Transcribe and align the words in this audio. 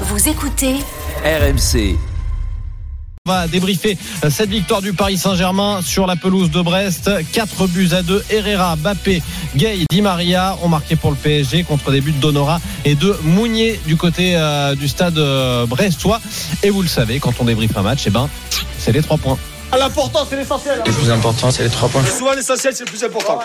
Vous 0.00 0.28
écoutez 0.28 0.74
RMC. 1.24 1.96
On 3.26 3.30
va 3.30 3.46
débriefer 3.46 3.96
euh, 4.24 4.28
cette 4.28 4.50
victoire 4.50 4.82
du 4.82 4.92
Paris 4.92 5.16
Saint-Germain 5.16 5.82
sur 5.82 6.08
la 6.08 6.16
pelouse 6.16 6.50
de 6.50 6.60
Brest. 6.60 7.10
4 7.32 7.68
buts 7.68 7.90
à 7.92 8.02
2. 8.02 8.24
Herrera, 8.28 8.74
Bappé, 8.74 9.22
Gay, 9.54 9.84
Di 9.88 10.02
Maria 10.02 10.56
ont 10.64 10.68
marqué 10.68 10.96
pour 10.96 11.10
le 11.12 11.16
PSG 11.16 11.62
contre 11.62 11.92
des 11.92 12.00
buts 12.00 12.10
d'Honora 12.10 12.60
et 12.84 12.96
de 12.96 13.16
Mounier 13.22 13.78
du 13.86 13.96
côté 13.96 14.34
euh, 14.34 14.74
du 14.74 14.88
stade 14.88 15.16
euh, 15.16 15.64
brestois. 15.66 16.20
Et 16.64 16.70
vous 16.70 16.82
le 16.82 16.88
savez, 16.88 17.20
quand 17.20 17.34
on 17.38 17.44
débriefe 17.44 17.76
un 17.76 17.82
match, 17.82 18.02
eh 18.06 18.10
ben, 18.10 18.28
c'est 18.78 18.92
les 18.92 19.00
3 19.00 19.16
points. 19.18 19.38
L'important, 19.72 20.20
c'est 20.28 20.36
l'essentiel. 20.36 20.82
Le 20.86 20.92
plus 20.92 21.10
important, 21.10 21.50
c'est 21.50 21.64
les 21.64 21.70
trois 21.70 21.88
points. 21.88 22.04
Souvent, 22.04 22.32
l'essentiel, 22.34 22.74
c'est 22.74 22.84
le 22.84 22.90
plus 22.90 23.02
important. 23.04 23.40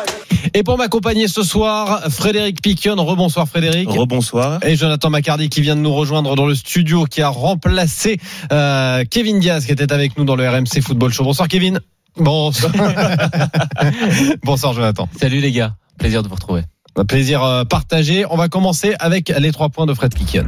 Et 0.54 0.64
pour 0.64 0.78
m'accompagner 0.78 1.28
ce 1.28 1.44
soir, 1.44 2.02
Frédéric 2.10 2.62
Piquion. 2.62 2.96
Rebonsoir 2.96 3.48
Frédéric. 3.48 3.90
Rebonsoir. 3.90 4.64
Et 4.64 4.76
Jonathan 4.76 5.10
Macardy 5.10 5.50
qui 5.50 5.62
vient 5.62 5.76
de 5.76 5.82
nous 5.82 5.94
rejoindre 5.94 6.36
dans 6.36 6.46
le 6.46 6.56
studio, 6.56 7.06
qui 7.06 7.22
a 7.22 7.30
remplacé 7.30 8.20
euh, 8.52 9.04
Kevin 9.10 9.40
Diaz 9.40 9.66
qui 9.66 9.72
était 9.72 9.92
avec 9.92 10.18
nous 10.18 10.26
dans 10.26 10.36
le 10.36 10.48
RMC 10.48 10.82
Football 10.82 11.12
Show. 11.12 11.24
Bonsoir 11.24 11.48
Kevin. 11.48 11.80
Bonsoir. 12.16 12.72
Bonsoir 14.44 14.74
Jonathan. 14.74 15.08
Salut 15.20 15.40
les 15.40 15.52
gars, 15.52 15.76
plaisir 15.98 16.24
de 16.24 16.28
vous 16.28 16.36
retrouver. 16.36 16.64
Un 16.96 17.06
plaisir 17.06 17.44
euh, 17.44 17.64
partagé. 17.64 18.26
On 18.30 18.38
va 18.38 18.50
commencer 18.50 18.96
avec 19.00 19.34
les 19.38 19.52
trois 19.52 19.70
points 19.70 19.86
de 19.86 19.94
Fred 19.94 20.14
Piquion. 20.14 20.46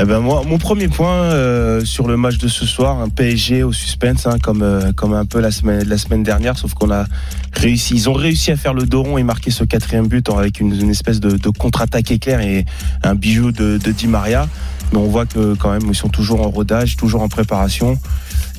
Eh 0.00 0.04
ben 0.04 0.20
moi, 0.20 0.42
mon 0.46 0.58
premier 0.58 0.86
point 0.86 1.12
euh, 1.12 1.84
sur 1.84 2.06
le 2.06 2.16
match 2.16 2.38
de 2.38 2.46
ce 2.46 2.66
soir, 2.66 3.00
un 3.00 3.08
PSG 3.08 3.64
au 3.64 3.72
suspense, 3.72 4.26
hein, 4.26 4.38
comme 4.40 4.62
euh, 4.62 4.92
comme 4.92 5.12
un 5.12 5.24
peu 5.24 5.40
la 5.40 5.50
semaine 5.50 5.82
la 5.88 5.98
semaine 5.98 6.22
dernière, 6.22 6.56
sauf 6.56 6.74
qu'on 6.74 6.92
a 6.92 7.04
réussi, 7.52 7.94
ils 7.94 8.08
ont 8.08 8.12
réussi 8.12 8.52
à 8.52 8.56
faire 8.56 8.74
le 8.74 8.86
dos 8.86 9.02
rond 9.02 9.18
et 9.18 9.24
marquer 9.24 9.50
ce 9.50 9.64
quatrième 9.64 10.06
but 10.06 10.30
avec 10.30 10.60
une, 10.60 10.72
une 10.72 10.90
espèce 10.90 11.18
de, 11.18 11.30
de 11.36 11.48
contre-attaque 11.48 12.12
éclair 12.12 12.40
et 12.40 12.64
un 13.02 13.16
bijou 13.16 13.50
de, 13.50 13.78
de 13.78 13.90
Di 13.90 14.06
Maria. 14.06 14.48
Mais 14.92 14.98
on 14.98 15.08
voit 15.08 15.26
que 15.26 15.54
quand 15.54 15.72
même 15.72 15.82
ils 15.88 15.96
sont 15.96 16.08
toujours 16.08 16.46
en 16.46 16.50
rodage, 16.50 16.96
toujours 16.96 17.22
en 17.22 17.28
préparation. 17.28 17.98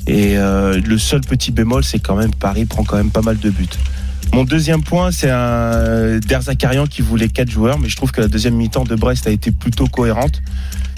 Et 0.06 0.36
euh, 0.36 0.80
le 0.84 0.98
seul 0.98 1.20
petit 1.22 1.52
bémol, 1.52 1.84
c'est 1.84 2.00
quand 2.00 2.16
même 2.16 2.34
Paris 2.34 2.64
prend 2.66 2.84
quand 2.84 2.96
même 2.96 3.10
pas 3.10 3.22
mal 3.22 3.38
de 3.38 3.50
buts. 3.50 3.66
Mon 4.32 4.44
deuxième 4.44 4.82
point, 4.84 5.10
c'est 5.10 5.28
un 5.28 6.18
Derzakarian 6.20 6.86
qui 6.86 7.02
voulait 7.02 7.28
quatre 7.28 7.50
joueurs, 7.50 7.78
mais 7.80 7.88
je 7.88 7.96
trouve 7.96 8.12
que 8.12 8.20
la 8.20 8.28
deuxième 8.28 8.54
mi-temps 8.54 8.84
de 8.84 8.94
Brest 8.94 9.26
a 9.26 9.30
été 9.30 9.50
plutôt 9.50 9.86
cohérente. 9.86 10.40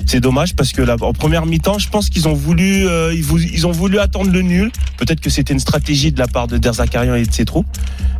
C'est 0.04 0.20
dommage 0.20 0.54
parce 0.54 0.72
que 0.72 0.82
là, 0.82 0.96
en 1.00 1.12
première 1.12 1.46
mi-temps, 1.46 1.78
je 1.78 1.88
pense 1.88 2.10
qu'ils 2.10 2.28
ont 2.28 2.34
voulu, 2.34 2.86
euh, 2.86 3.14
ils, 3.14 3.66
ont 3.66 3.70
voulu 3.70 3.98
attendre 3.98 4.30
le 4.30 4.42
nul. 4.42 4.70
Peut-être 4.98 5.20
que 5.20 5.30
c'était 5.30 5.54
une 5.54 5.60
stratégie 5.60 6.12
de 6.12 6.18
la 6.18 6.26
part 6.26 6.46
de 6.46 6.58
Derzakarian 6.58 7.14
et 7.14 7.24
de 7.24 7.32
ses 7.32 7.46
troupes. 7.46 7.66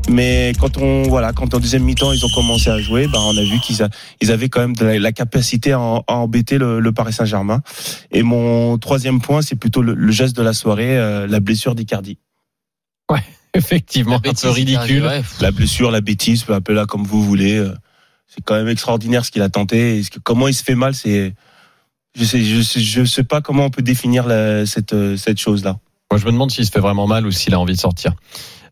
Mais 0.09 0.53
quand 0.59 0.79
on, 0.79 1.03
voilà, 1.03 1.33
quand 1.33 1.53
en 1.55 1.59
deuxième 1.59 1.85
mi-temps 1.85 2.13
ils 2.13 2.25
ont 2.25 2.31
commencé 2.35 2.71
à 2.71 2.81
jouer, 2.81 3.07
ben 3.07 3.19
on 3.21 3.37
a 3.37 3.43
vu 3.43 3.59
qu'ils 3.61 4.33
avaient 4.33 4.49
quand 4.49 4.61
même 4.61 4.75
de 4.75 4.85
la, 4.85 4.99
la 4.99 5.13
capacité 5.13 5.73
à, 5.73 5.79
embêter 6.09 6.57
le, 6.57 6.93
Paris 6.93 7.13
Saint-Germain. 7.13 7.61
Et 8.13 8.23
mon 8.23 8.79
troisième 8.79 9.21
point, 9.21 9.43
c'est 9.43 9.57
plutôt 9.57 9.83
le, 9.83 9.95
le 9.95 10.13
geste 10.13 10.37
de 10.37 10.43
la 10.43 10.55
soirée, 10.55 10.97
euh, 10.99 11.27
la 11.27 11.41
blessure 11.41 11.75
d'Icardi. 11.75 12.19
Effectivement, 13.59 14.17
un 14.17 14.21
peu 14.21 14.31
ridicule. 14.55 15.03
La 15.41 15.51
blessure, 15.51 15.91
la 15.91 16.01
bêtise, 16.01 16.45
appelez-la 16.49 16.87
comme 16.87 17.05
vous 17.05 17.23
voulez. 17.23 17.57
euh, 17.57 17.75
C'est 18.27 18.43
quand 18.43 18.55
même 18.55 18.69
extraordinaire 18.69 19.25
ce 19.27 19.31
qu'il 19.31 19.43
a 19.43 19.51
tenté. 19.51 19.99
Et 19.99 20.03
ce 20.03 20.11
que- 20.11 20.19
comment 20.19 20.49
il 20.49 20.55
se 20.55 20.63
fait 20.65 20.75
mal, 20.75 20.95
c'est, 20.95 21.35
je 22.19 22.25
sais, 22.25 22.43
je 22.43 22.63
sais, 22.63 22.81
je 22.81 23.05
sais 23.05 23.25
pas 23.25 23.43
comment 23.43 23.67
on 23.67 23.71
peut 23.71 23.83
définir 23.83 24.27
la- 24.27 24.65
cette 24.65 24.95
euh, 24.95 25.17
cette 25.19 25.39
chose-là. 25.39 25.79
Moi, 26.11 26.19
je 26.19 26.25
me 26.27 26.33
demande 26.33 26.51
s'il 26.51 26.65
se 26.65 26.71
fait 26.71 26.81
vraiment 26.81 27.07
mal 27.07 27.27
ou 27.27 27.31
s'il 27.31 27.53
a 27.55 27.61
envie 27.61 27.75
de 27.75 27.79
sortir. 27.81 28.15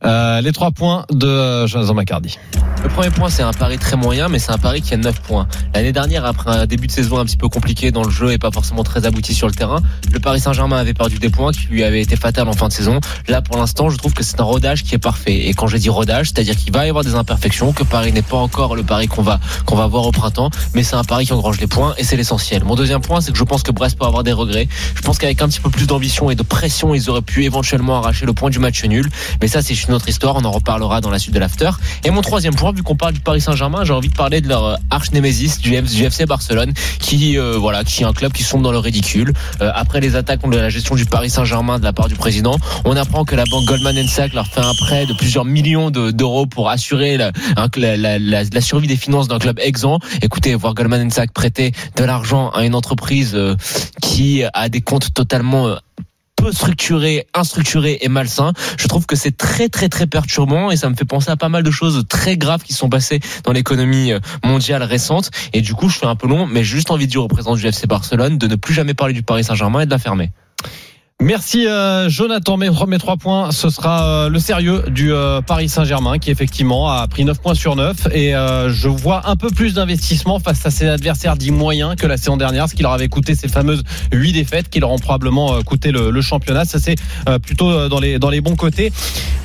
Euh, 0.02 0.40
les 0.40 0.52
trois 0.52 0.70
points 0.70 1.04
de 1.10 1.26
euh, 1.26 1.66
Jonathan 1.66 1.92
Macardy. 1.94 2.38
Le 2.82 2.88
premier 2.88 3.10
point, 3.10 3.28
c'est 3.28 3.42
un 3.42 3.52
pari 3.52 3.76
très 3.76 3.96
moyen, 3.96 4.28
mais 4.28 4.38
c'est 4.38 4.52
un 4.52 4.58
pari 4.58 4.80
qui 4.80 4.94
a 4.94 4.96
9 4.96 5.20
points. 5.20 5.46
L'année 5.74 5.92
dernière, 5.92 6.24
après 6.24 6.50
un 6.50 6.64
début 6.64 6.86
de 6.86 6.92
saison 6.92 7.18
un 7.18 7.26
petit 7.26 7.36
peu 7.36 7.50
compliqué 7.50 7.90
dans 7.90 8.02
le 8.02 8.10
jeu 8.10 8.32
et 8.32 8.38
pas 8.38 8.50
forcément 8.50 8.82
très 8.82 9.04
abouti 9.04 9.34
sur 9.34 9.46
le 9.46 9.52
terrain, 9.52 9.80
le 10.10 10.18
Paris 10.18 10.40
Saint-Germain 10.40 10.78
avait 10.78 10.94
perdu 10.94 11.18
des 11.18 11.28
points 11.28 11.52
qui 11.52 11.66
lui 11.66 11.84
avaient 11.84 12.00
été 12.00 12.16
fatals 12.16 12.48
en 12.48 12.54
fin 12.54 12.68
de 12.68 12.72
saison. 12.72 13.00
Là, 13.28 13.42
pour 13.42 13.58
l'instant, 13.58 13.90
je 13.90 13.98
trouve 13.98 14.14
que 14.14 14.22
c'est 14.22 14.40
un 14.40 14.44
rodage 14.44 14.82
qui 14.84 14.94
est 14.94 14.98
parfait. 14.98 15.48
Et 15.48 15.52
quand 15.52 15.66
je 15.66 15.76
dis 15.76 15.90
rodage, 15.90 16.28
c'est-à-dire 16.28 16.56
qu'il 16.56 16.72
va 16.72 16.86
y 16.86 16.88
avoir 16.88 17.04
des 17.04 17.14
imperfections, 17.14 17.74
que 17.74 17.84
Paris 17.84 18.12
n'est 18.12 18.22
pas 18.22 18.38
encore 18.38 18.76
le 18.76 18.82
pari 18.82 19.08
qu'on 19.08 19.22
va 19.22 19.40
qu'on 19.66 19.76
va 19.76 19.86
voir 19.86 20.06
au 20.06 20.12
printemps, 20.12 20.50
mais 20.74 20.82
c'est 20.82 20.96
un 20.96 21.04
pari 21.04 21.26
qui 21.26 21.34
engrange 21.34 21.60
les 21.60 21.66
points 21.66 21.94
et 21.98 22.04
c'est 22.04 22.16
l'essentiel. 22.16 22.64
Mon 22.64 22.76
deuxième 22.76 23.02
point, 23.02 23.20
c'est 23.20 23.32
que 23.32 23.38
je 23.38 23.44
pense 23.44 23.62
que 23.62 23.72
Brest 23.72 23.98
peut 23.98 24.06
avoir 24.06 24.24
des 24.24 24.32
regrets. 24.32 24.68
Je 24.94 25.02
pense 25.02 25.18
qu'avec 25.18 25.42
un 25.42 25.48
petit 25.48 25.60
peu 25.60 25.68
plus 25.68 25.86
d'ambition 25.86 26.30
et 26.30 26.34
de 26.34 26.42
pression, 26.42 26.94
ils 26.94 27.10
auraient 27.10 27.20
pu 27.20 27.44
éventuellement 27.44 27.98
arracher 27.98 28.24
le 28.24 28.32
point 28.32 28.48
du 28.48 28.58
match 28.58 28.82
nul. 28.84 29.10
Mais 29.42 29.48
ça, 29.48 29.60
c'est 29.60 29.74
une 29.90 30.08
histoire. 30.08 30.36
On 30.36 30.44
en 30.44 30.50
reparlera 30.50 31.00
dans 31.00 31.10
la 31.10 31.18
suite 31.18 31.34
de 31.34 31.38
l'after. 31.38 31.70
Et 32.04 32.10
mon 32.10 32.22
troisième 32.22 32.54
point, 32.54 32.72
vu 32.72 32.82
qu'on 32.82 32.96
parle 32.96 33.14
du 33.14 33.20
Paris 33.20 33.40
Saint-Germain, 33.40 33.84
j'ai 33.84 33.92
envie 33.92 34.08
de 34.08 34.14
parler 34.14 34.40
de 34.40 34.48
leur 34.48 34.64
euh, 34.64 34.74
arch 34.90 35.12
némésis 35.12 35.58
du, 35.58 35.74
FC 35.74 36.26
Barcelone, 36.26 36.72
qui 36.98 37.38
euh, 37.38 37.56
voilà, 37.58 37.84
qui 37.84 38.02
est 38.02 38.06
un 38.06 38.12
club 38.12 38.32
qui 38.32 38.42
sombre 38.42 38.64
dans 38.64 38.72
le 38.72 38.78
ridicule. 38.78 39.32
Euh, 39.60 39.70
après 39.74 40.00
les 40.00 40.16
attaques 40.16 40.40
contre 40.40 40.56
la 40.56 40.68
gestion 40.68 40.94
du 40.94 41.06
Paris 41.06 41.30
Saint-Germain 41.30 41.78
de 41.78 41.84
la 41.84 41.92
part 41.92 42.08
du 42.08 42.14
président, 42.14 42.56
on 42.84 42.96
apprend 42.96 43.24
que 43.24 43.34
la 43.34 43.44
banque 43.44 43.64
Goldman 43.66 44.06
Sachs 44.08 44.32
leur 44.32 44.46
fait 44.46 44.60
un 44.60 44.74
prêt 44.74 45.06
de 45.06 45.14
plusieurs 45.14 45.44
millions 45.44 45.90
de- 45.90 46.10
d'euros 46.10 46.46
pour 46.46 46.70
assurer 46.70 47.16
la 47.16 48.60
survie 48.60 48.88
des 48.88 48.96
finances 48.96 49.28
d'un 49.28 49.38
club 49.38 49.58
exempt. 49.60 49.98
Écoutez, 50.22 50.54
voir 50.54 50.74
Goldman 50.74 51.10
Sachs 51.10 51.32
prêter 51.32 51.72
de 51.96 52.04
l'argent 52.04 52.50
à 52.50 52.64
une 52.64 52.74
entreprise 52.74 53.34
euh, 53.34 53.56
qui 54.02 54.42
a 54.52 54.68
des 54.68 54.80
comptes 54.80 55.12
totalement 55.14 55.68
euh, 55.68 55.76
peu 56.40 56.52
structuré, 56.52 57.26
instructuré 57.34 57.98
et 58.00 58.08
malsain. 58.08 58.52
Je 58.78 58.88
trouve 58.88 59.06
que 59.06 59.16
c'est 59.16 59.36
très 59.36 59.68
très 59.68 59.88
très 59.88 60.06
perturbant 60.06 60.70
et 60.70 60.76
ça 60.76 60.88
me 60.88 60.94
fait 60.94 61.04
penser 61.04 61.30
à 61.30 61.36
pas 61.36 61.48
mal 61.48 61.62
de 61.62 61.70
choses 61.70 62.04
très 62.08 62.36
graves 62.36 62.62
qui 62.62 62.72
sont 62.72 62.88
passées 62.88 63.20
dans 63.44 63.52
l'économie 63.52 64.12
euh, 64.12 64.20
mondiale 64.44 64.82
récente. 64.82 65.30
Et 65.52 65.60
du 65.60 65.74
coup, 65.74 65.88
je 65.88 65.98
fais 65.98 66.06
un 66.06 66.16
peu 66.16 66.28
long, 66.28 66.46
mais 66.46 66.64
juste 66.64 66.90
envie 66.90 67.06
de 67.06 67.10
dire 67.10 67.22
au 67.22 67.28
président 67.28 67.54
du 67.54 67.66
FC 67.66 67.86
Barcelone 67.86 68.38
de 68.38 68.46
ne 68.46 68.56
plus 68.56 68.74
jamais 68.74 68.94
parler 68.94 69.12
du 69.12 69.22
Paris 69.22 69.44
Saint-Germain 69.44 69.80
et 69.80 69.86
de 69.86 69.90
la 69.90 69.98
fermer. 69.98 70.30
Merci 71.22 71.66
euh, 71.66 72.08
Jonathan. 72.08 72.56
Mes, 72.56 72.70
mes 72.88 72.96
trois 72.96 73.18
points, 73.18 73.52
ce 73.52 73.68
sera 73.68 74.06
euh, 74.06 74.28
le 74.30 74.38
sérieux 74.38 74.84
du 74.88 75.12
euh, 75.12 75.42
Paris 75.42 75.68
Saint-Germain 75.68 76.18
qui 76.18 76.30
effectivement 76.30 76.88
a 76.88 77.06
pris 77.08 77.26
9 77.26 77.38
points 77.42 77.52
sur 77.52 77.76
9 77.76 78.08
et 78.14 78.34
euh, 78.34 78.72
je 78.72 78.88
vois 78.88 79.28
un 79.28 79.36
peu 79.36 79.50
plus 79.50 79.74
d'investissement 79.74 80.38
face 80.38 80.64
à 80.64 80.70
ses 80.70 80.88
adversaires 80.88 81.36
dits 81.36 81.50
moyens 81.50 81.94
que 81.96 82.06
la 82.06 82.16
saison 82.16 82.38
dernière, 82.38 82.70
ce 82.70 82.74
qui 82.74 82.82
leur 82.82 82.92
avait 82.92 83.08
coûté 83.08 83.34
ces 83.34 83.48
fameuses 83.48 83.82
8 84.14 84.32
défaites 84.32 84.70
qui 84.70 84.80
leur 84.80 84.90
ont 84.90 84.98
probablement 84.98 85.56
euh, 85.56 85.60
coûté 85.60 85.92
le, 85.92 86.10
le 86.10 86.22
championnat. 86.22 86.64
Ça 86.64 86.78
c'est 86.78 86.96
euh, 87.28 87.38
plutôt 87.38 87.90
dans 87.90 88.00
les 88.00 88.18
dans 88.18 88.30
les 88.30 88.40
bons 88.40 88.56
côtés. 88.56 88.90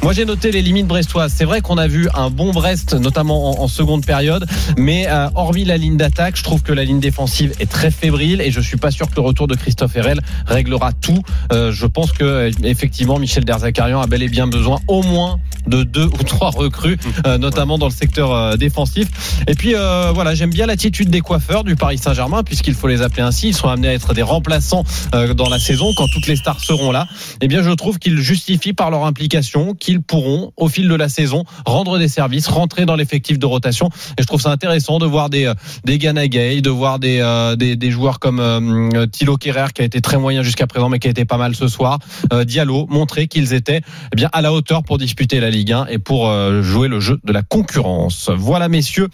Moi 0.02 0.14
j'ai 0.14 0.24
noté 0.24 0.54
les 0.54 0.62
limites 0.62 0.88
brestoises. 0.88 1.34
C'est 1.36 1.46
vrai 1.46 1.60
qu'on 1.60 1.78
a 1.78 1.88
vu 1.88 2.08
un 2.16 2.30
bon 2.30 2.54
Brest 2.54 2.94
notamment 2.94 3.60
en, 3.60 3.64
en 3.64 3.68
seconde 3.68 4.06
période, 4.06 4.46
mais 4.78 5.08
hormis 5.36 5.66
la 5.66 5.76
ligne 5.76 5.98
d'attaque, 5.98 6.38
je 6.38 6.44
trouve 6.44 6.64
que 6.64 6.72
la 6.72 6.86
ligne 6.86 7.02
défensive 7.02 7.52
est 7.60 7.70
très 7.70 7.92
fébrile 7.92 8.40
et 8.40 8.50
je 8.50 8.62
suis 8.62 8.78
pas 8.78 8.92
sûr 8.92 9.10
que 9.10 9.16
le 9.16 9.24
retour 9.24 9.48
de 9.48 9.56
Christophe 9.56 9.98
Herrel 9.98 10.22
réglera 10.48 10.94
tout. 10.94 11.22
Euh, 11.65 11.65
je 11.72 11.86
pense 11.86 12.12
que 12.12 12.24
euh, 12.24 12.52
effectivement 12.64 13.20
Michel 13.20 13.46
Derzakarian 13.46 14.02
a 14.02 14.08
bel 14.08 14.24
et 14.24 14.30
bien 14.30 14.48
besoin 14.48 14.80
au 14.88 15.04
moins 15.04 15.40
de 15.68 15.84
deux 15.84 16.06
ou 16.06 16.24
trois 16.24 16.50
recrues, 16.50 16.98
euh, 17.28 17.38
notamment 17.38 17.78
dans 17.78 17.88
le 17.88 17.92
secteur 17.92 18.34
euh, 18.34 18.56
défensif. 18.56 19.08
Et 19.48 19.56
puis 19.56 19.76
euh, 19.76 20.12
voilà, 20.14 20.36
j'aime 20.36 20.52
bien 20.52 20.66
l'attitude 20.66 21.10
des 21.10 21.22
coiffeurs 21.22 21.64
du 21.64 21.76
Paris 21.76 21.98
Saint-Germain, 21.98 22.44
puisqu'il 22.44 22.74
faut 22.74 22.88
les 22.88 23.02
appeler 23.02 23.24
ainsi. 23.24 23.50
Ils 23.50 23.56
sont 23.56 23.68
amenés 23.68 23.90
à 23.90 23.94
être 23.94 24.14
des 24.14 24.22
remplaçants 24.22 24.84
euh, 25.14 25.34
dans 25.34 25.50
la 25.50 25.60
saison 25.60 25.92
quand 25.98 26.08
toutes 26.08 26.28
les 26.28 26.36
stars 26.36 26.60
seront 26.60 26.92
là. 26.92 27.08
Eh 27.42 27.48
bien, 27.48 27.64
je 27.64 27.72
trouve 27.72 28.00
qu'ils 28.00 28.18
justifient 28.20 28.74
par 28.74 28.92
leur 28.92 29.06
implication 29.06 29.74
qu'ils 29.74 30.02
pourront, 30.02 30.52
au 30.58 30.68
fil 30.68 30.88
de 30.88 30.96
la 30.96 31.10
saison, 31.10 31.44
rendre 31.66 31.98
des 31.98 32.08
services, 32.08 32.48
rentrer 32.48 32.86
dans 32.86 32.96
l'effectif 32.96 33.40
de 33.40 33.46
rotation. 33.46 33.90
Et 34.18 34.22
je 34.22 34.28
trouve 34.28 34.42
ça 34.42 34.52
intéressant 34.52 35.00
de 35.00 35.06
voir 35.06 35.30
des 35.30 35.46
euh, 35.46 35.54
des 35.84 35.98
Gana 35.98 36.28
Gay, 36.28 36.62
de 36.62 36.70
voir 36.70 37.00
des, 37.00 37.20
euh, 37.22 37.56
des 37.56 37.76
des 37.76 37.92
joueurs 37.92 38.20
comme 38.20 38.40
euh, 38.40 39.06
Thilo 39.08 39.38
Kerrer 39.38 39.68
qui 39.74 39.82
a 39.82 39.86
été 39.86 40.02
très 40.02 40.18
moyen 40.18 40.44
jusqu'à 40.44 40.68
présent, 40.68 40.90
mais 40.90 41.00
qui 41.00 41.08
a 41.08 41.12
été 41.12 41.26
pas 41.26 41.38
mal 41.38 41.55
ce 41.56 41.68
soir. 41.68 42.00
Euh, 42.32 42.44
Diallo 42.44 42.86
montrer 42.90 43.28
qu'ils 43.28 43.54
étaient 43.54 43.82
eh 44.12 44.16
bien 44.16 44.30
à 44.34 44.42
la 44.42 44.54
hauteur 44.54 44.84
pour 44.84 44.98
disputer 44.98 45.40
la 45.40 45.50
Ligue 45.50 45.72
1 45.72 45.88
et 45.88 45.98
pour 45.98 46.30
euh, 46.30 46.62
jouer 46.62 46.88
le 46.88 47.00
jeu 47.00 47.20
de 47.24 47.34
la 47.34 47.42
concurrence. 47.42 48.30
Voilà 48.36 48.70
messieurs, 48.70 49.08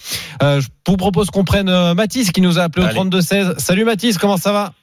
Euh, 0.44 0.60
je 0.60 0.68
vous 0.88 0.98
propose 0.98 1.30
qu'on 1.30 1.44
prenne 1.44 1.70
euh, 1.70 1.94
Mathis 1.94 2.32
qui 2.32 2.42
nous 2.42 2.60
a 2.60 2.64
appelé 2.64 2.84
au 2.84 2.88
Allez. 2.90 2.96
32 2.96 3.22
16. 3.22 3.54
Salut 3.58 3.86
Mathis, 3.86 4.18
comment 4.18 4.38
ça 4.38 4.52
va? 4.52 4.74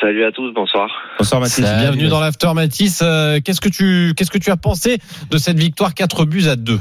Salut 0.00 0.24
à 0.24 0.32
tous, 0.32 0.52
bonsoir. 0.52 0.88
Bonsoir 1.18 1.40
Mathis. 1.40 1.64
Salut. 1.64 1.80
Bienvenue 1.80 2.08
dans 2.08 2.20
l'after 2.20 2.52
Mathis. 2.54 3.00
Euh, 3.02 3.40
qu'est-ce 3.42 3.60
que 3.60 3.68
tu 3.68 4.12
qu'est-ce 4.16 4.30
que 4.30 4.38
tu 4.38 4.50
as 4.50 4.56
pensé 4.56 4.98
de 5.30 5.38
cette 5.38 5.58
victoire 5.58 5.94
4 5.94 6.24
buts 6.26 6.48
à 6.48 6.56
2 6.56 6.78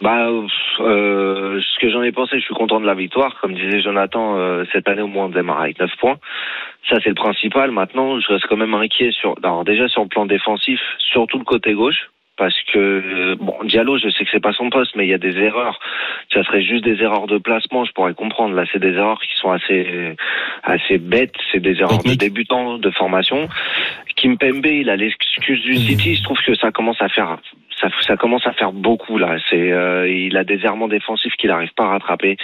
Bah, 0.00 0.28
euh, 0.28 1.60
ce 1.60 1.78
que 1.80 1.90
j'en 1.90 2.02
ai 2.02 2.12
pensé, 2.12 2.38
je 2.38 2.44
suis 2.44 2.54
content 2.54 2.80
de 2.80 2.86
la 2.86 2.94
victoire. 2.94 3.40
Comme 3.40 3.54
disait 3.54 3.80
Jonathan, 3.82 4.38
euh, 4.38 4.64
cette 4.72 4.88
année 4.88 5.02
au 5.02 5.08
moins 5.08 5.24
on 5.24 5.28
démarre 5.28 5.62
avec 5.62 5.80
9 5.80 5.90
points. 5.98 6.18
Ça 6.88 6.98
c'est 7.02 7.08
le 7.08 7.16
principal. 7.16 7.72
Maintenant, 7.72 8.20
je 8.20 8.28
reste 8.28 8.46
quand 8.46 8.56
même 8.56 8.74
inquiet 8.74 9.10
sur. 9.10 9.34
Alors 9.42 9.64
déjà 9.64 9.88
sur 9.88 10.02
le 10.02 10.08
plan 10.08 10.24
défensif, 10.24 10.80
surtout 10.98 11.38
le 11.38 11.44
côté 11.44 11.72
gauche. 11.74 12.10
Parce 12.36 12.54
que 12.72 13.34
bon, 13.40 13.56
Diallo, 13.64 13.98
je 13.98 14.08
sais 14.10 14.22
que 14.22 14.30
c'est 14.30 14.38
pas 14.38 14.52
son 14.52 14.70
poste, 14.70 14.94
mais 14.94 15.04
il 15.04 15.10
y 15.10 15.14
a 15.14 15.18
des 15.18 15.36
erreurs. 15.38 15.80
Ça 16.32 16.44
serait 16.44 16.62
juste 16.62 16.84
des 16.84 17.02
erreurs 17.02 17.26
de 17.26 17.38
placement, 17.38 17.84
je 17.84 17.90
pourrais 17.90 18.14
comprendre. 18.14 18.54
Là, 18.54 18.62
c'est 18.72 18.78
des 18.78 18.92
erreurs 18.92 19.20
qui 19.20 19.34
sont 19.34 19.50
assez 19.50 20.14
assez 20.62 20.98
bêtes. 20.98 21.34
C'est 21.50 21.58
des 21.58 21.80
erreurs 21.80 21.98
Technique. 21.98 22.20
de 22.20 22.26
débutants 22.26 22.78
de 22.78 22.90
formation. 22.90 23.48
Kim 24.14 24.38
Pembe, 24.38 24.64
il 24.66 24.88
a 24.88 24.94
l'excuse 24.94 25.60
du 25.62 25.74
City. 25.74 26.14
Je 26.14 26.22
trouve 26.22 26.38
que 26.38 26.54
ça 26.54 26.70
commence 26.70 27.02
à 27.02 27.08
faire 27.08 27.38
ça, 27.80 27.88
ça 28.06 28.16
commence 28.16 28.46
à 28.46 28.52
faire 28.52 28.72
beaucoup 28.72 29.18
là. 29.18 29.36
C'est 29.48 29.72
euh, 29.72 30.08
il 30.08 30.36
a 30.36 30.44
des 30.44 30.64
errements 30.64 30.88
défensifs 30.88 31.34
qu'il 31.36 31.50
n'arrive 31.50 31.72
pas 31.76 31.84
à 31.84 31.88
rattraper. 31.90 32.36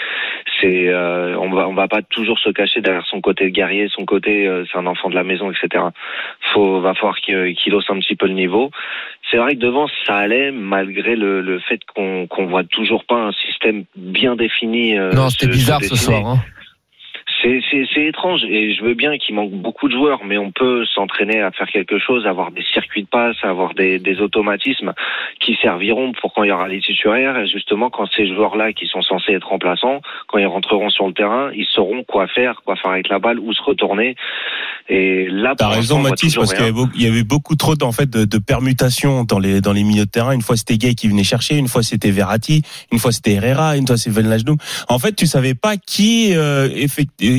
C'est 0.60 0.88
euh, 0.88 1.36
on 1.38 1.50
va 1.50 1.68
on 1.68 1.74
va 1.74 1.88
pas 1.88 2.02
toujours 2.02 2.38
se 2.38 2.50
cacher 2.50 2.80
derrière 2.80 3.06
son 3.06 3.20
côté 3.20 3.50
guerrier, 3.50 3.88
son 3.88 4.04
côté 4.04 4.46
euh, 4.46 4.64
c'est 4.70 4.78
un 4.78 4.86
enfant 4.86 5.08
de 5.10 5.14
la 5.14 5.24
maison, 5.24 5.50
etc. 5.50 5.84
Faut 6.52 6.80
va 6.80 6.94
falloir 6.94 7.16
qu'il 7.16 7.54
qu'il 7.54 7.74
hausse 7.74 7.90
un 7.90 7.98
petit 7.98 8.16
peu 8.16 8.26
le 8.26 8.34
niveau. 8.34 8.70
C'est 9.30 9.38
vrai 9.38 9.54
que 9.54 9.60
devant 9.60 9.86
ça 10.06 10.16
allait 10.16 10.50
malgré 10.52 11.16
le, 11.16 11.40
le 11.40 11.58
fait 11.60 11.80
qu'on 11.94 12.26
qu'on 12.26 12.46
voit 12.46 12.64
toujours 12.64 13.04
pas 13.04 13.16
un 13.16 13.32
système 13.32 13.84
bien 13.96 14.36
défini. 14.36 14.98
euh, 14.98 15.12
Non, 15.12 15.28
c'était 15.30 15.50
bizarre 15.52 15.82
ce 15.82 15.96
soir. 15.96 16.26
Hein. 16.26 16.38
C'est, 17.44 17.60
c'est, 17.70 17.84
c'est 17.92 18.06
étrange 18.06 18.42
et 18.48 18.74
je 18.74 18.82
veux 18.82 18.94
bien 18.94 19.18
qu'il 19.18 19.34
manque 19.34 19.50
beaucoup 19.50 19.88
de 19.88 19.92
joueurs, 19.92 20.24
mais 20.24 20.38
on 20.38 20.50
peut 20.50 20.86
s'entraîner 20.86 21.42
à 21.42 21.50
faire 21.50 21.68
quelque 21.68 21.98
chose, 21.98 22.26
avoir 22.26 22.50
des 22.50 22.64
circuits 22.72 23.02
de 23.02 23.08
passe, 23.08 23.36
avoir 23.42 23.74
des, 23.74 23.98
des 23.98 24.20
automatismes 24.20 24.94
qui 25.40 25.58
serviront 25.60 26.12
pour 26.20 26.32
quand 26.32 26.42
il 26.44 26.48
y 26.48 26.52
aura 26.52 26.68
les 26.68 26.80
titulaires 26.80 27.38
et 27.38 27.46
justement 27.46 27.90
quand 27.90 28.06
ces 28.16 28.26
joueurs-là 28.26 28.72
qui 28.72 28.86
sont 28.86 29.02
censés 29.02 29.32
être 29.32 29.48
remplaçants, 29.48 30.00
quand 30.28 30.38
ils 30.38 30.46
rentreront 30.46 30.88
sur 30.88 31.06
le 31.06 31.12
terrain, 31.12 31.50
ils 31.54 31.66
sauront 31.66 32.02
quoi 32.02 32.26
faire, 32.28 32.62
quoi 32.64 32.76
faire 32.76 32.92
avec 32.92 33.08
la 33.08 33.18
balle, 33.18 33.38
où 33.38 33.52
se 33.52 33.62
retourner. 33.62 34.16
Et 34.88 35.28
là, 35.28 35.54
T'as 35.56 35.68
raison, 35.68 35.98
Mathis, 35.98 36.34
parce 36.34 36.52
qu'il 36.52 36.60
y 36.60 36.64
avait 36.64 36.72
beaucoup, 36.72 36.92
il 36.94 37.02
y 37.02 37.06
avait 37.06 37.24
beaucoup 37.24 37.56
trop 37.56 37.74
en 37.82 37.92
fait 37.92 38.08
de, 38.08 38.24
de 38.24 38.38
permutations 38.38 39.24
dans 39.24 39.38
les 39.38 39.60
dans 39.60 39.72
les 39.72 39.82
milieux 39.84 40.06
de 40.06 40.10
terrain. 40.10 40.32
Une 40.32 40.42
fois 40.42 40.56
c'était 40.56 40.78
Gay 40.78 40.94
qui 40.94 41.08
venait 41.08 41.24
chercher, 41.24 41.56
une 41.56 41.68
fois 41.68 41.82
c'était 41.82 42.10
Verratti, 42.10 42.62
une 42.90 42.98
fois 42.98 43.12
c'était 43.12 43.32
Herrera, 43.32 43.76
une 43.76 43.86
fois 43.86 43.96
c'est 43.96 44.10
Venlajdoum. 44.10 44.56
En 44.88 44.98
fait, 44.98 45.12
tu 45.12 45.26
savais 45.26 45.54
pas 45.54 45.76
qui 45.76 46.34
euh, 46.34 46.68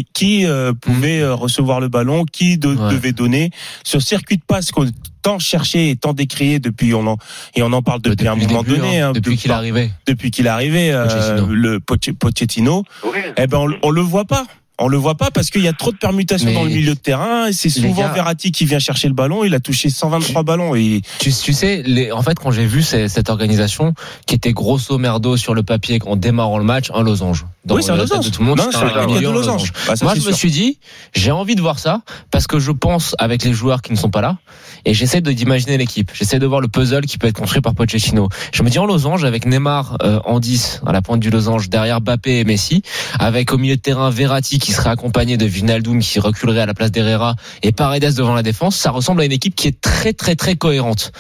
qui 0.03 0.45
euh, 0.45 0.73
pouvait 0.73 1.21
euh, 1.21 1.33
recevoir 1.35 1.79
le 1.79 1.87
ballon, 1.87 2.25
qui 2.25 2.57
de- 2.57 2.75
Ouais. 2.75 2.91
devait 2.91 3.11
donner. 3.13 3.51
Ce 3.83 3.99
circuit 3.99 4.37
de 4.37 4.43
passe 4.45 4.71
qu'on 4.71 4.87
tant 5.21 5.39
cherché 5.39 5.89
et 5.89 5.95
tant 5.95 6.13
décrié 6.13 6.59
depuis 6.59 6.93
on 6.93 7.07
en 7.07 7.17
et 7.55 7.63
on 7.63 7.71
en 7.73 7.81
parle 7.81 8.01
depuis, 8.01 8.27
un 8.27 8.35
moment 8.35 8.61
début, 8.63 8.77
donné, 8.77 8.99
hein, 8.99 9.09
hein, 9.09 9.11
depuis 9.13 9.35
de- 9.35 9.41
qu'il 9.41 9.51
est 9.51 9.53
arrivé. 9.55 9.91
depuis 10.05 10.29
qu'il 10.31 10.45
est 10.45 10.49
arrivé, 10.49 10.91
euh, 10.91 11.45
le 11.49 11.79
Poche- 11.79 12.13
Pochettino. 12.19 12.83
Oui. 13.03 13.17
Eh 13.37 13.47
ben 13.47 13.57
on, 13.57 13.69
on 13.81 13.89
le 13.89 14.01
voit 14.01 14.25
pas. 14.25 14.45
On 14.77 14.87
le 14.89 14.97
voit 14.97 15.15
pas 15.15 15.31
parce 15.31 15.49
qu'il 15.49 15.61
y 15.61 15.67
a 15.69 15.73
trop 15.73 15.91
de 15.91 15.97
permutations 15.97 16.47
Mais- 16.47 16.53
dans 16.53 16.63
le 16.63 16.69
milieu 16.69 16.93
de 16.95 16.99
terrain. 16.99 17.47
C'est 17.53 17.69
souvent 17.69 17.93
gars- 18.01 18.09
Verratti 18.13 18.51
qui 18.51 18.65
vient 18.65 18.79
chercher 18.79 19.07
le 19.07 19.13
ballon. 19.13 19.43
Il 19.45 19.53
a 19.55 19.59
touché 19.61 19.89
123 19.89 20.43
ballons 20.43 20.75
et 20.75 21.01
Tu, 21.19 21.31
tu 21.31 21.53
sais, 21.53 21.81
les, 21.85 22.11
en 22.11 22.21
fait, 22.21 22.37
quand 22.37 22.51
j'ai 22.51 22.65
vu 22.65 22.83
ces- 22.83 23.07
cette 23.07 23.29
organisation 23.29 23.93
qui 24.27 24.35
était 24.35 24.51
grosso 24.53 24.97
merdo 24.97 25.37
sur 25.37 25.53
le 25.53 25.63
papier 25.63 25.99
en 26.05 26.15
démarrant 26.17 26.57
le 26.57 26.65
match, 26.65 26.91
un 26.93 27.03
losange. 27.03 27.45
Dans 27.63 27.75
oui, 27.75 27.83
c'est 27.83 27.91
un 27.91 27.95
losange. 27.95 28.25
de 28.25 28.29
tout 28.29 28.41
le 28.41 28.47
monde, 28.47 28.59
non, 28.59 28.65
un 28.75 28.79
un 28.99 29.07
milieu, 29.07 29.21
de 29.21 29.33
losange. 29.33 29.71
Bah, 29.87 29.93
Moi, 30.03 30.13
je 30.13 30.27
me 30.27 30.31
suis 30.33 30.51
dit, 30.51 30.77
j'ai 31.15 31.31
envie 31.31 31.55
de 31.55 31.61
voir 31.61 31.79
ça 31.79 32.01
parce 32.29 32.45
que 32.45 32.59
je 32.59 32.71
pense 32.71 33.15
avec 33.17 33.43
les 33.43 33.53
joueurs 33.53 33.81
qui 33.81 33.91
ne 33.91 33.97
sont 33.97 34.11
pas 34.11 34.21
là 34.21 34.37
et 34.85 34.93
j'essaie 34.93 35.21
d'imaginer 35.21 35.77
l'équipe. 35.77 36.11
J'essaie 36.13 36.37
de 36.37 36.45
voir 36.45 36.61
le 36.61 36.67
puzzle 36.67 37.05
qui 37.07 37.17
peut 37.17 37.25
être 37.27 37.39
construit 37.39 37.61
par 37.61 37.73
Pochettino. 37.73 38.29
Je 38.53 38.61
me 38.61 38.69
dis 38.69 38.77
en 38.77 38.85
losange 38.85 39.23
avec 39.23 39.47
Neymar 39.47 39.97
euh, 40.03 40.19
en 40.25 40.39
10 40.39 40.81
à 40.85 40.91
la 40.91 41.01
pointe 41.01 41.19
du 41.21 41.31
losange 41.31 41.69
derrière 41.69 42.01
Mbappé 42.01 42.39
et 42.39 42.43
Messi, 42.43 42.83
avec 43.19 43.51
au 43.51 43.57
milieu 43.57 43.77
de 43.77 43.81
terrain 43.81 44.11
Verratti 44.11 44.59
qui 44.65 44.71
serait 44.73 44.89
accompagné 44.89 45.37
de 45.37 45.45
Vinaldoom 45.45 45.99
qui 45.99 46.19
reculerait 46.19 46.61
à 46.61 46.65
la 46.65 46.73
place 46.73 46.91
d'Herrera 46.91 47.35
et 47.63 47.71
Paredes 47.71 48.15
devant 48.15 48.33
la 48.33 48.43
défense. 48.43 48.75
Ça 48.75 48.89
ressemble 48.91 49.21
à 49.21 49.25
une 49.25 49.31
équipe 49.31 49.55
qui 49.55 49.67
est 49.67 49.79
très 49.79 50.13
très 50.13 50.35
très 50.35 50.55
cohérente 50.55 51.11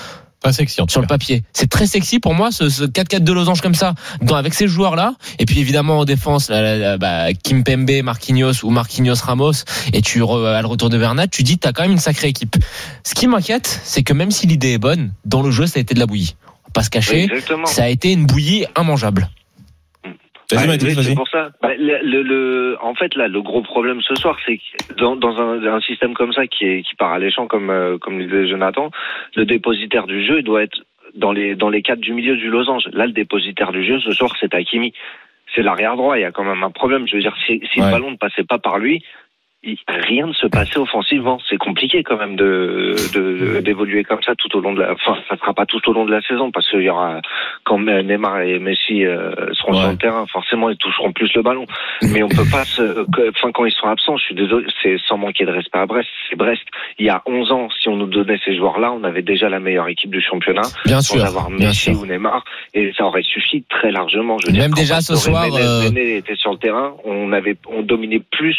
Pas 0.41 0.51
sexy 0.51 0.81
en 0.81 0.85
tout 0.85 0.91
sur 0.93 1.01
le 1.01 1.07
papier. 1.07 1.43
C'est 1.53 1.69
très 1.69 1.85
sexy 1.87 2.19
pour 2.19 2.33
moi 2.33 2.51
ce, 2.51 2.69
ce 2.69 2.83
4-4 2.83 3.19
de 3.19 3.31
losange 3.33 3.61
comme 3.61 3.75
ça, 3.75 3.93
dans, 4.21 4.35
avec 4.35 4.53
ces 4.53 4.67
joueurs 4.67 4.95
là. 4.95 5.13
Et 5.39 5.45
puis 5.45 5.59
évidemment 5.59 5.99
en 5.99 6.05
défense, 6.05 6.49
là, 6.49 6.61
là, 6.61 6.75
là, 6.75 6.97
bah, 6.97 7.33
Kim 7.33 7.63
Pembe, 7.63 7.89
Marquinhos 8.03 8.63
ou 8.63 8.69
Marquinhos 8.71 9.15
Ramos. 9.23 9.53
Et 9.93 10.01
tu 10.01 10.21
re- 10.21 10.45
à 10.55 10.61
le 10.61 10.67
retour 10.67 10.89
de 10.89 10.97
Bernat, 10.97 11.27
tu 11.27 11.43
dis 11.43 11.55
que 11.55 11.61
t'as 11.61 11.71
quand 11.73 11.83
même 11.83 11.91
une 11.93 11.99
sacrée 11.99 12.27
équipe. 12.29 12.55
Ce 13.03 13.13
qui 13.13 13.27
m'inquiète, 13.27 13.79
c'est 13.83 14.03
que 14.03 14.13
même 14.13 14.31
si 14.31 14.47
l'idée 14.47 14.73
est 14.73 14.77
bonne, 14.79 15.13
dans 15.25 15.41
le 15.43 15.51
jeu 15.51 15.67
ça 15.67 15.77
a 15.77 15.81
été 15.81 15.93
de 15.93 15.99
la 15.99 16.05
bouillie. 16.07 16.35
On 16.47 16.67
va 16.67 16.71
pas 16.73 16.83
se 16.83 16.89
cacher, 16.89 17.27
ça 17.67 17.83
a 17.83 17.87
été 17.89 18.11
une 18.11 18.25
bouillie 18.25 18.65
immangeable. 18.79 19.29
Oui, 20.51 20.57
c'est 21.03 21.15
pour 21.15 21.27
ça. 21.29 21.49
Bah, 21.61 21.71
le, 21.77 21.99
le- 22.03 22.21
le- 22.21 22.77
en 22.81 22.93
fait, 22.93 23.15
là, 23.15 23.27
le 23.27 23.41
gros 23.41 23.61
problème 23.61 24.01
ce 24.01 24.15
soir, 24.15 24.37
c'est 24.45 24.57
que 24.57 24.93
dans, 24.97 25.15
dans 25.15 25.39
un, 25.41 25.63
un 25.65 25.81
système 25.81 26.13
comme 26.13 26.33
ça 26.33 26.45
qui, 26.47 26.65
est, 26.65 26.81
qui 26.83 26.95
part 26.95 27.13
à 27.13 27.19
l'échant, 27.19 27.47
comme, 27.47 27.69
euh, 27.69 27.97
comme 27.97 28.19
le 28.19 28.25
disait 28.25 28.47
Jonathan, 28.47 28.91
le 29.35 29.45
dépositaire 29.45 30.05
du 30.07 30.23
jeu 30.23 30.39
il 30.39 30.43
doit 30.43 30.63
être 30.63 30.83
dans 31.15 31.31
les, 31.31 31.55
dans 31.55 31.69
les 31.69 31.81
cadres 31.81 32.01
du 32.01 32.13
milieu 32.13 32.35
du 32.35 32.49
losange. 32.49 32.83
Là, 32.93 33.05
le 33.07 33.11
dépositaire 33.13 33.71
du 33.71 33.83
jeu 33.83 33.99
ce 33.99 34.11
soir, 34.11 34.31
c'est 34.39 34.53
Hakimi. 34.53 34.93
C'est 35.55 35.61
l'arrière 35.63 35.95
droit. 35.95 36.17
Il 36.17 36.21
y 36.21 36.25
a 36.25 36.31
quand 36.31 36.43
même 36.43 36.63
un 36.63 36.71
problème. 36.71 37.07
Je 37.07 37.15
veux 37.15 37.21
dire, 37.21 37.35
si, 37.45 37.61
si 37.71 37.79
Ouais. 37.79 37.85
le 37.87 37.91
ballon 37.91 38.11
ne 38.11 38.17
passait 38.17 38.43
pas 38.43 38.57
par 38.59 38.77
lui, 38.77 39.03
rien 39.87 40.27
ne 40.27 40.33
se 40.33 40.47
passait 40.47 40.77
offensivement. 40.77 41.39
C'est 41.49 41.57
compliqué 41.57 42.03
quand 42.03 42.17
même 42.17 42.35
de 42.35 42.95
de- 43.13 43.59
d'évoluer 43.61 44.03
comme 44.03 44.21
ça 44.23 44.33
tout 44.35 44.55
au 44.55 44.61
long 44.61 44.73
de 44.73 44.81
la. 44.81 44.93
Enfin, 44.93 45.17
ça 45.29 45.37
sera 45.37 45.53
pas 45.53 45.65
tout 45.65 45.81
au 45.89 45.93
long 45.93 46.05
de 46.05 46.11
la 46.11 46.21
saison 46.21 46.51
parce 46.51 46.69
qu'il 46.69 46.81
y 46.81 46.89
aura 46.89 47.21
quand 47.63 47.79
Neymar 47.79 48.41
et 48.41 48.59
Messi 48.59 49.05
euh, 49.05 49.31
seront 49.53 49.73
Ouais. 49.73 49.79
sur 49.81 49.89
le 49.91 49.97
terrain, 49.97 50.25
forcément 50.27 50.69
ils 50.69 50.77
toucheront 50.77 51.11
plus 51.11 51.33
le 51.33 51.41
ballon. 51.41 51.65
Mais 52.13 52.21
on 52.23 52.29
peut 52.29 52.49
pas 52.51 52.63
se. 52.65 52.81
que- 53.11 53.29
Enfin, 53.29 53.51
quand 53.51 53.65
ils 53.65 53.71
sont 53.73 53.87
absents, 53.87 54.17
je 54.17 54.23
suis 54.25 54.35
désolé, 54.35 54.65
c'est 54.83 54.97
sans 55.07 55.17
manquer 55.17 55.45
de 55.45 55.51
respect 55.51 55.79
à 55.79 55.85
Brest. 55.85 56.09
C'est 56.29 56.35
Brest. 56.35 56.61
Il 56.99 57.05
y 57.05 57.09
a 57.09 57.21
11 57.25 57.51
ans, 57.51 57.67
si 57.81 57.89
on 57.89 57.95
nous 57.95 58.05
donnait 58.07 58.39
ces 58.45 58.55
joueurs-là, 58.55 58.91
on 58.91 59.03
avait 59.03 59.21
déjà 59.23 59.49
la 59.49 59.59
meilleure 59.59 59.87
équipe 59.87 60.11
du 60.11 60.21
championnat 60.21 60.61
Bien 60.85 61.01
sans 61.01 61.15
sûr, 61.15 61.25
avoir 61.25 61.49
Messi 61.49 61.91
ou 61.91 62.05
Neymar 62.05 62.43
et 62.73 62.93
ça 62.97 63.05
aurait 63.05 63.23
suffi 63.23 63.63
très 63.69 63.91
largement. 63.91 64.37
Je 64.39 64.47
veux 64.47 64.53
Même 64.57 64.71
dire, 64.71 64.83
déjà 64.83 65.01
ce 65.01 65.15
soir, 65.15 65.45
Menez- 65.47 66.13
euh, 66.13 66.17
était 66.19 66.35
sur 66.35 66.51
le 66.51 66.57
terrain, 66.57 66.93
on 67.03 67.31
avait, 67.33 67.57
on 67.67 67.81
dominait 67.81 68.21
plus. 68.31 68.57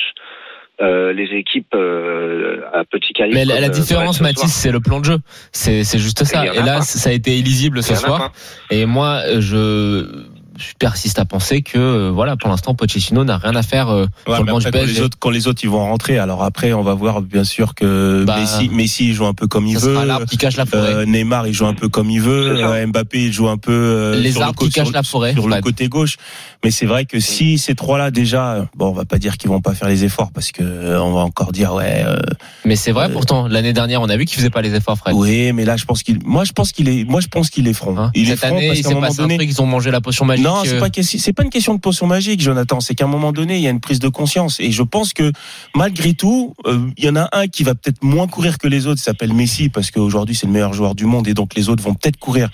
Euh, 0.81 1.12
les 1.12 1.34
équipes 1.37 1.75
euh, 1.75 2.61
à 2.75 2.84
petit 2.84 3.14
calibre. 3.14 3.38
Mais 3.38 3.44
la, 3.46 3.67
euh, 3.67 3.69
différence, 3.70 4.20
Mathis, 4.20 4.52
c'est 4.52 4.70
le 4.70 4.81
plan 4.81 5.00
de 5.00 5.06
jeu. 5.06 5.19
C'est 5.52 5.84
juste 5.99 6.25
ça. 6.25 6.44
Et 6.44 6.62
là, 6.62 6.76
pas. 6.76 6.82
ça 6.82 7.11
a 7.11 7.12
été 7.12 7.38
illisible 7.38 7.82
ce 7.82 7.94
soir. 7.94 8.32
Et 8.70 8.84
moi, 8.84 9.23
je 9.38 10.26
je 10.58 10.75
persiste 10.79 11.19
à 11.19 11.25
penser 11.25 11.62
que 11.62 11.79
euh, 11.79 12.11
voilà, 12.11 12.37
pour 12.37 12.49
l'instant, 12.49 12.75
Pochettino 12.75 13.25
n'a 13.25 13.37
rien 13.38 13.55
à 13.55 13.62
faire 13.62 13.88
euh, 13.88 14.06
Ouais, 14.26 14.35
sur 14.35 14.44
le 14.44 14.53
banc 14.53 14.58
du 14.58 14.64
quand 14.70 14.85
les 14.85 15.00
autres, 15.00 15.17
quand 15.19 15.31
les 15.31 15.49
autres 15.49 15.61
ils 15.64 15.70
vont 15.70 15.85
rentrer, 15.85 16.19
alors 16.19 16.43
après 16.43 16.73
on 16.73 16.82
va 16.82 16.94
voir 16.94 17.20
bien 17.23 17.44
sûr 17.44 17.75
que 17.75 18.25
Bah, 18.26 18.38
Messi, 18.41 18.69
Messi 18.70 19.08
il 19.08 19.15
joue 19.15 19.27
un 19.27 19.34
peu 19.34 19.46
comme 19.46 19.67
il 19.67 19.79
veut. 19.79 20.05
l'arbre 20.05 20.27
qui 20.27 20.36
cache 20.36 20.56
la 20.56 20.67
forêt. 20.67 20.94
Euh, 20.94 21.05
Neymar 21.06 21.46
il 21.46 21.53
joue 21.55 21.67
un 21.67 21.75
peu 21.75 21.89
comme 21.89 22.10
il 22.10 22.20
veut. 22.20 22.56
Euh, 22.65 22.86
Mbappé 22.86 23.25
il 23.27 23.32
joue 23.32 23.48
un 23.48 23.58
peu 23.58 23.72
euh, 23.72 24.17
Les 24.20 24.31
sur 24.32 24.41
le 24.41 24.46
arbres 24.46 24.58
co- 24.58 24.67
qui 24.67 24.72
sur 24.72 24.82
cachent 24.82 24.93
le- 24.93 24.94
la 24.98 25.03
forêt, 25.03 25.32
sur 25.32 25.48
le 25.48 25.60
côté 25.60 25.89
gauche. 25.89 26.17
Mais 26.65 26.70
c'est 26.70 26.86
vrai 26.86 27.05
que 27.05 27.20
si 27.20 27.58
ces 27.58 27.75
trois-là 27.75 28.10
déjà, 28.10 28.67
bon 28.77 28.89
on 28.89 28.93
va 28.93 29.05
pas 29.05 29.19
dire 29.19 29.36
qu'ils 29.36 29.51
vont 29.51 29.60
pas 29.60 29.75
faire 29.75 29.89
les 29.89 30.05
efforts 30.05 30.31
parce 30.32 30.53
que 30.53 30.63
euh, 30.63 31.01
on 31.03 31.13
va 31.13 31.20
encore 31.20 31.53
dire 31.53 31.75
ouais. 31.75 32.03
euh, 32.06 32.17
Mais 32.65 32.77
c'est 32.77 32.93
vrai, 32.93 33.06
Euh, 33.06 33.13
pourtant, 33.13 33.46
l'année 33.46 33.72
dernière, 33.72 34.01
on 34.01 34.08
a 34.08 34.17
vu 34.17 34.25
qu'il 34.25 34.36
faisait 34.39 34.51
pas 34.51 34.63
les 34.63 34.75
efforts, 34.75 34.96
Fred. 34.98 35.15
oui, 35.15 35.53
mais 35.53 35.65
là 35.65 35.77
je 35.77 35.84
pense 35.84 36.03
qu'il, 36.03 36.19
moi 36.25 36.44
je 36.44 36.53
pense 36.53 36.72
qu'il 36.72 36.89
est, 36.89 37.05
moi 37.05 37.20
je 37.20 37.29
pense 37.29 37.51
qu'il 37.51 37.69
est 37.69 37.72
franc. 37.72 37.96
Hein 37.98 38.10
il 38.15 38.25
est 38.29 38.36
Cette 38.36 38.46
franc 38.48 38.56
année, 38.56 38.69
parce 38.69 38.81
qu'à 38.81 38.89
un 38.91 38.94
moment 38.94 39.15
donné. 39.15 39.36
truc, 39.36 39.48
ils 39.51 39.63
ont 39.63 39.67
mangé 39.67 39.91
la 39.91 40.01
potion 40.01 40.25
magique. 40.25 40.45
Non, 40.46 40.62
c'est 40.65 40.74
euh, 40.74 40.81
pas 40.81 40.88
c'est 41.03 41.32
pas 41.32 41.43
une 41.43 41.50
question 41.50 41.74
de 41.74 41.81
potion 41.81 42.06
magique, 42.06 42.41
Jonathan. 42.41 42.79
C'est 42.81 42.94
qu'à 42.94 43.05
un 43.05 43.08
moment 43.08 43.32
donné, 43.32 43.56
il 43.56 43.62
y 43.62 43.67
a 43.67 43.70
une 43.70 43.81
prise 43.81 43.98
de 43.98 44.08
conscience. 44.08 44.60
Et 44.60 44.70
je 44.70 44.82
pense 44.82 45.12
que 45.12 45.32
malgré 45.74 46.15
tout, 46.15 46.55
euh, 46.67 46.88
il 46.96 47.05
y 47.05 47.08
en 47.08 47.17
a 47.17 47.29
un 47.32 47.48
qui 47.48 47.65
va 47.65 47.74
peut-être 47.74 48.03
moins 48.03 48.29
courir 48.29 48.58
que 48.58 48.69
les 48.69 48.86
autres. 48.86 49.00
S'appelle 49.00 49.32
Messi 49.32 49.69
parce 49.69 49.91
qu'aujourd'hui 49.91 50.34
c'est 50.34 50.46
le 50.46 50.53
meilleur 50.53 50.72
joueur 50.72 50.94
du 50.94 51.05
monde 51.05 51.26
et 51.29 51.34
donc 51.34 51.55
les 51.55 51.69
autres 51.69 51.82
vont 51.82 51.94
peut-être 51.94 52.17
courir 52.17 52.50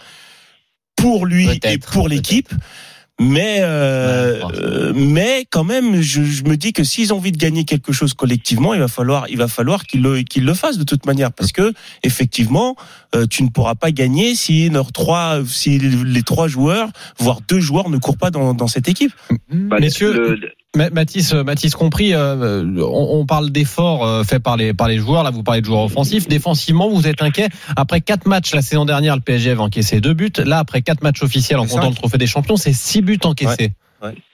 pour 0.97 1.27
lui 1.27 1.49
et 1.65 1.79
pour 1.79 2.09
l'équipe. 2.09 2.53
Mais 3.21 3.59
euh, 3.63 4.41
Ouais, 4.45 4.55
euh, 4.59 4.93
mais 4.97 5.45
quand 5.51 5.65
même, 5.65 6.01
je, 6.01 6.25
je 6.25 6.45
me 6.45 6.57
dis 6.57 6.73
que 6.73 6.83
s'ils 6.83 7.13
ont 7.13 7.19
envie 7.19 7.31
de 7.33 7.37
gagner 7.37 7.65
quelque 7.65 7.93
chose 7.93 8.15
collectivement, 8.15 8.75
il 8.75 8.81
va 8.81 8.89
falloir 8.89 9.27
il 9.29 9.37
va 9.37 9.49
falloir 9.49 9.85
qu'ils 9.85 10.03
le 10.03 10.23
qu'ils 10.23 10.45
le 10.45 10.55
fassent 10.55 10.79
de 10.79 10.85
toute 10.85 11.07
manière 11.07 11.33
parce 11.33 11.53
que 11.53 11.73
effectivement, 12.03 12.75
euh, 13.15 13.27
tu 13.27 13.43
ne 13.45 13.49
pourras 13.49 13.75
pas 13.75 13.93
gagner 13.93 14.35
si 14.35 14.69
leurs 14.71 14.93
trois 14.93 15.41
si 15.47 15.79
les 15.79 16.23
trois 16.23 16.49
joueurs 16.49 16.89
voire 17.19 17.41
deux 17.47 17.61
joueurs 17.61 17.91
ne 17.91 17.99
courent 17.99 18.17
pas 18.19 18.31
dans, 18.31 18.55
dans 18.55 18.67
cette 18.69 18.89
équipe. 18.89 19.13
Bah, 19.51 19.77
Messieurs, 19.79 20.13
le- 20.13 20.35
le- 20.35 20.37
Ma- 20.39 20.49
Mathis, 20.75 21.35
euh, 21.35 21.45
Mathis 21.45 21.75
compris, 21.75 22.15
euh, 22.15 22.65
on, 22.79 23.19
on 23.21 23.27
parle 23.27 23.51
d'efforts 23.51 24.07
euh, 24.07 24.25
faits 24.25 24.43
par 24.43 24.57
les 24.57 24.73
par 24.73 24.89
les 24.89 24.97
joueurs. 24.97 25.23
Là, 25.23 25.31
vous 25.31 25.43
parlez 25.43 25.61
de 25.61 25.67
joueurs 25.67 25.83
offensifs. 25.83 26.29
Défensivement, 26.29 26.89
vous 26.89 27.07
êtes 27.07 27.21
inquiet. 27.21 27.49
Après 27.77 28.01
quatre 28.01 28.27
matchs 28.27 28.55
la 28.55 28.63
saison 28.63 28.87
dernière, 28.87 29.15
le 29.15 29.21
PSG 29.21 29.51
avait 29.51 29.61
encaissé 29.61 30.01
deux 30.01 30.15
buts. 30.15 30.33
Là, 30.39 30.59
après 30.59 30.81
quatre 30.81 31.03
matchs 31.03 31.23
officiels 31.23 31.59
en 31.59 31.67
comptant 31.67 31.91
le 31.91 31.95
trophée 31.95 32.17
des 32.17 32.27
champions, 32.27 32.57
c'est 32.57 32.73
six 32.73 33.03
buts 33.03 33.19
encaissés. 33.25 33.73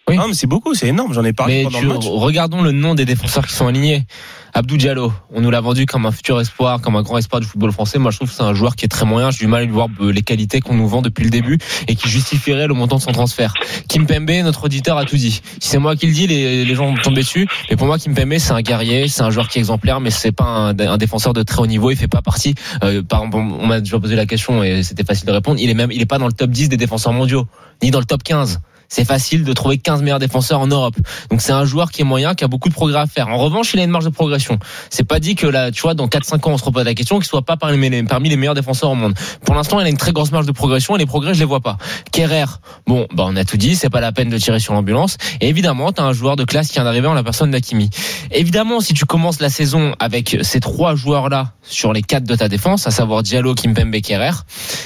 Oui. 0.08 0.16
Non, 0.16 0.28
mais 0.28 0.32
c'est 0.34 0.46
beaucoup, 0.46 0.74
c'est 0.74 0.88
énorme. 0.88 1.12
J'en 1.12 1.24
ai 1.24 1.34
parlé 1.34 1.58
Mais 1.58 1.64
pendant 1.64 1.78
tu- 1.80 1.84
le 1.86 1.92
match. 1.92 2.04
regardons 2.06 2.62
le 2.62 2.72
nom 2.72 2.94
des 2.94 3.04
défenseurs 3.04 3.46
qui 3.46 3.52
sont 3.54 3.66
alignés. 3.66 4.06
Abdou 4.54 4.78
Diallo, 4.78 5.12
on 5.30 5.42
nous 5.42 5.50
l'a 5.50 5.60
vendu 5.60 5.84
comme 5.84 6.06
un 6.06 6.10
futur 6.10 6.40
espoir, 6.40 6.80
comme 6.80 6.96
un 6.96 7.02
grand 7.02 7.18
espoir 7.18 7.40
du 7.40 7.46
football 7.46 7.70
français. 7.72 7.98
Moi, 7.98 8.10
je 8.10 8.16
trouve 8.16 8.30
que 8.30 8.34
c'est 8.34 8.42
un 8.42 8.54
joueur 8.54 8.74
qui 8.76 8.86
est 8.86 8.88
très 8.88 9.04
moyen. 9.04 9.30
J'ai 9.30 9.40
du 9.40 9.46
mal 9.46 9.60
à 9.60 9.64
lui 9.66 9.72
voir 9.72 9.88
euh, 10.00 10.10
les 10.10 10.22
qualités 10.22 10.60
qu'on 10.60 10.72
nous 10.74 10.88
vend 10.88 11.02
depuis 11.02 11.24
le 11.24 11.30
début 11.30 11.58
et 11.86 11.94
qui 11.94 12.08
justifierait 12.08 12.66
le 12.66 12.72
montant 12.72 12.96
de 12.96 13.02
son 13.02 13.12
transfert. 13.12 13.52
Kim 13.88 14.06
Pembe, 14.06 14.30
notre 14.42 14.64
auditeur, 14.64 14.96
a 14.96 15.04
tout 15.04 15.16
dit. 15.16 15.32
Si 15.60 15.68
c'est 15.68 15.78
moi 15.78 15.94
qui 15.96 16.06
le 16.06 16.12
dis, 16.14 16.26
les, 16.26 16.64
les 16.64 16.74
gens 16.74 16.86
vont 16.86 16.94
tomber 17.02 17.20
dessus. 17.20 17.46
Mais 17.68 17.76
pour 17.76 17.86
moi, 17.86 17.98
Kim 17.98 18.14
Pembe, 18.14 18.38
c'est 18.38 18.52
un 18.52 18.62
guerrier, 18.62 19.06
c'est 19.08 19.22
un 19.22 19.30
joueur 19.30 19.48
qui 19.48 19.58
est 19.58 19.60
exemplaire, 19.60 20.00
mais 20.00 20.10
c'est 20.10 20.32
pas 20.32 20.44
un, 20.46 20.78
un 20.78 20.96
défenseur 20.96 21.34
de 21.34 21.42
très 21.42 21.60
haut 21.60 21.66
niveau. 21.66 21.90
Il 21.90 21.96
fait 21.98 22.08
pas 22.08 22.22
partie. 22.22 22.54
euh, 22.82 23.02
par 23.02 23.20
exemple, 23.24 23.36
on 23.36 23.66
m'a 23.66 23.80
déjà 23.80 24.00
posé 24.00 24.16
la 24.16 24.24
question 24.24 24.64
et 24.64 24.82
c'était 24.82 25.04
facile 25.04 25.26
de 25.26 25.32
répondre. 25.32 25.60
Il 25.60 25.68
est 25.68 25.74
même, 25.74 25.92
il 25.92 26.00
est 26.00 26.06
pas 26.06 26.18
dans 26.18 26.26
le 26.26 26.32
top 26.32 26.50
10 26.50 26.70
des 26.70 26.78
défenseurs 26.78 27.12
mondiaux, 27.12 27.46
ni 27.82 27.90
dans 27.90 27.98
le 28.00 28.06
top 28.06 28.22
15 28.22 28.60
c'est 28.88 29.04
facile 29.04 29.44
de 29.44 29.52
trouver 29.52 29.78
15 29.78 30.02
meilleurs 30.02 30.18
défenseurs 30.18 30.60
en 30.60 30.66
Europe. 30.66 30.96
Donc 31.30 31.40
c'est 31.40 31.52
un 31.52 31.64
joueur 31.64 31.90
qui 31.90 32.02
est 32.02 32.04
moyen, 32.04 32.34
qui 32.34 32.44
a 32.44 32.48
beaucoup 32.48 32.68
de 32.68 32.74
progrès 32.74 33.00
à 33.00 33.06
faire. 33.06 33.28
En 33.28 33.38
revanche, 33.38 33.72
il 33.74 33.80
a 33.80 33.84
une 33.84 33.90
marge 33.90 34.04
de 34.04 34.10
progression. 34.10 34.58
C'est 34.90 35.04
pas 35.04 35.20
dit 35.20 35.34
que 35.34 35.46
là, 35.46 35.70
tu 35.70 35.82
vois, 35.82 35.94
dans 35.94 36.06
4-5 36.08 36.34
ans, 36.48 36.52
on 36.52 36.58
se 36.58 36.64
repose 36.64 36.84
la 36.84 36.94
question 36.94 37.16
qu'il 37.18 37.26
soit 37.26 37.42
pas 37.42 37.56
parmi 37.56 37.88
les, 37.90 38.02
parmi 38.02 38.28
les 38.28 38.36
meilleurs 38.36 38.54
défenseurs 38.54 38.90
au 38.90 38.94
monde. 38.94 39.14
Pour 39.44 39.54
l'instant, 39.54 39.80
il 39.80 39.86
a 39.86 39.88
une 39.88 39.96
très 39.96 40.12
grosse 40.12 40.32
marge 40.32 40.46
de 40.46 40.52
progression 40.52 40.96
et 40.96 40.98
les 40.98 41.06
progrès, 41.06 41.34
je 41.34 41.38
les 41.40 41.44
vois 41.44 41.60
pas. 41.60 41.76
Kerrer, 42.12 42.44
bon, 42.86 43.06
bah 43.14 43.24
on 43.26 43.36
a 43.36 43.44
tout 43.44 43.56
dit, 43.56 43.76
c'est 43.76 43.90
pas 43.90 44.00
la 44.00 44.12
peine 44.12 44.30
de 44.30 44.38
tirer 44.38 44.60
sur 44.60 44.72
l'ambulance. 44.74 45.16
Et 45.40 45.48
évidemment, 45.48 45.92
t'as 45.92 46.04
un 46.04 46.12
joueur 46.12 46.36
de 46.36 46.44
classe 46.44 46.68
qui 46.68 46.74
vient 46.74 46.84
d'arriver 46.84 47.08
en 47.08 47.14
la 47.14 47.22
personne 47.22 47.50
d'Akimi. 47.50 47.90
Évidemment, 48.30 48.80
si 48.80 48.94
tu 48.94 49.04
commences 49.04 49.40
la 49.40 49.50
saison 49.50 49.94
avec 49.98 50.38
ces 50.42 50.60
trois 50.60 50.94
joueurs-là 50.94 51.52
sur 51.62 51.92
les 51.92 52.02
quatre 52.02 52.24
de 52.24 52.34
ta 52.34 52.48
défense, 52.48 52.86
à 52.86 52.90
savoir 52.90 53.22
Diallo, 53.22 53.54
Kimpembe, 53.54 54.00
Kerrer, 54.00 54.30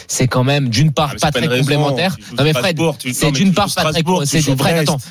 c'est 0.08 0.26
quand 0.26 0.44
même 0.44 0.68
d'une 0.68 0.92
part 0.92 1.10
Ah, 1.12 1.18
pas 1.20 1.30
pas 1.30 1.38
très 1.38 1.46
raison. 1.46 1.62
complémentaire. 1.62 2.16
Non 2.36 2.44
mais 2.44 2.52
Fred, 2.52 2.78
c'est 3.12 3.30
d'une 3.30 3.52
part 3.52 3.68
pas 3.74 3.91
Strasbourg, 3.92 4.22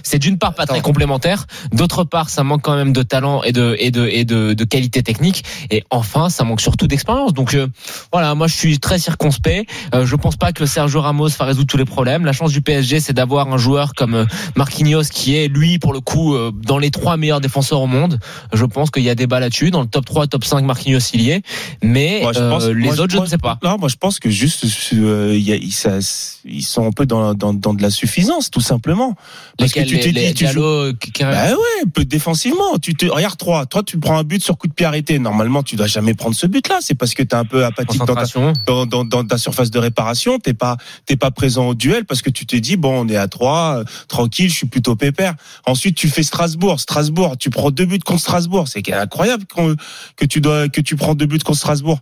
c'est 0.04 0.20
d'une 0.20 0.38
part 0.38 0.54
pas 0.54 0.66
très 0.66 0.82
complémentaire, 0.82 1.48
d'autre 1.74 2.04
part 2.04 2.30
ça 2.30 2.44
manque 2.44 2.62
quand 2.62 2.76
même 2.76 2.94
de 2.94 3.04
talent 3.04 3.44
et 3.44 3.52
de 3.52 3.76
et 3.80 3.92
de 3.92 4.08
et 4.08 4.26
de, 4.26 4.54
de 4.54 4.64
qualité 4.64 5.04
technique 5.04 5.44
et 5.70 5.84
enfin 5.90 6.30
ça 6.30 6.44
manque 6.44 6.62
surtout 6.62 6.88
d'expérience. 6.88 7.34
Donc 7.34 7.54
euh, 7.54 7.68
voilà, 8.12 8.36
moi 8.36 8.48
je 8.48 8.56
suis 8.56 8.80
très 8.80 9.00
circonspect. 9.00 9.70
Euh, 9.94 10.06
je 10.06 10.16
pense 10.16 10.36
pas 10.38 10.52
que 10.52 10.66
Sergio 10.66 11.02
Ramos 11.02 11.30
va 11.40 11.46
résoudre 11.46 11.68
tous 11.68 11.78
les 11.78 11.86
problèmes. 11.86 12.26
La 12.26 12.34
chance 12.34 12.52
du 12.52 12.62
PSG 12.62 13.00
c'est 13.00 13.14
d'avoir 13.14 13.52
un 13.52 13.58
joueur 13.58 13.94
comme 13.94 14.14
euh, 14.16 14.26
Marquinhos 14.56 15.04
qui 15.12 15.36
est 15.36 15.48
lui 15.48 15.80
pour 15.80 15.94
le 15.94 16.00
coup 16.00 16.36
euh, 16.36 16.52
dans 16.54 16.78
les 16.78 16.92
trois 16.92 17.18
meilleurs 17.18 17.42
défenseurs 17.42 17.82
au 17.82 17.88
monde. 17.88 18.20
Je 18.54 18.66
pense 18.66 18.92
qu'il 18.92 19.04
y 19.04 19.10
a 19.10 19.16
débat 19.16 19.40
là-dessus. 19.40 19.72
Dans 19.72 19.82
le 19.82 19.88
top 19.88 20.06
3, 20.06 20.28
top 20.28 20.44
5 20.44 20.64
Marquinhos 20.66 21.00
il 21.14 21.22
y 21.22 21.32
est, 21.32 21.44
mais 21.84 22.20
Moi, 22.22 22.34
je 22.34 22.40
euh, 22.40 22.74
les 22.74 22.86
moi, 22.86 23.00
autres 23.00 23.12
je 23.12 23.16
moi, 23.18 23.26
ne 23.26 23.30
sais 23.30 23.38
pas. 23.38 23.60
Non, 23.64 23.78
moi 23.80 23.90
je 23.90 23.96
pense 23.96 24.20
que 24.20 24.30
juste 24.30 24.66
euh, 24.94 25.36
y 25.38 25.52
a- 25.52 25.56
ils, 25.56 25.72
ça- 25.72 26.00
ils 26.46 26.64
sont 26.64 26.86
un 26.88 26.92
peu 26.92 27.06
dans, 27.06 27.34
dans, 27.34 27.54
dans 27.54 27.74
de 27.74 27.82
la 27.82 27.90
suffisance, 27.90 28.50
tout 28.52 28.62
simplement. 28.76 29.16
Parce 29.58 29.74
que 29.74 29.82
tu 29.82 30.00
te 30.00 30.06
les- 30.06 30.12
dis, 30.14 30.20
les 30.20 30.34
tu 30.34 30.46
joues- 30.48 30.54
Diallo, 30.54 30.94
Kerrer 31.14 31.32
Bah 31.34 31.52
ouais, 31.52 31.90
peu 31.94 32.06
défensivement. 32.06 32.78
Tu 32.82 32.96
te 32.96 33.06
regarde 33.06 33.38
trois. 33.38 33.66
Toi, 33.66 33.84
tu 33.84 34.00
prends 34.00 34.18
un 34.18 34.24
but 34.24 34.42
sur 34.44 34.58
coup 34.58 34.68
de 34.68 34.74
pied 34.74 34.86
arrêté. 34.86 35.20
Normalement, 35.20 35.62
tu 35.64 35.76
dois 35.76 35.88
jamais 35.88 36.14
prendre 36.14 36.36
ce 36.36 36.48
but-là. 36.48 36.80
C'est 36.82 36.96
parce 36.96 37.14
que 37.14 37.24
t'es 37.24 37.36
un 37.36 37.44
peu 37.46 37.66
apathique 37.66 38.00
dans 38.00 38.06
ta, 38.06 38.14
concentration. 38.22 38.54
dans, 38.68 38.86
dans, 38.86 39.04
dans 39.06 39.26
ta 39.26 39.38
surface 39.38 39.72
de 39.72 39.80
réparation. 39.80 40.40
T'es 40.40 40.54
pas 40.54 40.78
t'es 41.06 41.18
pas 41.18 41.32
présent 41.32 41.68
au 41.68 41.76
duel 41.76 42.06
parce 42.06 42.22
que 42.22 42.30
tu 42.30 42.46
t'es 42.46 42.62
dit 42.62 42.78
bon, 42.78 43.06
on 43.06 43.08
est 43.10 43.18
à 43.18 43.28
trois, 43.28 43.80
euh, 43.80 43.84
tranquille, 44.08 44.50
je 44.50 44.56
suis 44.56 44.68
plutôt 44.68 44.96
pépère. 44.96 45.34
Ensuite, 45.66 45.96
tu 45.96 46.08
fais 46.08 46.24
Strasbourg. 46.24 46.80
Strasbourg, 46.80 47.36
tu 47.38 47.50
prends 47.50 47.72
deux 47.72 47.86
buts 47.86 48.00
contre 48.00 48.22
Strasbourg. 48.22 48.68
C'est 48.68 48.92
incroyable 48.94 49.46
qu'on- 49.54 49.76
que 50.16 50.26
tu 50.26 50.40
dois 50.42 50.70
que 50.70 50.80
tu 50.82 50.96
prends 50.96 51.14
deux 51.16 51.26
buts 51.26 51.40
contre 51.40 51.60
Strasbourg. 51.60 52.00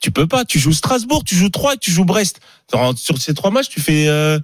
Tu 0.00 0.10
peux 0.10 0.26
pas. 0.26 0.44
Tu 0.44 0.58
joues 0.58 0.72
Strasbourg, 0.72 1.22
tu 1.24 1.34
joues 1.36 1.48
Troyes, 1.48 1.76
tu 1.76 1.90
joues 1.92 2.04
Brest. 2.04 2.40
Sur 2.70 2.98
sur 2.98 3.18
ces 3.18 3.34
trois 3.34 3.50
matchs, 3.50 3.68
tu 3.68 3.80
fais 3.80 4.06
euh, 4.08 4.38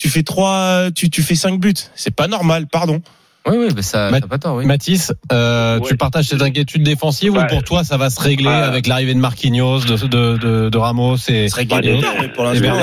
tu 0.00 0.08
fais 0.08 0.22
trois, 0.24 0.90
tu, 0.96 1.10
tu 1.10 1.22
fais 1.22 1.34
cinq 1.36 1.60
buts. 1.60 1.74
C'est 1.94 2.14
pas 2.14 2.26
normal, 2.26 2.66
pardon. 2.66 3.00
Oui, 3.46 3.56
oui, 3.58 3.68
mais 3.74 3.80
ça, 3.80 4.10
pas 4.28 4.36
tort, 4.36 4.56
oui. 4.56 4.66
Mathis, 4.66 5.14
euh, 5.32 5.78
Ouais. 5.78 5.88
tu 5.88 5.96
partages 5.96 6.26
cette 6.26 6.42
inquiétude 6.42 6.82
défensive 6.82 7.32
ou 7.32 7.46
pour 7.48 7.64
toi 7.64 7.84
ça 7.84 7.96
va 7.96 8.10
se 8.10 8.20
régler 8.20 8.50
avec 8.50 8.86
l'arrivée 8.86 9.14
de 9.14 9.18
Marquinhos, 9.18 9.80
de, 9.80 9.96
de, 10.06 10.36
de, 10.36 10.68
de 10.68 10.78
Ramos 10.78 11.16
et 11.30 11.46
Bah. 11.66 11.80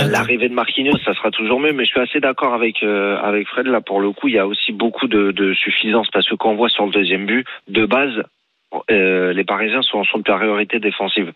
L'arrivée 0.08 0.50
de 0.50 0.54
Marquinhos, 0.56 0.98
ça 1.06 1.14
sera 1.14 1.30
toujours 1.30 1.60
mieux, 1.60 1.74
mais 1.74 1.86
je 1.86 1.90
suis 1.92 2.00
assez 2.00 2.20
d'accord 2.20 2.56
avec 2.56 2.82
euh, 2.82 3.18
avec 3.22 3.48
Fred 3.48 3.68
là. 3.68 3.82
Pour 3.82 4.00
le 4.02 4.12
coup, 4.12 4.30
il 4.30 4.34
y 4.34 4.40
a 4.40 4.48
aussi 4.48 4.72
beaucoup 4.72 5.08
de, 5.08 5.32
de 5.32 5.54
suffisance 5.54 6.08
parce 6.12 6.28
que 6.28 6.34
quand 6.36 6.50
on 6.50 6.56
voit 6.56 6.70
sur 6.70 6.86
le 6.88 6.92
deuxième 6.92 7.28
but, 7.28 7.46
de 7.68 7.86
base, 7.86 8.24
euh, 8.90 9.34
les 9.34 9.44
Parisiens 9.44 9.84
sont 9.84 10.00
en 10.00 10.04
supériorité 10.06 10.80
défensive. 10.80 11.34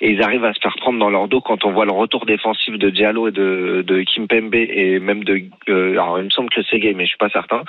Et 0.00 0.10
ils 0.10 0.22
arrivent 0.22 0.44
à 0.44 0.52
se 0.52 0.60
faire 0.60 0.76
prendre 0.76 0.98
dans 0.98 1.08
leur 1.10 1.26
dos 1.28 1.40
quand 1.40 1.64
on 1.64 1.72
voit 1.72 1.86
le 1.86 1.92
retour 1.92 2.26
défensif 2.26 2.74
de 2.78 2.90
Diallo 2.90 3.28
et 3.28 3.32
de, 3.32 3.82
de 3.86 4.02
Kimpembe 4.02 4.54
et 4.54 4.98
même 5.00 5.24
de. 5.24 5.42
euh, 5.68 5.92
alors 5.92 6.18
il 6.18 6.24
me 6.24 6.30
semble 6.30 6.50
que 6.50 6.62
c'est 6.70 6.78
gay, 6.78 6.92
mais 6.94 7.04
je 7.04 7.08
suis 7.10 7.18
pas 7.18 7.30
certain. 7.30 7.62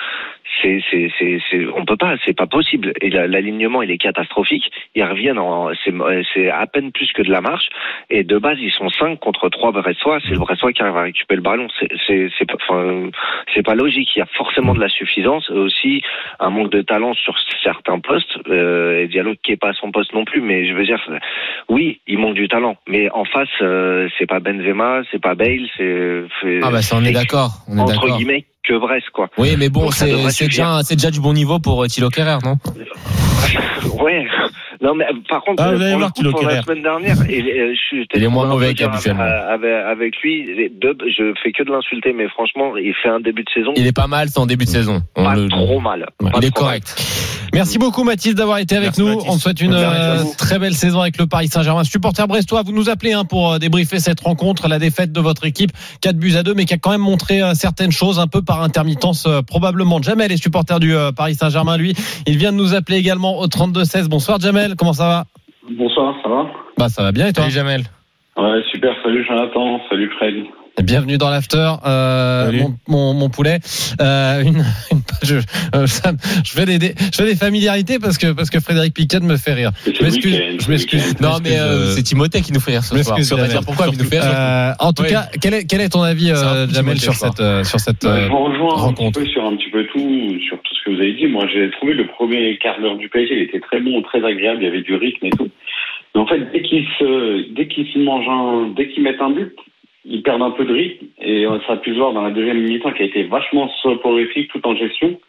C'est 0.61 0.81
c'est 0.91 1.09
c'est 1.17 1.39
c'est 1.49 1.65
on 1.67 1.85
peut 1.85 1.95
pas, 1.97 2.15
c'est 2.25 2.35
pas 2.35 2.47
possible. 2.47 2.91
Et 3.01 3.09
la- 3.09 3.27
l'alignement 3.27 3.81
il 3.81 3.91
est 3.91 3.97
catastrophique. 3.97 4.69
Ils 4.95 5.03
reviennent 5.03 5.39
en 5.39 5.69
c'est 5.85 5.93
c'est 6.33 6.49
à 6.49 6.65
peine 6.67 6.91
plus 6.91 7.11
que 7.13 7.21
de 7.21 7.31
la 7.31 7.39
marche. 7.41 7.69
Et 8.09 8.23
de 8.23 8.37
base 8.37 8.57
ils 8.59 8.71
sont 8.71 8.89
5 8.89 9.19
contre 9.19 9.47
3 9.49 9.71
Brestois. 9.71 10.19
C'est 10.25 10.31
le 10.33 10.39
Brestois 10.39 10.73
qui 10.73 10.81
arrive 10.81 10.97
à 10.97 11.03
récupérer 11.03 11.37
le 11.37 11.43
ballon. 11.43 11.67
C'est 11.79 11.89
c'est 12.07 12.29
c'est 12.37 12.45
pas 12.45 12.55
enfin 12.55 13.09
c'est 13.53 13.63
pas 13.63 13.75
logique. 13.75 14.09
Il 14.15 14.19
y 14.19 14.21
a 14.21 14.25
forcément 14.25 14.73
de 14.73 14.79
la 14.81 14.89
suffisance 14.89 15.49
aussi 15.49 16.01
un 16.39 16.49
manque 16.49 16.71
de 16.71 16.81
talent 16.81 17.13
sur 17.13 17.35
certains 17.63 17.99
postes. 17.99 18.37
Euh, 18.49 19.07
Diallo 19.07 19.35
qui 19.43 19.53
est 19.53 19.57
pas 19.57 19.69
à 19.69 19.73
son 19.73 19.91
poste 19.91 20.13
non 20.13 20.25
plus. 20.25 20.41
Mais 20.41 20.65
je 20.67 20.73
veux 20.73 20.83
dire 20.85 21.01
oui, 21.69 21.99
manque 22.17 22.35
du 22.35 22.47
talent, 22.47 22.75
mais 22.87 23.09
en 23.11 23.25
face, 23.25 23.47
euh, 23.61 24.07
c'est 24.17 24.25
pas 24.27 24.39
Benzema, 24.39 25.01
c'est 25.11 25.21
pas 25.21 25.35
Bale, 25.35 25.67
c'est 25.77 26.23
Ah 26.63 26.71
bah 26.71 26.81
ça 26.81 26.95
on 26.97 27.03
est 27.03 27.11
d'accord, 27.11 27.51
on 27.67 27.77
est 27.77 27.81
entre 27.81 27.93
d'accord. 27.93 28.17
guillemets 28.17 28.45
que 28.67 28.77
Brest 28.77 29.09
quoi. 29.13 29.29
Oui, 29.37 29.55
mais 29.57 29.69
bon, 29.69 29.91
c'est 29.91 30.07
déjà, 30.45 30.81
déjà 30.89 31.11
du 31.11 31.19
bon 31.21 31.33
niveau 31.33 31.59
pour 31.59 31.83
euh, 31.83 31.87
Thilo 31.87 32.09
Kerrer, 32.09 32.37
non? 32.43 32.57
Ouais. 34.01 34.25
Non 34.81 34.95
mais 34.95 35.05
euh, 35.05 35.13
par 35.29 35.41
contre, 35.43 35.63
Ah, 35.63 35.69
euh, 35.69 35.75
vous 35.75 35.81
allez 35.81 35.91
pour, 35.91 35.99
voir, 35.99 36.09
le 36.09 36.13
coup, 36.13 36.17
Thilo 36.19 36.31
pour 36.31 36.43
la 36.43 36.61
semaine 36.61 36.83
dernière, 36.83 37.17
et, 37.29 37.41
euh, 37.41 37.73
je 37.73 37.79
suis 37.79 38.07
Il 38.13 38.23
est 38.23 38.27
moins 38.27 38.45
mauvais 38.47 38.73
qu'habituellement. 38.73 39.23
Avec, 39.23 39.71
avec 39.71 40.17
lui, 40.21 40.45
les 40.55 40.69
Dub, 40.69 41.01
je 41.07 41.33
fais 41.43 41.51
que 41.51 41.63
de 41.63 41.71
l'insulter, 41.71 42.13
mais 42.13 42.27
franchement, 42.29 42.75
il 42.77 42.93
fait 43.01 43.09
un 43.09 43.19
début 43.19 43.43
de 43.43 43.49
saison 43.53 43.71
Il 43.75 43.87
est 43.87 43.91
pas 43.95 44.07
mal, 44.07 44.29
c'est 44.29 44.39
en 44.39 44.45
début 44.45 44.65
de 44.65 44.69
saison. 44.69 45.01
On 45.15 45.23
pas 45.23 45.35
le- 45.35 45.47
trop 45.49 45.79
mal. 45.79 46.05
Ouais. 46.21 46.31
Pas 46.31 46.37
Il 46.39 46.45
est 46.45 46.47
mal. 46.47 46.51
correct. 46.51 46.95
Merci 47.53 47.77
beaucoup 47.79 48.03
Mathis 48.03 48.35
d'avoir 48.35 48.57
été 48.59 48.75
avec 48.75 48.87
Merci, 48.89 49.01
nous. 49.01 49.07
Mathis. 49.07 49.25
On 49.29 49.35
te 49.37 49.41
souhaite 49.41 49.61
une 49.61 49.73
euh, 49.73 50.17
très 50.37 50.59
belle 50.59 50.73
saison 50.73 51.01
avec 51.01 51.17
le 51.17 51.27
Paris 51.27 51.47
Saint-Germain. 51.47 51.83
Supporter 51.85 52.27
brestois, 52.27 52.61
vous 52.63 52.73
nous 52.73 52.89
appelez 52.89 53.13
hein, 53.13 53.23
pour 53.25 53.57
débriefer 53.57 53.99
cette 53.99 54.19
rencontre, 54.19 54.67
la 54.67 54.79
défaite 54.79 55.11
de 55.13 55.21
votre 55.21 55.45
équipe, 55.45 55.71
4 56.01 56.17
buts 56.17 56.35
à 56.35 56.43
2, 56.43 56.53
mais 56.53 56.65
qui 56.65 56.73
a 56.73 56.77
quand 56.77 56.91
même 56.91 57.01
montré 57.01 57.41
euh, 57.41 57.53
certaines 57.53 57.91
choses 57.91 58.19
un 58.19 58.27
peu 58.27 58.41
par 58.41 58.61
intermittence 58.61 59.25
euh, 59.27 59.41
probablement. 59.41 60.01
Jamel 60.01 60.31
est 60.31 60.37
supporter 60.41 60.79
du 60.79 60.93
euh, 60.93 61.11
Paris 61.13 61.35
Saint-Germain, 61.35 61.77
lui. 61.77 61.93
Il 62.27 62.37
vient 62.37 62.51
de 62.51 62.57
nous 62.57 62.75
appeler 62.75 62.97
également 62.97 63.39
au 63.39 63.47
32-16. 63.47 64.07
Bonsoir 64.07 64.39
Jamel, 64.39 64.66
comment 64.75 64.93
ça 64.93 65.07
va? 65.07 65.25
Bonsoir, 65.77 66.15
ça 66.23 66.29
va? 66.29 66.45
Bah 66.77 66.89
ça 66.89 67.03
va 67.03 67.11
bien 67.11 67.27
et 67.27 67.33
toi? 67.33 67.43
Salut 67.43 67.55
Jamel. 67.55 67.83
Ouais, 68.37 68.61
super. 68.71 68.93
Salut 69.03 69.25
Jonathan, 69.27 69.79
salut 69.89 70.09
Fred. 70.17 70.35
Bienvenue 70.83 71.17
dans 71.17 71.31
l'after, 71.31 71.71
euh, 71.87 72.51
mon, 72.51 72.75
mon, 72.87 73.13
mon 73.15 73.29
poulet. 73.31 73.57
Euh, 73.99 74.43
une, 74.43 74.57
une 74.91 75.01
page, 75.01 75.23
je, 75.23 75.37
euh, 75.75 75.87
ça 75.87 76.11
je 76.45 76.51
fais 76.51 76.65
des, 76.67 76.77
des- 76.77 76.93
je 76.99 77.15
fais 77.17 77.25
des 77.25 77.35
familiarités 77.35 77.97
parce 77.97 78.19
que 78.19 78.31
parce 78.31 78.51
que 78.51 78.59
Frédéric 78.59 78.93
Piquet 78.93 79.19
me 79.21 79.37
fait 79.37 79.53
rire. 79.53 79.71
Je 79.87 80.03
m'excuse, 80.03 80.39
je 80.59 80.69
m'excuse. 80.69 81.19
Non 81.19 81.37
je 81.39 81.49
mais 81.49 81.57
euh, 81.59 81.89
c'est 81.95 82.03
Timothée 82.03 82.41
qui 82.41 82.53
nous 82.53 82.59
fait 82.59 82.73
rire 82.73 82.83
je 82.83 82.95
ce 82.95 83.03
soir. 83.03 83.17
Jamel. 83.19 83.49
dire 83.49 83.61
pourquoi 83.65 83.87
il 83.91 83.97
nous 83.97 84.03
fait 84.05 84.19
rire. 84.19 84.31
Euh, 84.31 84.73
en 84.77 84.93
tout 84.93 85.01
Oui. 85.01 85.09
cas, 85.09 85.25
quel 85.41 85.55
est, 85.55 85.65
quel 85.65 85.81
est 85.81 85.89
ton 85.89 86.03
avis, 86.03 86.29
un 86.29 86.35
euh, 86.35 86.67
Jamel, 86.69 86.99
sur 86.99 87.13
je 87.13 87.17
cette, 87.17 87.39
euh, 87.39 87.63
sur 87.63 87.79
cette 87.79 88.03
Bah, 88.03 88.11
euh, 88.11 88.25
je 88.25 88.29
vous 88.29 88.43
rejoins 88.43 88.73
un 88.77 88.81
rencontre? 88.81 89.19
petit 89.19 89.25
peu 89.25 89.31
sur 89.31 89.45
un 89.45 89.55
petit 89.57 89.71
peu 89.71 89.83
tout, 89.91 90.39
sur 90.47 90.57
tout 90.61 90.75
ce 90.75 90.76
que 90.87 90.91
vous 90.95 91.01
avez 91.01 91.13
dit. 91.13 91.27
Moi, 91.27 91.45
j'ai 91.53 91.69
trouvé 91.71 91.93
le 91.93 92.07
premier 92.07 92.57
quart 92.57 92.79
d'heure 92.79 92.95
du 92.97 93.09
PSG, 93.09 93.35
il 93.35 93.41
était 93.43 93.59
très 93.59 93.79
bon, 93.79 94.01
très 94.01 94.23
agréable, 94.23 94.61
il 94.61 94.65
y 94.65 94.67
avait 94.69 94.81
du 94.81 94.95
rythme 94.95 95.25
et 95.25 95.29
tout. 95.31 95.49
Mais 96.15 96.21
en 96.21 96.25
fait, 96.25 96.39
dès 96.51 96.61
qu'ils 96.61 96.87
se, 96.97 97.49
dès 97.53 97.67
qu'ils 97.67 97.87
se 97.87 97.99
mangent 97.99 98.29
un, 98.29 98.69
dès 98.75 98.87
qu'ils 98.89 99.03
mettent 99.03 99.21
un 99.21 99.31
but, 99.31 99.53
ils 100.05 100.23
perdent 100.23 100.41
un 100.41 100.51
peu 100.51 100.65
de 100.65 100.73
rythme. 100.73 101.05
Et 101.21 101.45
euh, 101.45 101.59
ça 101.67 101.73
a 101.73 101.77
pu 101.77 101.91
se 101.91 101.97
voir 101.97 102.13
dans 102.13 102.21
la 102.21 102.31
deuxième 102.31 102.61
mi-temps 102.61 102.91
qui 102.93 103.03
a 103.03 103.05
été 103.05 103.23
vachement 103.23 103.69
soporifique 103.81 104.49
tout 104.51 104.65
en 104.65 104.75
gestion. 104.75 105.19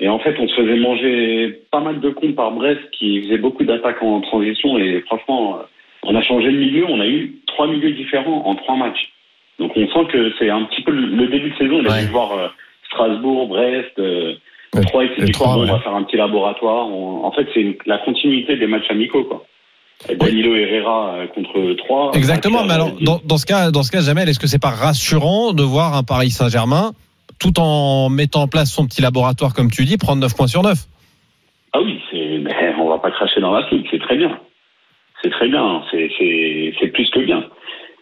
Et 0.00 0.08
en 0.08 0.18
fait, 0.18 0.34
on 0.38 0.48
se 0.48 0.54
faisait 0.60 0.76
manger 0.78 1.60
pas 1.70 1.80
mal 1.80 2.00
de 2.00 2.10
comptes 2.10 2.34
par 2.34 2.50
Brest 2.52 2.80
qui 2.92 3.22
faisait 3.22 3.38
beaucoup 3.38 3.64
d'attaques 3.64 4.02
en 4.02 4.20
transition. 4.20 4.78
Et 4.78 5.00
franchement, 5.02 5.56
euh, 5.58 5.62
on 6.02 6.14
a 6.16 6.22
changé 6.22 6.50
de 6.50 6.56
milieu. 6.56 6.86
On 6.88 7.00
a 7.00 7.06
eu 7.06 7.34
trois 7.46 7.66
milieux 7.68 7.92
différents 7.92 8.46
en 8.46 8.54
trois 8.56 8.76
matchs. 8.76 9.12
Donc 9.58 9.72
on 9.76 9.86
sent 9.88 10.06
que 10.10 10.32
c'est 10.38 10.48
un 10.50 10.62
petit 10.64 10.82
peu 10.82 10.90
le 10.90 11.26
début 11.28 11.50
de 11.50 11.56
saison. 11.56 11.80
On 11.82 11.84
a 11.84 11.94
Ouais. 11.96 12.04
dû 12.06 12.10
voir 12.10 12.32
euh, 12.32 12.48
Strasbourg, 12.86 13.46
Brest, 13.48 13.92
euh, 14.76 14.80
Et 14.82 15.22
puis 15.24 15.32
Troyes, 15.32 15.54
bon, 15.56 15.62
ouais. 15.64 15.70
on 15.70 15.74
va 15.74 15.80
faire 15.80 15.94
un 15.94 16.04
petit 16.04 16.16
laboratoire. 16.16 16.88
On- 16.88 17.24
En 17.24 17.32
fait, 17.32 17.46
c'est 17.54 17.78
la 17.86 17.98
continuité 17.98 18.56
des 18.56 18.66
matchs 18.66 18.90
amicaux. 18.90 19.24
Quoi. 19.24 19.44
Danilo 20.16 20.54
Herrera 20.56 21.14
euh, 21.16 21.26
contre 21.28 21.74
Troyes. 21.74 22.10
Exactement, 22.14 22.64
Match, 22.64 22.68
mais 22.68 22.72
euh, 22.72 22.74
alors 22.76 22.90
dans, 23.02 23.20
dans 23.24 23.36
ce 23.36 23.46
cas, 23.46 23.70
dans 23.70 23.82
ce 23.82 23.90
cas, 23.90 24.00
Jamel, 24.00 24.28
est-ce 24.28 24.38
que 24.38 24.46
c'est 24.46 24.60
pas 24.62 24.70
rassurant 24.70 25.52
de 25.52 25.62
voir 25.62 25.94
un 25.96 26.02
Paris 26.02 26.30
Saint-Germain 26.30 26.92
tout 27.38 27.58
en 27.58 28.08
mettant 28.10 28.42
en 28.42 28.48
place 28.48 28.70
son 28.70 28.86
petit 28.86 29.00
laboratoire, 29.02 29.54
comme 29.54 29.70
tu 29.70 29.84
dis, 29.84 29.96
prendre 29.98 30.20
9 30.20 30.34
points 30.36 30.46
sur 30.46 30.62
9 30.62 30.76
Ah 31.72 31.80
oui, 31.82 32.00
c'est, 32.10 32.38
mais 32.38 32.52
on 32.80 32.88
va 32.88 32.98
pas 32.98 33.10
cracher 33.10 33.40
dans 33.40 33.52
la 33.52 33.66
soupe, 33.68 33.84
c'est 33.90 34.00
très 34.00 34.16
bien. 34.16 34.38
C'est 35.22 35.30
très 35.30 35.48
bien, 35.48 35.82
c'est, 35.90 36.88
plus 36.92 37.10
que 37.10 37.20
bien. 37.20 37.44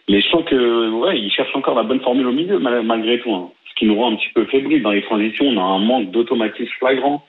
Mais 0.09 0.21
je 0.21 0.27
sens 0.29 0.43
que 0.49 0.89
ouais, 1.01 1.19
il 1.19 1.29
cherche 1.31 1.53
encore 1.55 1.75
la 1.75 1.83
bonne 1.83 1.99
formule 2.01 2.27
au 2.27 2.31
milieu 2.31 2.59
mal- 2.59 2.83
malgré 2.83 3.19
tout. 3.19 3.33
hein. 3.33 3.49
Qui 3.79 3.85
nous 3.85 3.95
rend 3.95 4.11
un 4.11 4.15
petit 4.17 4.27
peu 4.35 4.45
fébrile 4.45 4.83
dans 4.83 4.91
les 4.91 5.01
transitions. 5.03 5.45
On 5.45 5.57
a 5.57 5.63
un 5.63 5.79
manque 5.79 6.11
d'automatisme 6.11 6.69
flagrant. 6.79 7.23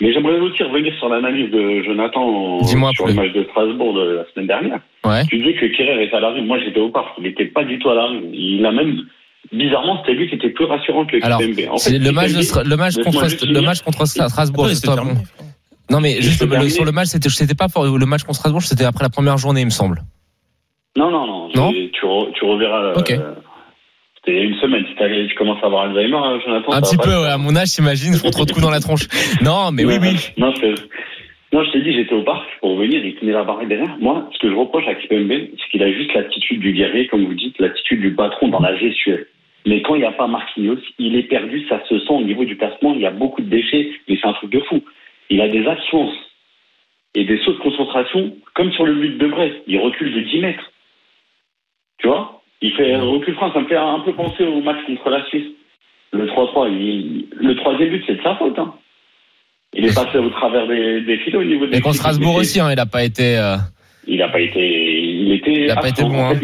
Mais 0.00 0.12
j'aimerais 0.12 0.40
aussi 0.40 0.62
revenir 0.62 0.92
sur 0.98 1.08
l'analyse 1.10 1.50
de 1.50 1.82
Jonathan 1.84 2.58
sur 2.96 3.06
le 3.06 3.12
match 3.14 3.32
de 3.32 3.44
Strasbourg 3.50 3.92
de 3.94 4.00
la 4.16 4.24
semaine 4.32 4.46
dernière. 4.48 4.80
Ouais. 5.04 5.24
Tu 5.26 5.36
disais 5.38 5.52
que 5.54 5.66
Kerrer 5.76 6.02
est 6.04 6.14
à 6.14 6.20
la 6.20 6.30
rue. 6.30 6.42
Moi, 6.42 6.58
j'étais 6.64 6.80
au 6.80 6.88
parc. 6.88 7.08
Il 7.18 7.24
n'était 7.24 7.44
pas 7.44 7.62
du 7.62 7.78
tout 7.78 7.90
à 7.90 7.94
la 7.94 8.06
rue. 8.06 8.20
Il 8.32 8.64
a 8.66 8.72
même, 8.72 9.02
bizarrement, 9.52 9.98
c'était 10.00 10.14
lui 10.18 10.28
qui 10.28 10.36
était 10.36 10.48
plus 10.48 10.64
rassurant 10.64 11.04
que 11.04 11.22
Alors, 11.22 11.38
Kimpembe. 11.40 11.74
En 11.74 11.78
fait, 11.78 11.98
le 11.98 12.10
match, 12.10 12.32
de, 12.32 12.68
le 12.68 12.76
match 12.76 12.94
contre, 12.96 13.26
le 13.46 13.60
match 13.60 13.82
contre 13.82 14.02
Stra- 14.04 14.28
Strasbourg. 14.28 14.66
Attends, 14.66 14.94
terminer. 14.94 15.20
Non, 15.90 16.00
mais 16.00 16.20
juste 16.22 16.42
le- 16.42 16.68
sur 16.68 16.84
le 16.86 16.92
match, 16.92 17.08
c'était, 17.08 17.28
c'était 17.28 17.54
pas 17.54 17.68
pour 17.68 17.84
le 17.84 18.06
match 18.06 18.22
contre 18.22 18.38
Strasbourg, 18.38 18.62
c'était 18.62 18.84
après 18.84 19.04
la 19.04 19.10
première 19.10 19.36
journée, 19.36 19.60
il 19.60 19.66
me 19.66 19.70
semble. 19.70 20.00
Non, 20.96 21.10
non, 21.10 21.26
non. 21.26 21.48
Non? 21.54 21.70
Tu, 21.70 22.06
re- 22.06 22.32
tu 22.32 22.44
reverras. 22.44 22.82
euh, 22.86 22.94
Ok. 22.96 23.12
C'était 24.24 24.42
une 24.42 24.54
semaine. 24.56 24.84
Tu 25.28 25.34
commences 25.34 25.62
à 25.62 25.66
avoir 25.66 25.84
Alzheimer, 25.84 26.16
hein, 26.16 26.38
Jonathan. 26.44 26.72
Un 26.72 26.80
petit 26.80 26.96
peu, 26.96 27.10
ouais, 27.22 27.28
à 27.28 27.38
mon 27.38 27.56
âge, 27.56 27.74
j'imagine, 27.74 28.14
je 28.14 28.20
prends 28.20 28.30
trop 28.30 28.44
de 28.44 28.52
coups 28.52 28.62
dans 28.64 28.70
la 28.70 28.80
tronche. 28.80 29.08
Non, 29.42 29.72
mais 29.72 29.84
oui, 29.84 29.94
oui. 30.00 30.14
Non, 30.38 30.54
c'est- 30.54 30.74
non, 31.52 31.64
je 31.64 31.70
t'ai 31.72 31.80
dit, 31.82 31.92
j'étais 31.92 32.14
au 32.14 32.22
parc 32.22 32.46
pour 32.60 32.76
venir, 32.76 33.04
il 33.04 33.14
tenait 33.16 33.32
la 33.32 33.42
barre 33.44 33.66
derrière. 33.66 33.96
Moi, 33.98 34.28
ce 34.32 34.38
que 34.38 34.48
je 34.48 34.54
reproche 34.54 34.86
à 34.86 34.94
Kipembe, 34.94 35.32
c'est 35.32 35.70
qu'il 35.70 35.82
a 35.82 35.92
juste 35.92 36.14
l'attitude 36.14 36.60
du 36.60 36.72
guerrier, 36.72 37.08
comme 37.08 37.24
vous 37.26 37.34
dites, 37.34 37.58
l'attitude 37.58 38.00
du 38.00 38.14
patron 38.14 38.48
dans 38.48 38.60
la 38.60 38.76
gestuelle. 38.76 39.26
Mais 39.66 39.82
quand 39.82 39.94
il 39.96 39.98
n'y 40.00 40.06
a 40.06 40.12
pas 40.12 40.26
Marquinhos, 40.28 40.78
il 40.98 41.16
est 41.16 41.24
perdu, 41.24 41.66
ça 41.68 41.80
se 41.88 41.98
sent 41.98 42.12
au 42.12 42.22
niveau 42.22 42.44
du 42.44 42.56
placement, 42.56 42.94
il 42.94 43.00
y 43.00 43.06
a 43.06 43.10
beaucoup 43.10 43.42
de 43.42 43.48
déchets, 43.48 43.90
mais 44.08 44.16
c'est 44.20 44.26
un 44.28 44.32
truc 44.34 44.50
de 44.50 44.60
fou. 44.60 44.82
Il 45.30 45.40
a 45.40 45.48
des 45.48 45.66
absences 45.66 46.14
et 47.14 47.24
des 47.24 47.38
sauts 47.44 47.52
de 47.52 47.58
concentration, 47.58 48.36
comme 48.54 48.72
sur 48.72 48.86
le 48.86 48.94
but 48.94 49.18
de 49.18 49.26
Brest. 49.26 49.56
Il 49.66 49.78
recule 49.78 50.12
de 50.14 50.20
10 50.20 50.40
mètres. 50.40 50.72
Tu 51.98 52.08
vois? 52.08 52.41
Il 52.62 52.72
fait 52.74 52.96
recul 52.96 53.34
franc, 53.34 53.52
ça 53.52 53.60
me 53.60 53.66
fait 53.66 53.76
un 53.76 54.00
peu 54.00 54.12
penser 54.14 54.44
au 54.44 54.60
match 54.62 54.78
contre 54.86 55.10
la 55.10 55.24
Suisse. 55.26 55.48
Le 56.12 56.26
3-3, 56.26 56.68
il- 56.68 57.26
le 57.40 57.54
troisième 57.56 57.90
but, 57.90 58.04
c'est 58.06 58.14
de 58.16 58.22
sa 58.22 58.36
faute. 58.36 58.58
Hein. 58.58 58.74
Il 59.74 59.84
est 59.86 59.94
passé 59.94 60.18
au 60.18 60.28
travers 60.30 60.66
des, 60.68 61.00
des 61.00 61.16
filets 61.18 61.38
au 61.38 61.44
niveau 61.44 61.66
des 61.66 61.78
Et 61.78 61.80
contre 61.80 61.96
Strasbourg 61.96 62.34
aussi, 62.36 62.60
hein, 62.60 62.70
il 62.70 62.78
a 62.78 62.86
pas 62.86 63.02
été. 63.04 63.36
euh, 63.38 63.56
Il 64.06 64.18
n'a 64.18 64.28
pas 64.28 64.40
été. 64.40 64.58
Il 64.60 65.32
était. 65.32 65.64
Il 65.66 65.70
a 65.70 65.76
pas 65.76 65.88
été 65.88 66.02
En 66.02 66.10
fait, 66.10 66.16
hein. 66.18 66.40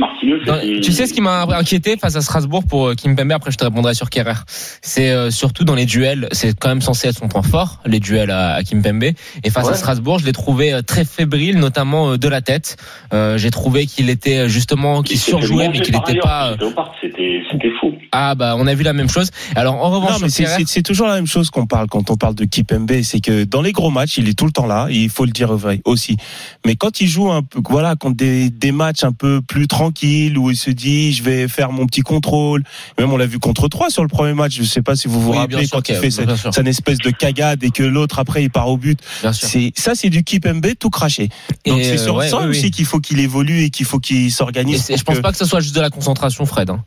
Non, 0.47 0.81
tu 0.81 0.93
sais 0.93 1.07
ce 1.07 1.13
qui 1.13 1.21
m'a 1.21 1.43
inquiété 1.43 1.97
face 1.97 2.15
à 2.15 2.21
Strasbourg 2.21 2.63
pour 2.69 2.89
euh, 2.89 2.95
Kimpembe 2.95 3.33
après 3.33 3.51
je 3.51 3.57
te 3.57 3.65
répondrai 3.65 3.95
sur 3.95 4.11
Kerrer. 4.11 4.33
C'est 4.81 5.11
euh, 5.11 5.31
surtout 5.31 5.65
dans 5.65 5.75
les 5.75 5.85
duels, 5.87 6.29
c'est 6.31 6.57
quand 6.59 6.69
même 6.69 6.81
censé 6.83 7.09
être 7.09 7.19
son 7.19 7.27
point 7.29 7.43
fort, 7.43 7.81
les 7.85 7.99
duels 7.99 8.31
à, 8.31 8.55
à 8.55 8.63
Kimpembe. 8.63 9.05
Et 9.43 9.51
face 9.51 9.69
à. 9.69 9.75
Strasbourg, 9.75 10.21
je 10.21 10.27
l'ai 10.27 10.33
trouvé 10.33 10.73
euh, 10.73 10.83
très 10.83 11.05
fébrile, 11.05 11.59
notamment 11.59 12.13
euh, 12.13 12.17
de 12.19 12.29
la 12.29 12.43
tête. 12.43 12.77
Euh, 13.13 13.39
J'ai 13.39 13.51
trouvé 13.51 13.87
qu'il 13.87 14.09
était 14.09 14.49
justement, 14.49 15.03
qu'il 15.03 15.19
surjouait, 15.19 15.69
mais 15.69 15.81
qu'il 15.81 15.95
n'était 15.95 16.19
pas. 16.21 16.57
C'était 17.03 17.71
fou. 17.81 17.93
Ah 18.13 18.35
bah 18.35 18.55
on 18.57 18.67
a 18.67 18.75
vu 18.75 18.85
la 18.85 18.93
même 18.93 19.09
chose. 19.09 19.31
Alors 19.57 19.75
en 19.85 19.91
revanche, 19.91 20.13
Non, 20.13 20.19
mais 20.23 20.29
c'est- 20.29 20.83
toujours 20.83 21.09
la 21.09 21.15
même 21.17 21.27
chose 21.27 21.51
qu'on 21.51 21.67
parle 21.67 21.89
quand 21.89 22.11
on 22.11 22.17
parle 22.17 22.35
de 22.35 22.45
Kipembe, 22.45 23.03
c'est 23.03 23.21
que 23.21 23.45
dans 23.45 23.63
les 23.63 23.73
gros 23.73 23.91
matchs, 23.91 24.19
il 24.19 24.29
est 24.29 24.39
tout 24.39 24.47
le 24.47 24.53
temps 24.53 24.67
là, 24.67 24.87
et 24.91 24.95
il 24.97 25.11
faut 25.11 25.25
le 25.25 25.33
dire 25.33 25.53
vrai 25.53 25.81
aussi. 25.85 26.17
Mais 26.65 26.77
quand 26.77 27.01
il 27.01 27.09
joue 27.09 27.31
un 27.31 27.43
peu, 27.43 27.48
voilà, 27.57 27.97
contre 27.97 28.17
des, 28.17 28.51
des 28.51 28.73
matchs 28.73 29.05
un 29.05 29.13
peu 29.13 29.41
plus 29.41 29.67
tranquilles 29.69 30.37
où 30.39 30.51
il 30.51 30.57
se 30.57 30.71
dit, 30.71 31.13
je 31.13 31.23
vais 31.23 31.49
faire 31.49 31.73
mon 31.73 31.87
petit 31.87 32.01
contrôle. 32.03 32.63
Même 32.99 33.13
on 33.13 33.17
l'a 33.17 33.27
vu 33.27 33.39
contre 33.39 33.69
3 33.69 33.91
sur 33.91 34.03
le 34.03 34.09
premier 34.09 34.35
match. 34.35 34.55
Je 34.55 34.63
sais 34.65 34.83
pas 34.83 34.97
si 34.97 35.09
vous 35.09 35.21
vous 35.21 35.33
Oui, 35.33 35.39
rappelez 35.39 35.67
quand 35.69 35.89
il 35.89 35.95
fait 35.97 36.11
cette, 36.11 36.67
espèce 36.67 36.99
de 36.99 37.11
cagade 37.11 37.63
et 37.65 37.71
que 37.71 37.83
l'autre 37.83 38.19
après 38.19 38.43
il 38.45 38.51
part 38.51 38.69
au 38.69 38.77
but. 38.77 38.99
C'est 39.33 39.73
ça, 39.77 39.95
c'est 39.95 40.11
du 40.11 40.25
Kipembe 40.25 40.67
tout 40.79 40.91
craché. 40.91 41.29
Donc 41.67 41.81
c'est 41.83 41.95
euh, 41.95 41.97
sur 42.03 42.15
ouais, 42.17 42.29
ça 42.29 42.41
oui, 42.43 42.49
aussi 42.49 42.65
oui. 42.67 42.71
qu'il 42.71 42.85
faut 42.85 43.01
qu'il 43.01 43.21
évolue 43.21 43.63
et 43.65 43.71
qu'il 43.71 43.87
faut 43.87 43.99
qu'il 43.99 44.31
s'organise. 44.33 44.87
je 44.97 45.03
pense 45.03 45.17
que- 45.17 45.23
pas 45.23 45.33
que 45.33 45.39
ce 45.39 45.45
soit 45.45 45.61
juste 45.61 45.75
de 45.77 45.81
la 45.81 45.91
concentration, 45.91 46.45
Fred. 46.47 46.71
hein. 46.71 46.85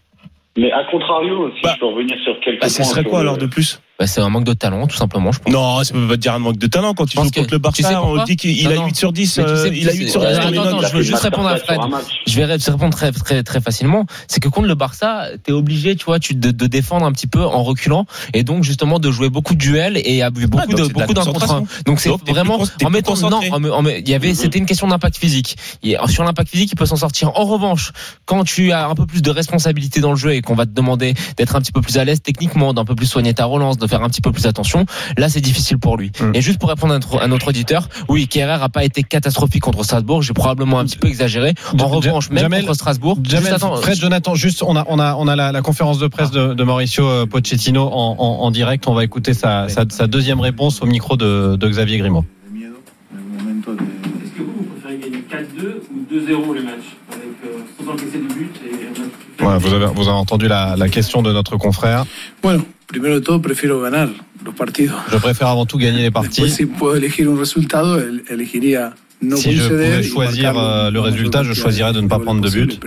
Mais 0.58 0.72
à 0.72 0.84
contrario, 0.92 1.50
si 1.56 1.62
Bah, 1.64 1.72
je 1.76 1.80
peux 1.80 1.86
revenir 1.86 2.18
sur 2.26 2.34
quelques 2.44 2.60
Bah, 2.62 2.68
ce 2.68 2.78
points. 2.78 2.86
serait 2.86 3.02
sur 3.04 3.10
quoi 3.10 3.20
le- 3.20 3.30
alors 3.30 3.38
de 3.38 3.46
plus 3.46 3.80
Bah, 4.02 4.08
c'est 4.08 4.20
un 4.20 4.30
manque 4.30 4.46
de 4.46 4.54
talent, 4.54 4.88
tout 4.88 4.96
simplement. 4.98 5.32
Je 5.32 5.38
pense. 5.38 5.54
Non, 5.54 5.84
ça 5.84 5.94
peut 5.94 6.08
pas 6.08 6.18
dire 6.18 6.34
un 6.34 6.40
manque 6.40 6.58
de 6.58 6.66
talent 6.66 6.96
quand 6.96 7.06
il 7.06 7.18
joue 7.18 7.22
contre 7.22 7.34
que- 7.36 7.42
le 7.42 7.46
tu 7.72 7.84
sais 7.84 7.94
Barça. 7.94 8.04
On 8.04 8.24
dit 8.24 8.36
qu'il 8.36 8.68
a 8.68 8.74
non. 8.74 8.88
8 8.88 8.96
sur 8.96 9.14
10. 9.14 9.38
Mais 9.38 9.44
tu 9.44 9.50
sais- 9.52 9.56
euh, 9.68 9.70
il 9.76 9.88
a 9.88 9.92
tu 9.92 9.98
8 10.00 10.06
sais- 10.06 10.12
sur 10.12 10.22
10 10.22 10.26
Attends, 10.26 10.42
dans 10.46 10.50
les 10.50 10.58
attends, 10.58 10.66
notes. 10.66 10.74
attends, 10.74 10.80
Il 10.82 10.86
a 10.86 10.90
je 10.90 10.96
veux 10.98 11.04
juste 11.04 11.22
répondre 11.22 11.48
à 11.50 11.58
Fred. 11.58 11.78
Je 12.32 12.42
vais 12.42 12.58
te 12.58 12.72
répondre 12.72 12.94
très, 12.96 13.12
très, 13.12 13.44
très 13.44 13.62
facilement. 13.62 14.06
C'est 14.28 14.40
que 14.40 14.50
contre 14.50 14.68
le 14.68 14.76
Barça, 14.76 15.26
t'es 15.44 15.52
obligé, 15.52 15.96
tu 15.96 16.06
vois, 16.06 16.20
tu, 16.20 16.34
de, 16.36 16.52
de 16.52 16.68
défendre 16.68 17.06
un 17.06 17.12
petit 17.12 17.28
peu 17.28 17.44
en 17.44 17.64
reculant 17.64 18.06
et 18.34 18.44
donc 18.44 18.64
justement 18.64 19.00
de 19.00 19.12
jouer 19.12 19.30
beaucoup 19.30 19.54
de 19.54 19.60
duels 19.60 20.00
et 20.04 20.22
à- 20.22 20.30
beaucoup 20.30 20.48
donc 20.68 20.76
de 20.78 20.94
beaucoup 20.94 21.14
d'un 21.14 21.26
contre 21.26 21.52
un. 21.52 21.64
Donc 21.86 22.00
c'est 22.00 22.10
vraiment 22.28 22.60
en 22.84 22.90
mettant 22.90 23.16
non, 23.30 23.40
il 23.42 24.08
y 24.10 24.14
avait, 24.14 24.30
Mhm. 24.30 24.36
c'était 24.36 24.60
une 24.60 24.66
question 24.66 24.88
d'impact 24.88 25.18
physique. 25.18 25.58
Et 25.84 25.96
sur 26.08 26.24
l'impact 26.24 26.50
physique, 26.50 26.70
il 26.72 26.76
peut 26.76 26.86
s'en 26.86 26.96
sortir. 26.96 27.32
En 27.38 27.46
revanche, 27.46 27.92
quand 28.26 28.44
tu 28.44 28.72
as 28.72 28.88
un 28.88 28.96
peu 28.96 29.06
plus 29.06 29.22
de 29.22 29.30
responsabilité 29.30 30.00
dans 30.00 30.12
le 30.12 30.18
jeu 30.18 30.34
et 30.34 30.42
qu'on 30.42 30.56
va 30.56 30.66
te 30.66 30.72
demander 30.72 31.14
d'être 31.38 31.56
un 31.56 31.62
petit 31.62 31.72
peu 31.72 31.82
plus 31.82 31.98
à 31.98 32.06
l'aise 32.06 32.22
techniquement, 32.22 32.74
d'un 32.74 32.86
peu 32.86 32.96
plus 32.96 33.06
soigner 33.08 33.34
ta 33.34 33.46
relance, 33.46 33.78
de 33.78 33.88
faire 33.88 34.02
un 34.04 34.10
petit 34.10 34.22
peu 34.22 34.32
plus 34.32 34.46
attention, 34.46 34.86
là 35.18 35.30
c'est 35.30 35.42
difficile 35.42 35.78
pour 35.78 35.98
lui. 35.98 36.12
Mhm. 36.20 36.32
Et 36.36 36.42
juste 36.42 36.60
pour 36.60 36.70
répondre 36.70 36.94
à 36.94 37.28
notre, 37.28 37.48
auditeur, 37.48 37.90
oui, 38.08 38.28
Kerrer 38.28 38.60
a 38.62 38.70
pas 38.70 38.84
été 38.84 39.04
catastrophique 39.04 39.62
contre 39.64 39.84
Strasbourg. 39.84 40.22
J'ai 40.22 40.34
probablement 40.34 40.80
un 40.80 40.86
petit 40.86 40.98
peu 40.98 41.08
exagéré. 41.08 41.54
En 41.74 41.78
Ja- 41.78 41.86
revanche, 41.86 42.21
même 42.30 42.40
Jamel- 42.44 42.62
contre 42.62 42.76
Strasbourg, 42.76 43.18
Jamel, 43.24 43.44
juste 43.52 43.56
attends, 43.64 43.76
Fred, 43.78 43.96
Jonathan, 43.98 44.36
juste, 44.36 44.62
on 44.64 44.76
a, 44.76 44.86
on 44.88 45.00
a, 45.00 45.16
on 45.16 45.28
a 45.28 45.36
la, 45.36 45.52
la 45.52 45.62
conférence 45.62 45.98
de 46.00 46.08
presse 46.08 46.32
de, 46.32 46.54
de 46.54 46.64
Mauricio 46.64 47.06
euh, 47.08 47.26
Pochettino 47.26 47.82
en, 47.84 48.16
en, 48.20 48.44
en 48.44 48.52
direct. 48.52 48.88
On 48.88 48.94
va 48.94 49.04
écouter 49.04 49.34
sa, 49.34 49.68
sa, 49.70 49.86
sa 49.90 50.08
deuxième 50.08 50.40
réponse 50.42 50.82
au 50.82 50.86
micro 50.86 51.18
de, 51.18 51.56
de 51.56 51.68
Xavier 51.68 51.98
Grimaud. 51.98 52.26
Est-ce 53.04 54.32
que 54.38 54.42
vous, 54.44 54.54
vous 54.58 54.64
préférez 54.80 54.98
gagner 55.00 55.24
4-2 55.30 55.74
ou 55.92 56.14
2-0 56.14 56.56
les 56.56 56.62
matchs 56.62 56.76
Avec 57.12 57.24
euh, 57.46 57.60
sans 57.84 57.92
encaisser 57.92 58.18
de 58.20 58.34
but 58.34 58.52
et 58.66 58.88
Voilà, 59.40 59.58
vous, 59.58 59.74
avez, 59.74 59.86
vous 59.88 60.02
avez 60.04 60.12
entendu 60.18 60.48
la, 60.48 60.76
la 60.78 60.90
question 60.90 61.22
de 61.22 61.32
notre 61.32 61.58
confrère. 61.58 62.06
Bueno, 62.44 62.64
primero 62.88 63.16
de 63.16 63.20
todo 63.20 63.42
prefiero 63.42 63.82
ganar 63.82 64.10
los 64.46 64.54
partidos. 64.54 64.96
Je 65.12 65.18
préfère 65.18 65.48
avant 65.48 65.66
tout 65.66 65.78
gagner 65.78 66.00
les 66.04 66.10
Después, 66.10 66.22
parties. 66.22 66.50
si 66.50 66.66
puedo 66.66 66.96
elegir 66.96 67.28
un 67.30 67.38
resultado, 67.38 67.98
el- 68.00 68.24
elegiría 68.30 68.94
Si 69.36 69.52
je 69.52 69.68
pouvais 69.70 70.04
choisir, 70.04 70.58
euh, 70.58 70.90
le 70.90 71.00
résultat, 71.00 71.44
je 71.44 71.54
choisirais 71.54 71.94
de 71.94 72.02
ne 72.02 72.08
pas 72.08 72.20
prendre 72.20 72.42
de 72.42 72.50
but. 72.50 72.80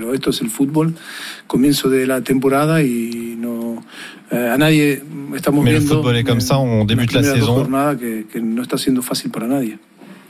Eh, 4.33 4.37
Mais 5.63 5.73
le 5.73 5.81
football 5.81 6.17
est 6.17 6.25
comme 6.25 6.41
ça, 6.41 6.59
on 6.59 6.85
débute 6.85 7.13
la 7.13 7.23
dos 7.23 7.35
saison. 7.35 7.67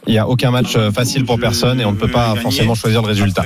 Il 0.06 0.12
n'y 0.12 0.18
a 0.18 0.28
aucun 0.28 0.50
match 0.50 0.74
euh, 0.76 0.90
facile 0.92 1.24
pour 1.24 1.38
personne 1.40 1.80
et 1.80 1.84
on 1.84 1.92
ne 1.92 1.96
peut 1.96 2.08
pas 2.10 2.34
forcément 2.36 2.74
choisir 2.74 3.00
le 3.02 3.08
résultat. 3.08 3.44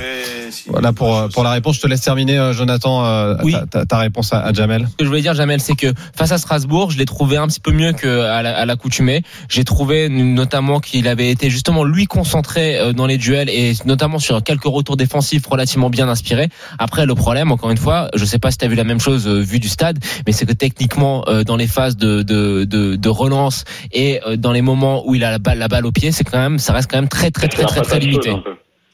Voilà 0.67 0.91
pour, 0.93 1.15
euh, 1.17 1.27
pour 1.29 1.43
la 1.43 1.51
réponse. 1.51 1.77
Je 1.77 1.81
te 1.81 1.87
laisse 1.87 2.01
terminer, 2.01 2.37
euh, 2.37 2.53
Jonathan, 2.53 3.35
Oui. 3.43 3.55
ta, 3.71 3.85
ta- 3.85 3.97
réponse 3.97 4.33
à, 4.33 4.39
à 4.41 4.51
Jamel. 4.53 4.87
Ce 4.91 4.95
que 4.97 5.03
je 5.03 5.07
voulais 5.09 5.21
dire, 5.21 5.33
Jamel, 5.33 5.61
c'est 5.61 5.75
que 5.75 5.93
face 6.15 6.31
à 6.31 6.37
Strasbourg, 6.37 6.91
je 6.91 6.97
l'ai 6.97 7.05
trouvé 7.05 7.37
un 7.37 7.47
petit 7.47 7.59
peu 7.59 7.71
mieux 7.71 7.93
qu'à 7.93 8.41
la- 8.41 8.65
l'accoutumée. 8.65 9.21
J'ai 9.47 9.63
trouvé 9.63 10.09
notamment 10.09 10.79
qu'il 10.79 11.07
avait 11.07 11.29
été 11.29 11.49
justement 11.49 11.83
lui 11.83 12.05
concentré 12.07 12.93
dans 12.93 13.05
les 13.05 13.17
duels 13.17 13.49
et 13.49 13.73
notamment 13.85 14.19
sur 14.19 14.43
quelques 14.43 14.65
retours 14.65 14.97
défensifs 14.97 15.45
relativement 15.45 15.89
bien 15.89 16.09
inspirés. 16.09 16.49
Après, 16.77 17.05
le 17.05 17.15
problème, 17.15 17.51
encore 17.51 17.71
une 17.71 17.77
fois, 17.77 18.09
je 18.15 18.25
sais 18.25 18.39
pas 18.39 18.51
si 18.51 18.57
tu 18.57 18.65
as 18.65 18.67
vu 18.67 18.75
la 18.75 18.83
même 18.83 18.99
chose 18.99 19.27
vu 19.27 19.59
du 19.59 19.69
stade, 19.69 19.99
mais 20.25 20.33
c'est 20.33 20.45
que 20.45 20.53
techniquement, 20.53 21.23
dans 21.45 21.55
les 21.55 21.67
phases 21.67 21.95
de, 21.95 22.21
de, 22.23 22.63
de, 22.65 22.95
de 22.95 23.09
relance 23.09 23.63
et 23.91 24.19
dans 24.37 24.51
les 24.51 24.61
moments 24.61 25.07
où 25.07 25.15
il 25.15 25.23
a 25.23 25.31
la 25.31 25.39
balle, 25.39 25.59
la 25.59 25.67
balle 25.67 25.85
au 25.85 25.91
pied, 25.91 26.11
c'est 26.11 26.23
quand 26.23 26.39
même, 26.39 26.48
ça 26.57 26.73
reste 26.73 26.89
quand 26.89 26.97
même 26.97 27.09
très 27.09 27.29
très 27.31 27.47
très 27.47 27.63
très 27.63 27.81
très, 27.81 27.99
limité. 27.99 28.31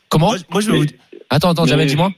Comment 0.09 0.31
Moi, 0.51 0.61
je 0.61 0.71
vous 0.71 0.85
Attends, 1.29 1.49
attends, 1.51 1.65
Jamel, 1.65 1.85
Mais- 1.85 1.89
dis-moi. 1.91 2.09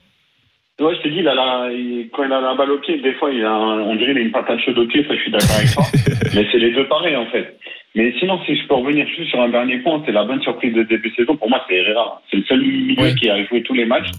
Ouais, 0.80 0.94
je 0.96 1.02
te 1.02 1.08
dis, 1.08 1.20
il 1.20 1.28
a 1.28 1.34
la- 1.34 1.72
il- 1.72 2.10
quand 2.14 2.24
il 2.24 2.32
a 2.32 2.40
la 2.40 2.54
balle 2.54 2.70
au 2.72 2.78
pied, 2.78 3.00
des 3.00 3.14
fois, 3.14 3.32
il 3.32 3.44
a 3.44 3.50
un- 3.52 3.80
on 3.82 3.96
dirait 3.96 4.12
qu'il 4.14 4.18
a 4.22 4.26
une 4.26 4.32
patate 4.32 4.60
chaude 4.64 4.78
au 4.78 4.86
pied, 4.86 5.04
ça, 5.08 5.16
je 5.16 5.22
suis 5.22 5.32
d'accord 5.32 5.56
avec 5.58 5.72
toi. 5.74 5.84
Mais 6.36 6.46
c'est 6.52 6.60
les 6.60 6.72
deux 6.72 6.88
pareils, 6.88 7.16
en 7.16 7.26
fait. 7.28 7.58
Mais 7.96 8.14
sinon, 8.20 8.40
si 8.46 8.56
je 8.56 8.68
peux 8.68 8.76
revenir 8.76 9.08
juste 9.08 9.30
sur 9.32 9.42
un 9.42 9.50
dernier 9.50 9.78
point, 9.80 10.04
c'est 10.06 10.12
la 10.12 10.24
bonne 10.24 10.42
surprise 10.44 10.74
de 10.76 10.84
début 10.84 11.10
de 11.10 11.16
saison. 11.16 11.36
Pour 11.36 11.50
moi, 11.50 11.64
c'est 11.68 11.78
Herrera. 11.78 12.22
C'est 12.30 12.38
le 12.38 12.44
seul 12.44 12.62
milieu 12.62 12.96
Oui. 13.02 13.16
qui 13.16 13.28
a 13.28 13.44
joué 13.46 13.64
tous 13.64 13.74
les 13.74 13.86
matchs. 13.86 14.12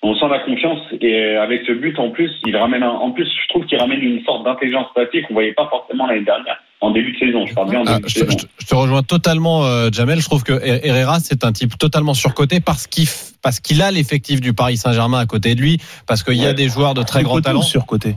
On 0.00 0.14
sent 0.14 0.28
la 0.30 0.38
confiance. 0.38 0.80
Et 1.02 1.36
avec 1.36 1.62
ce 1.66 1.72
but, 1.72 1.98
en 1.98 2.08
plus, 2.10 2.30
il 2.46 2.56
ramène 2.56 2.84
un, 2.84 2.88
en 2.90 3.10
plus, 3.10 3.26
je 3.26 3.48
trouve 3.48 3.66
qu'il 3.66 3.76
ramène 3.78 4.00
une 4.00 4.24
sorte 4.24 4.44
d'intelligence 4.46 4.86
tactique 4.94 5.26
qu'on 5.26 5.34
voyait 5.34 5.52
pas 5.52 5.66
forcément 5.68 6.06
l'année 6.06 6.24
dernière. 6.24 6.58
En 6.80 6.92
début 6.92 7.12
de 7.12 7.18
saison. 7.18 7.44
Je 7.46 7.54
parle 7.54 7.70
bien 7.70 7.80
en 7.80 7.84
Ah, 7.86 7.94
début 7.96 8.02
de 8.04 8.08
je, 8.08 8.14
saison. 8.20 8.30
je 8.30 8.36
te- 8.44 8.50
je 8.60 8.66
te 8.66 8.74
rejoins 8.74 9.02
totalement, 9.02 9.64
euh, 9.64 9.88
Jamel. 9.92 10.20
Je 10.20 10.24
trouve 10.26 10.44
que 10.44 10.52
Herrera, 10.62 11.18
c'est 11.20 11.44
un 11.44 11.50
type 11.52 11.76
totalement 11.76 12.14
surcoté 12.14 12.60
parce 12.60 12.86
qu'il 12.86 13.08
parce 13.42 13.60
qu'il 13.60 13.82
a 13.82 13.90
l'effectif 13.90 14.40
du 14.40 14.52
Paris 14.52 14.76
Saint-Germain 14.76 15.18
à 15.20 15.26
côté 15.26 15.54
de 15.54 15.60
lui, 15.60 15.80
parce 16.06 16.22
qu'il 16.22 16.34
y 16.34 16.46
a 16.46 16.52
des 16.52 16.68
joueurs 16.68 16.94
de 16.94 17.02
très 17.02 17.22
grand 17.22 17.40
talent. 17.40 17.62
Surcoté. 17.62 18.16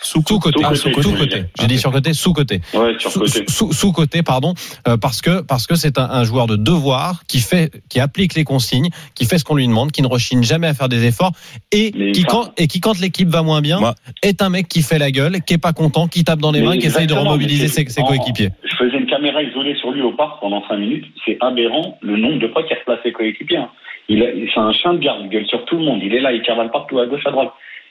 Sous 0.00 0.22
côté, 0.22 0.50
Sous-côté, 0.62 1.02
sous 1.02 1.26
dire. 1.26 1.44
J'ai 1.60 1.66
dit 1.66 1.78
sur 1.78 1.90
côté, 1.90 2.12
sous 2.12 2.32
côté. 2.32 2.60
Ouais, 2.72 2.94
sur 2.98 3.10
Sous, 3.10 3.18
côté. 3.20 3.44
sous, 3.48 3.72
sous 3.72 3.92
côté, 3.92 4.22
pardon, 4.22 4.54
euh, 4.86 4.96
parce 4.96 5.20
que 5.20 5.42
parce 5.42 5.66
que 5.66 5.74
c'est 5.74 5.98
un, 5.98 6.08
un 6.08 6.22
joueur 6.24 6.46
de 6.46 6.54
devoir 6.56 7.22
qui 7.28 7.40
fait, 7.40 7.70
qui 7.90 7.98
applique 7.98 8.34
les 8.34 8.44
consignes, 8.44 8.88
qui 9.16 9.24
fait 9.24 9.38
ce 9.38 9.44
qu'on 9.44 9.56
lui 9.56 9.66
demande, 9.66 9.90
qui 9.90 10.02
ne 10.02 10.06
rechigne 10.06 10.42
jamais 10.44 10.68
à 10.68 10.74
faire 10.74 10.88
des 10.88 11.04
efforts 11.04 11.32
et 11.72 11.90
Mais 11.96 12.12
qui 12.12 12.22
quand 12.22 12.52
et 12.58 12.68
qui 12.68 12.80
quand 12.80 12.98
l'équipe 13.00 13.28
va 13.28 13.42
moins 13.42 13.60
bien 13.60 13.80
est 14.22 14.40
un 14.40 14.50
mec 14.50 14.68
qui 14.68 14.82
fait 14.82 14.98
la 14.98 15.10
gueule, 15.10 15.38
qui 15.46 15.54
est 15.54 15.58
pas 15.58 15.72
content, 15.72 16.06
qui 16.06 16.22
tape 16.22 16.38
dans 16.38 16.52
les 16.52 16.60
Mais 16.60 16.66
mains, 16.66 16.78
qui 16.78 16.86
essaye 16.86 17.06
de 17.08 17.14
remobiliser 17.14 17.66
ses, 17.68 17.84
ses 17.88 18.02
coéquipiers. 18.02 18.50
Je 18.64 18.76
faisais 18.76 18.98
une 18.98 19.06
caméra 19.06 19.42
isolée 19.42 19.74
sur 19.80 19.90
lui 19.90 20.02
au 20.02 20.12
parc 20.12 20.40
pendant 20.40 20.62
5 20.68 20.76
minutes. 20.76 21.06
C'est 21.26 21.36
aberrant 21.40 21.98
le 22.02 22.16
nombre 22.16 22.38
de 22.38 22.48
fois 22.48 22.62
qu'il 22.62 22.76
replace 22.78 23.00
ses 23.02 23.12
coéquipiers. 23.12 23.56
hein. 23.58 23.70
Il, 24.08 24.22
a- 24.22 24.26
c'est 24.54 24.60
un 24.60 24.72
chien 24.72 24.94
de 24.94 24.98
garde, 25.00 25.22
il 25.24 25.28
gueule 25.28 25.46
sur 25.48 25.64
tout 25.64 25.76
le 25.76 25.84
monde. 25.84 26.00
Il 26.02 26.14
est 26.14 26.20
là, 26.20 26.32
il 26.32 26.40
cavale 26.42 26.70
partout, 26.70 26.98
à 27.00 27.06
gauche, 27.06 27.26
à 27.26 27.30
droite. 27.32 27.50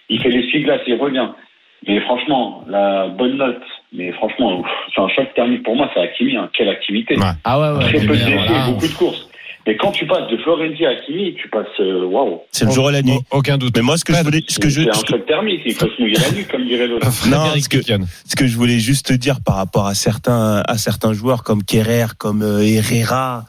Il 0.10 0.22
fait 0.22 0.30
les 0.30 0.64
glaces, 0.64 0.80
il 0.88 0.96
revient. 0.96 1.28
Mais 1.88 2.00
franchement, 2.02 2.64
la 2.68 3.08
bonne 3.10 3.38
note, 3.38 3.62
mais 3.94 4.12
franchement, 4.14 4.64
c'est 4.94 5.02
un 5.02 5.08
choc 5.10 5.34
thermique 5.36 5.64
pour 5.64 5.76
moi, 5.76 5.90
c'est 5.94 6.00
Hakimi. 6.02 6.36
hein. 6.38 6.50
Quelle 6.58 6.70
activité. 6.70 7.16
Ah 7.44 7.60
ouais, 7.60 7.78
ouais. 7.78 7.84
Très 7.86 8.00
peu 8.00 8.08
de 8.08 8.12
mais 8.14 8.18
déchets, 8.18 8.48
voilà. 8.48 8.66
beaucoup 8.68 8.88
de 8.88 8.94
courses. 8.94 9.28
Mais 9.66 9.76
quand 9.76 9.92
tu 9.92 10.08
passes 10.08 10.30
de 10.32 10.38
Florenzi 10.38 10.86
à 10.86 10.92
Hakimi, 10.92 11.36
tu 11.36 11.50
passes, 11.50 11.66
euh, 11.82 12.06
waouh. 12.06 12.40
C'est 12.52 12.64
le 12.66 12.72
jour 12.72 12.90
et 12.90 12.94
la 12.94 13.02
nuit. 13.02 13.20
Aucun 13.32 13.58
doute. 13.58 13.76
Mais 13.76 13.84
moi, 13.84 13.98
ce 13.98 14.06
que 14.06 14.14
je 14.14 14.24
voulais, 14.24 14.42
ce 14.48 14.60
que 14.60 14.70
je, 14.70 14.82
C'est 14.84 14.90
un 14.90 14.94
choc 15.18 15.26
thermique, 15.26 15.62
il 15.66 15.74
faut 15.74 15.88
se 15.90 16.02
mouiller 16.02 16.16
la 16.18 16.32
nuque, 16.32 16.48
comme 16.50 16.66
dirait 16.66 16.88
l'autre. 16.88 17.06
non, 17.30 17.54
ce 17.60 17.68
que, 17.68 17.82
ce 17.82 18.36
que 18.36 18.48
je 18.48 18.56
voulais 18.56 18.80
juste 18.80 19.08
te 19.08 19.14
dire 19.14 19.40
par 19.46 19.56
rapport 19.56 19.86
à 19.86 19.94
certains, 19.94 20.64
à 20.66 20.78
certains 20.78 21.12
joueurs 21.12 21.44
comme 21.44 21.64
Kerrer, 21.64 22.06
comme 22.18 22.44
euh, 22.44 22.62
Herrera 22.64 23.44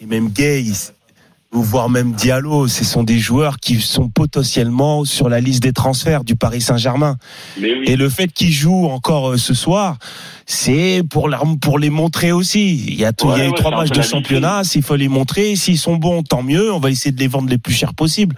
et 0.00 0.06
même 0.06 0.28
Gay, 0.28 0.62
voire 1.62 1.88
même 1.88 2.12
Diallo, 2.12 2.68
ce 2.68 2.84
sont 2.84 3.02
des 3.02 3.18
joueurs 3.18 3.58
qui 3.58 3.80
sont 3.80 4.08
potentiellement 4.08 5.04
sur 5.04 5.28
la 5.28 5.40
liste 5.40 5.62
des 5.62 5.72
transferts 5.72 6.24
du 6.24 6.36
Paris 6.36 6.60
Saint-Germain. 6.60 7.16
Oui. 7.60 7.82
Et 7.84 7.96
le 7.96 8.08
fait 8.08 8.28
qu'ils 8.28 8.52
jouent 8.52 8.86
encore 8.86 9.32
euh, 9.32 9.36
ce 9.36 9.54
soir, 9.54 9.98
c'est 10.46 11.02
pour, 11.10 11.28
pour 11.60 11.78
les 11.78 11.90
montrer 11.90 12.32
aussi. 12.32 12.84
Il 12.86 12.94
y 13.00 13.04
a, 13.04 13.12
tout- 13.12 13.26
il 13.26 13.30
y 13.30 13.32
a 13.32 13.36
Ouais, 13.36 13.46
eu 13.46 13.50
ouais, 13.50 13.54
trois 13.56 13.70
matchs 13.70 13.90
de 13.90 14.02
championnat, 14.02 14.62
s'il 14.64 14.82
faut 14.82 14.96
les 14.96 15.08
montrer, 15.08 15.56
s'ils 15.56 15.78
sont 15.78 15.96
bons, 15.96 16.22
tant 16.22 16.42
mieux, 16.42 16.72
on 16.72 16.78
va 16.80 16.90
essayer 16.90 17.12
de 17.12 17.20
les 17.20 17.28
vendre 17.28 17.48
les 17.48 17.58
plus 17.58 17.72
chers 17.72 17.94
possible. 17.94 18.36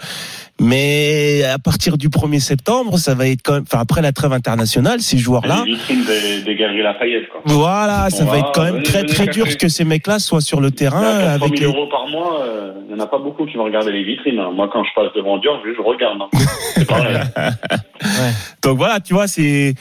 Mais 0.59 1.42
à 1.45 1.59
partir 1.59 1.99
du 1.99 2.09
1er 2.09 2.40
septembre, 2.40 2.97
ça 2.99 3.14
va 3.14 3.29
être 3.29 3.42
quand 3.45 3.53
même, 3.55 3.64
enfin 3.64 3.79
après 3.81 4.01
la 4.01 4.12
trêve 4.12 4.33
internationale, 4.33 5.01
ces 5.01 5.19
joueurs-là, 5.19 5.64
Les 5.66 5.75
vitrines 5.75 6.05
des, 6.05 6.42
des 6.42 6.57
Galeries 6.57 6.83
Lafayette, 6.83 7.29
quoi. 7.31 7.42
voilà, 7.45 8.09
ça 8.09 8.25
On 8.25 8.27
va 8.27 8.38
être 8.38 8.53
quand 8.55 8.62
même 8.64 8.83
très 8.83 9.05
très 9.05 9.27
dur 9.27 9.55
que 9.59 9.69
ces 9.69 9.85
mecs-là 9.85 10.19
soient 10.19 10.40
sur 10.40 10.61
le 10.62 10.71
terrain 10.71 11.01
400 11.21 11.45
avec 11.45 11.59
000 11.59 11.71
les... 11.73 11.77
euros 11.77 11.88
par 11.90 12.07
mois, 12.09 12.40
euh, 12.42 12.73
il 12.88 12.95
n'y 12.95 13.01
en 13.01 13.05
a 13.05 13.07
pas 13.07 13.19
beaucoup 13.19 13.45
qui 13.45 13.57
vont 13.59 13.64
regarder 13.64 13.92
les 13.92 14.03
vitrines. 14.05 14.38
hein. 14.38 14.51
Moi, 14.55 14.71
quand 14.73 14.83
je 14.83 14.90
passe 14.95 15.12
devant 15.14 15.37
Dior, 15.38 15.61
je, 15.62 15.75
je 15.77 15.83
regarde. 15.83 16.21
hein. 16.23 16.38
C'est 16.75 16.87
pareil. 16.87 17.19
Donc 18.62 18.79
voilà, 18.79 19.01
tu 19.01 19.12
vois, 19.12 19.27
c'est 19.29 19.75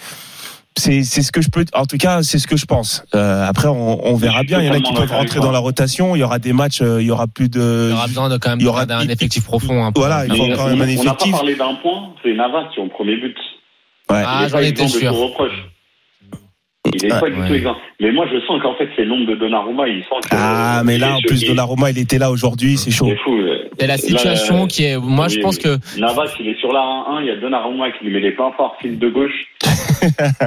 c'est 0.77 1.03
c'est 1.03 1.21
ce 1.21 1.31
que 1.31 1.41
je 1.41 1.49
peux 1.49 1.63
en 1.73 1.85
tout 1.85 1.97
cas 1.97 2.21
c'est 2.23 2.37
ce 2.39 2.47
que 2.47 2.57
je 2.57 2.65
pense 2.65 3.05
euh, 3.15 3.45
après 3.47 3.67
on, 3.69 4.05
on 4.05 4.15
verra 4.15 4.43
bien 4.43 4.59
il 4.61 4.65
y 4.67 4.69
en 4.69 4.73
a 4.73 4.79
qui 4.81 4.93
peuvent 4.93 5.11
rentrer 5.11 5.39
dans 5.39 5.51
la 5.51 5.59
rotation 5.59 6.15
il 6.15 6.19
y 6.19 6.23
aura 6.23 6.37
des 6.39 6.51
matchs 6.53 6.81
euh, 6.81 7.01
il 7.01 7.07
y 7.07 7.11
aura 7.11 7.27
plus 7.27 7.49
de 7.49 7.87
Il 7.87 7.91
y 7.91 7.93
aura 7.93 8.07
besoin 8.07 8.29
de 8.29 8.37
quand 8.37 8.49
même 8.49 8.59
il 8.59 8.65
y 8.65 8.67
aura- 8.67 8.85
d'un 8.85 9.01
il- 9.01 9.11
effectif 9.11 9.45
profond. 9.45 9.83
hein, 9.85 9.91
voilà, 9.95 10.25
il 10.25 10.35
faut 10.35 10.43
on 10.43 10.55
quand 10.55 10.67
même 10.67 10.81
un 10.81 10.83
on 10.83 10.85
n'a 10.85 10.85
pas 10.85 10.91
effectif 10.91 11.31
parlé 11.31 11.55
d'un 11.55 11.75
point, 11.75 12.13
c'est 12.23 12.33
Navas 12.33 12.69
qui 12.73 12.79
est 12.79 12.83
au 12.83 12.87
premier 12.89 13.15
but. 13.17 13.37
Ouais. 14.09 14.21
Ah, 14.25 14.45
j'en 14.47 14.57
pas 14.57 14.63
étais 14.63 14.87
sûr. 14.87 15.13
Il 16.93 17.03
est 17.07 17.11
Ah, 17.11 17.19
pas 17.19 17.29
du 17.31 17.35
ouais. 17.39 17.47
tout 17.47 17.53
exempt. 17.55 17.75
Mais 17.99 18.11
moi, 18.11 18.25
je 18.31 18.39
sens 18.45 18.61
qu'en 18.61 18.75
fait, 18.75 18.87
c'est 18.95 19.05
l'ombre 19.05 19.25
de 19.31 19.35
Donnarumma. 19.35 19.87
Il 19.87 20.01
sent 20.03 20.29
que, 20.29 20.35
ah 20.37 20.83
mais 20.85 20.99
là 20.99 21.15
en 21.15 21.21
plus 21.21 21.41
de 21.41 21.47
Donnarumma 21.47 21.89
il 21.89 21.97
était 21.97 22.19
là 22.19 22.29
aujourd'hui 22.29 22.77
c'est 22.77 22.91
chaud 22.91 23.07
C'est 23.09 23.17
fou. 23.23 23.35
C'est 23.79 23.87
la 23.87 23.97
situation 23.97 24.67
qui 24.67 24.83
est. 24.83 24.97
Moi, 24.97 25.27
je 25.27 25.39
pense 25.39 25.55
oui. 25.57 25.63
que 25.63 25.99
Navas, 25.99 26.31
il 26.39 26.47
est 26.47 26.59
sur 26.59 26.71
la 26.71 26.79
1-1, 26.81 27.21
il 27.21 27.27
y 27.27 27.31
a 27.31 27.37
Donnarumma 27.37 27.91
qui 27.91 28.05
lui 28.05 28.13
met 28.13 28.19
les 28.19 28.31
pleins 28.33 28.51
forts, 28.55 28.75
fil 28.79 28.99
de 28.99 29.09
gauche. 29.09 29.33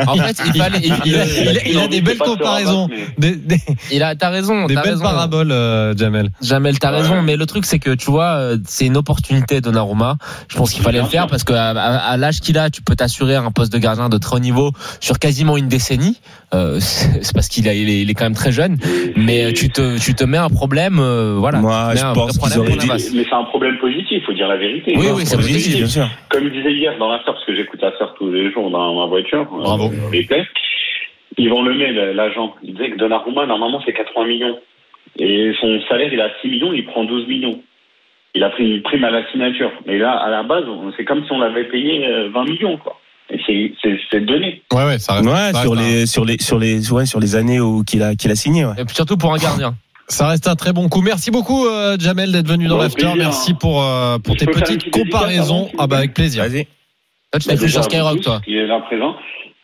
En 0.06 0.14
fait, 0.16 0.36
il 0.46 0.60
fallait. 0.60 0.78
il- 0.78 0.94
Il 1.04 1.16
a, 1.16 1.24
il- 1.24 1.42
il 1.42 1.48
a- 1.48 1.68
il 1.68 1.78
a 1.78 1.88
des 1.88 2.00
belles 2.00 2.18
comparaisons, 2.18 2.88
des, 3.18 3.36
des, 3.36 3.58
Il 3.92 4.02
a, 4.02 4.14
t'as 4.14 4.30
raison, 4.30 4.66
des 4.66 4.74
belles 4.74 4.84
raison. 4.84 5.02
paraboles, 5.02 5.52
euh, 5.52 5.96
Jamel. 5.96 6.30
Jamel, 6.42 6.78
t'as 6.78 6.90
raison, 6.90 7.22
mais 7.22 7.36
le 7.36 7.46
truc 7.46 7.64
c'est 7.64 7.78
que 7.78 7.94
tu 7.94 8.10
vois, 8.10 8.32
euh, 8.36 8.56
c'est 8.66 8.86
une 8.86 8.96
opportunité 8.96 9.56
de 9.56 9.60
Donnarumma. 9.60 10.16
Je 10.48 10.56
pense 10.56 10.72
qu'il 10.72 10.82
fallait 10.82 11.00
le 11.00 11.06
faire 11.06 11.26
parce 11.26 11.44
que 11.44 11.52
à, 11.52 11.70
à- 11.70 11.96
à 12.12 12.16
l'âge 12.16 12.40
qu'il 12.40 12.58
a, 12.58 12.70
tu 12.70 12.82
peux 12.82 12.96
t'assurer 12.96 13.36
un 13.36 13.50
poste 13.50 13.72
de 13.72 13.78
gardien 13.78 14.08
de 14.08 14.18
très 14.18 14.36
haut 14.36 14.40
niveau 14.40 14.72
sur 15.00 15.18
quasiment 15.18 15.56
une 15.56 15.68
décennie. 15.68 16.20
Euh, 16.54 16.78
c'est 16.80 17.32
parce 17.34 17.48
qu'il 17.48 17.68
a- 17.68 17.74
il 17.74 17.88
est, 17.90 18.00
il 18.02 18.10
est 18.10 18.14
quand 18.14 18.24
même 18.24 18.34
très 18.34 18.52
jeune, 18.52 18.78
mais 19.16 19.44
euh, 19.46 19.52
tu 19.52 19.68
te, 19.70 19.98
tu 19.98 20.14
te 20.14 20.24
mets 20.24 20.38
un 20.38 20.48
problème, 20.48 20.98
euh, 20.98 21.36
voilà. 21.38 21.58
Moi, 21.58 21.92
je 21.94 22.04
un 22.04 22.12
pense 22.14 22.32
qu'ils 22.32 22.40
problème 22.40 22.60
auraient 22.60 22.86
Navas. 22.86 23.10
Mais 23.14 23.24
c'est 23.28 23.34
un 23.34 23.44
problème 23.44 23.78
positif, 23.78 24.22
faut 24.26 24.32
dire 24.32 24.48
la 24.48 24.56
vérité. 24.56 24.94
Oui, 24.96 25.06
oui, 25.14 25.22
c'est 25.26 25.36
positif. 25.36 25.76
bien 25.76 25.86
sûr 25.86 26.08
Comme 26.30 26.44
je 26.44 26.48
disais 26.50 26.72
hier 26.72 26.92
dans 26.98 27.08
la 27.10 27.18
sœur, 27.24 27.34
parce 27.34 27.44
que 27.44 27.54
j'écoute 27.54 27.80
la 27.82 27.92
sœur 27.98 28.14
tous 28.18 28.30
les 28.30 28.50
jours 28.52 28.70
dans 28.70 28.94
ma 29.06 29.12
voiture, 29.20 29.44
Bravo. 29.50 29.90
euh, 29.92 30.44
Yvan 31.36 31.62
Lemay, 31.62 31.92
le- 31.92 32.12
l'agent, 32.12 32.54
il 32.62 32.74
disait 32.74 32.90
que 32.90 32.96
Donnarumma, 32.98 33.46
normalement, 33.46 33.80
c'est 33.86 33.92
80 33.92 34.26
millions. 34.26 34.58
Et 35.18 35.52
son 35.60 35.80
salaire, 35.88 36.12
il 36.12 36.20
a 36.20 36.30
6 36.42 36.48
millions, 36.48 36.72
il 36.72 36.84
prend 36.84 37.04
12 37.04 37.26
millions. 37.28 37.60
Il 38.34 38.42
a 38.44 38.50
pris 38.50 38.64
une 38.68 38.82
prime 38.82 39.04
à 39.04 39.10
la 39.10 39.28
signature. 39.30 39.70
Mais 39.86 39.98
là, 39.98 40.12
à 40.12 40.30
la 40.30 40.42
base, 40.42 40.64
c'est 40.96 41.04
comme 41.04 41.24
si 41.24 41.32
on 41.32 41.38
l'avait 41.38 41.64
payé 41.64 42.06
euh, 42.06 42.28
20 42.32 42.44
millions, 42.44 42.76
quoi. 42.76 42.98
Et 43.30 43.38
c'est- 43.46 44.20
donné. 44.20 44.62
Ouais, 44.72 44.84
ouais, 44.84 44.98
ça 44.98 45.14
reste, 45.14 45.26
ouais 45.26 45.52
ça 45.52 45.62
sur 45.62 45.72
reste 45.72 45.82
un- 45.82 45.90
les 46.00 46.06
sur 46.06 46.24
les 46.24 46.38
sur 46.38 46.58
les 46.58 46.92
ouais 46.92 47.04
sur 47.06 47.20
les 47.20 47.36
années 47.36 47.60
où 47.60 47.84
qu'il 47.84 48.02
a 48.02 48.14
qu'il 48.14 48.30
a 48.30 48.34
signé 48.34 48.64
ouais. 48.64 48.72
Et 48.78 48.84
puis 48.84 48.94
surtout 48.96 49.16
pour 49.18 49.32
un 49.32 49.36
gardien. 49.38 49.74
Ça 50.08 50.28
reste 50.28 50.48
un 50.48 50.54
très 50.56 50.72
bon 50.72 50.88
coup. 50.88 51.02
Merci 51.02 51.30
beaucoup, 51.30 51.66
euh, 51.66 51.96
Jamel, 52.00 52.32
d'être 52.32 52.48
venu 52.48 52.66
dans 52.66 52.76
Bon, 52.76 52.82
l'after. 52.82 53.06
Merci 53.16 53.52
pour, 53.54 53.82
euh, 53.84 54.18
pour 54.18 54.34
Je 54.34 54.40
tes 54.40 54.46
petites 54.46 54.90
comparaisons. 54.90 55.68
Ah 55.78 55.86
bah, 55.86 55.98
avec 55.98 56.14
plaisir. 56.14 56.42
vas-y 56.42 56.66
Toi, 57.30 57.40
tu 57.40 57.48
Bah, 57.48 57.54
l'as 57.54 57.60
fait 57.60 57.68
sur 57.68 57.84
Skyrock, 57.84 58.20
toi. 58.22 58.40
Qui 58.44 58.56
est 58.56 58.66
là 58.66 58.80
présent. 58.80 59.16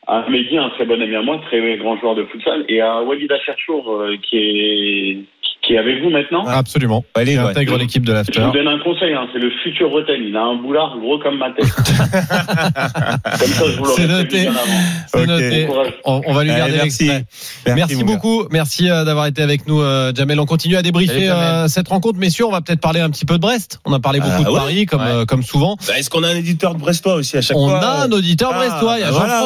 À 0.06 0.28
Mehdi, 0.28 0.58
un 0.58 0.68
très 0.70 0.84
bon 0.84 1.00
ami 1.00 1.14
à 1.14 1.22
moi, 1.22 1.40
très 1.46 1.76
grand 1.78 1.98
joueur 1.98 2.14
de 2.14 2.24
futsal. 2.26 2.64
Et 2.68 2.80
à 2.80 3.02
Walid 3.02 3.32
Acherchour, 3.32 3.90
euh, 3.90 4.16
qui 4.22 4.36
est, 4.36 5.18
qui 5.66 5.74
est 5.74 5.78
avec 5.78 6.02
vous 6.02 6.10
maintenant. 6.10 6.44
Absolument. 6.46 7.04
Allez, 7.14 7.32
Il 7.34 7.38
ouais. 7.40 7.46
intègre 7.50 7.76
l'équipe 7.78 8.02
de 8.04 8.12
Je 8.12 8.16
l'after. 8.16 8.40
vous 8.40 8.50
donne 8.52 8.68
un 8.68 8.78
conseil, 8.80 9.12
hein, 9.14 9.26
c'est 9.32 9.38
le 9.38 9.50
futur 9.62 9.90
Roten. 9.90 10.20
Il 10.22 10.36
a 10.36 10.42
un 10.42 10.56
boulard 10.56 10.96
gros 10.98 11.18
comme 11.18 11.38
ma 11.38 11.50
tête. 11.52 11.64
comme 11.74 13.48
ça, 13.48 13.64
je 13.66 13.76
vous 13.78 13.84
l'aurais 13.84 14.02
C'est 14.02 14.06
prévenu 14.06 14.22
noté. 14.22 14.40
bien 14.42 14.52
avant. 14.52 15.26
Noté. 15.26 15.68
On, 16.04 16.20
on 16.26 16.32
va 16.32 16.44
lui 16.44 16.50
garder 16.50 16.72
merci. 16.82 17.04
l'extrait. 17.08 17.74
Merci, 17.74 17.96
gars. 17.98 18.04
beaucoup. 18.04 18.44
Merci 18.50 18.90
euh, 18.90 19.04
d'avoir 19.04 19.26
été 19.26 19.42
avec 19.42 19.66
nous, 19.66 19.80
euh, 19.80 20.12
Jamel. 20.14 20.38
On 20.40 20.46
continue 20.46 20.76
à 20.76 20.82
débriefer 20.82 21.28
euh, 21.30 21.68
cette 21.68 21.88
rencontre. 21.88 22.18
Messieurs, 22.18 22.46
on 22.46 22.50
va 22.50 22.60
peut-être 22.60 22.80
parler 22.80 23.00
un 23.00 23.10
petit 23.10 23.24
peu 23.24 23.34
de 23.34 23.40
Brest. 23.40 23.80
On 23.84 23.92
a 23.92 24.00
parlé 24.00 24.20
Ah, 24.22 24.28
beaucoup 24.28 24.44
de 24.44 24.50
ouais. 24.50 24.58
Paris, 24.60 24.86
comme, 24.86 25.00
Ouais. 25.00 25.06
euh, 25.08 25.24
comme 25.24 25.42
souvent. 25.42 25.76
Bah, 25.88 25.98
est-ce 25.98 26.10
qu'on 26.10 26.22
a 26.22 26.28
un 26.28 26.36
éditeur 26.36 26.74
de 26.74 26.80
Brestois 26.80 27.14
aussi 27.14 27.36
à 27.36 27.40
chaque 27.42 27.56
On 27.56 27.68
fois 27.68 27.78
a 27.78 28.02
un 28.04 28.12
auditeur 28.12 28.50
Ah, 28.54 28.58
brestois. 28.58 28.96
Il 28.98 29.00
y 29.00 29.04
a 29.04 29.06
bah 29.10 29.12
voilà 29.18 29.40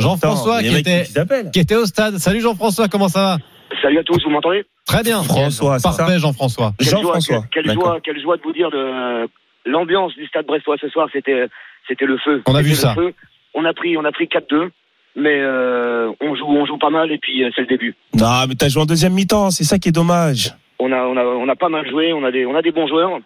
Jean-François, 0.00 0.56
Attends, 0.56 0.68
qui 0.68 0.76
était, 0.76 1.04
qui 1.52 1.60
était 1.60 1.76
au 1.76 1.86
stade. 1.86 2.18
Salut 2.18 2.40
Jean-François, 2.40 2.88
comment 2.88 3.08
ça 3.08 3.20
va? 3.22 3.38
Salut 3.82 3.98
à 3.98 4.04
tous, 4.04 4.22
vous 4.22 4.30
m'entendez 4.30 4.64
Très 4.86 5.02
bien. 5.02 5.22
François 5.22 5.78
c'est 5.78 5.88
ça 5.90 5.96
Parfait, 5.96 6.18
Jean-François. 6.18 6.72
Quelle 6.78 6.88
joie, 6.88 7.00
Jean-François 7.00 7.44
quelle, 7.52 7.72
joie, 7.72 7.98
quelle 8.02 8.22
joie 8.22 8.36
de 8.36 8.42
vous 8.42 8.52
dire 8.52 8.70
de 8.70 9.28
l'ambiance 9.66 10.14
du 10.14 10.26
stade 10.26 10.46
brestois 10.46 10.76
ce 10.80 10.88
soir, 10.88 11.08
c'était 11.12 11.48
c'était 11.88 12.06
le 12.06 12.16
feu. 12.18 12.42
On 12.46 12.54
a 12.54 12.62
vu 12.62 12.74
ça. 12.74 12.94
feu. 12.94 13.12
On 13.54 13.64
a 13.64 13.72
pris 13.74 13.96
on 13.96 14.04
a 14.04 14.12
pris 14.12 14.26
4-2, 14.26 14.70
mais 15.16 15.40
euh, 15.40 16.10
on 16.20 16.34
joue 16.36 16.46
on 16.46 16.64
joue 16.64 16.78
pas 16.78 16.90
mal 16.90 17.10
et 17.10 17.18
puis 17.18 17.42
euh, 17.44 17.50
c'est 17.54 17.62
le 17.62 17.66
début. 17.66 17.94
non 18.14 18.46
mais 18.48 18.54
t'as 18.54 18.68
joué 18.68 18.82
en 18.82 18.86
deuxième 18.86 19.12
mi-temps 19.12 19.50
c'est 19.50 19.64
ça 19.64 19.78
qui 19.78 19.88
est 19.88 19.92
dommage 19.92 20.52
On 20.78 20.90
a 20.92 21.02
on 21.04 21.16
a 21.16 21.24
on 21.24 21.48
a 21.48 21.56
pas 21.56 21.68
mal 21.68 21.88
joué, 21.90 22.12
on 22.12 22.24
a 22.24 22.30
des 22.30 22.46
on 22.46 22.54
a 22.54 22.62
des 22.62 22.72
bons 22.72 22.86
joueurs. 22.86 23.18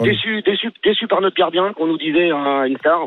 Déçu 0.00 0.42
déçu 0.42 0.70
déçu 0.84 1.06
par 1.06 1.20
notre 1.20 1.36
gardien 1.36 1.72
qu'on 1.72 1.86
nous 1.86 1.98
disait 1.98 2.30
un, 2.30 2.64
une 2.64 2.78
star. 2.78 3.06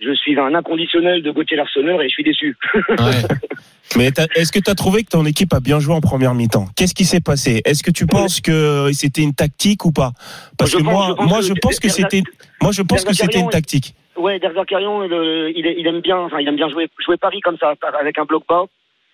Je 0.00 0.14
suis 0.14 0.38
un 0.38 0.54
inconditionnel 0.54 1.22
de 1.22 1.30
Gauthier 1.30 1.56
Larsonneur 1.56 2.00
et 2.00 2.08
je 2.08 2.12
suis 2.14 2.24
déçu. 2.24 2.56
Ouais. 2.88 2.96
Mais 3.96 4.06
est-ce 4.36 4.50
que 4.52 4.58
tu 4.60 4.70
as 4.70 4.74
trouvé 4.74 5.02
que 5.02 5.10
ton 5.10 5.26
équipe 5.26 5.52
a 5.52 5.60
bien 5.60 5.78
joué 5.80 5.94
en 5.94 6.00
première 6.00 6.32
mi-temps? 6.34 6.66
Qu'est-ce 6.76 6.94
qui 6.94 7.04
s'est 7.04 7.20
passé? 7.20 7.60
Est-ce 7.64 7.82
que 7.82 7.90
tu 7.90 8.06
penses 8.06 8.40
que 8.40 8.88
c'était 8.92 9.20
une 9.22 9.34
tactique 9.34 9.84
ou 9.84 9.92
pas? 9.92 10.12
Parce 10.56 10.70
Je 10.70 10.78
que 10.78 10.82
pense- 10.82 10.92
moi, 10.92 11.06
je 11.08 11.14
pense 11.14 11.28
moi, 11.28 11.38
que 11.40 11.44
je 11.44 11.52
pense 11.60 11.80
que 11.80 11.88
derrière- 11.88 12.08
c'était, 12.10 12.22
moi, 12.62 12.72
je 12.72 12.82
pense 12.82 13.04
que 13.04 13.12
c'était 13.12 13.40
une 13.40 13.50
tactique. 13.50 13.94
Ouais, 14.16 14.38
Derzakarian, 14.38 15.02
il, 15.04 15.74
il, 15.78 15.86
aime 15.86 16.00
bien, 16.00 16.18
enfin, 16.18 16.38
il 16.40 16.48
aime 16.48 16.56
bien 16.56 16.68
jouer, 16.70 16.88
jouer 17.04 17.16
Paris 17.16 17.40
comme 17.40 17.56
ça, 17.58 17.74
avec 18.00 18.18
un 18.18 18.24
bloc 18.24 18.44
bas. 18.48 18.64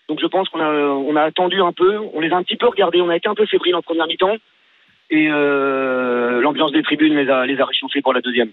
Donc 0.09 0.21
je 0.21 0.27
pense 0.27 0.49
qu'on 0.51 0.61
a, 0.61 0.69
on 0.71 1.17
a 1.17 1.23
attendu 1.23 1.61
un 1.61 1.73
peu, 1.73 1.99
on 2.15 2.21
les 2.21 2.31
a 2.31 2.37
un 2.37 2.43
petit 2.43 2.57
peu 2.57 2.69
regardés, 2.69 3.01
on 3.01 3.09
a 3.09 3.17
été 3.17 3.29
un 3.29 3.35
peu 3.35 3.47
fébriles 3.47 3.75
en 3.75 3.83
première 3.83 4.07
mi-temps. 4.07 4.37
Et 5.11 5.29
euh, 5.31 6.41
l'ambiance 6.41 6.73
des 6.73 6.83
tribunes 6.83 7.17
les 7.17 7.29
a, 7.31 7.47
les 7.47 7.59
a 7.61 7.65
réchauffés 7.65 8.03
pour 8.03 8.13
la 8.13 8.21
deuxième. 8.21 8.51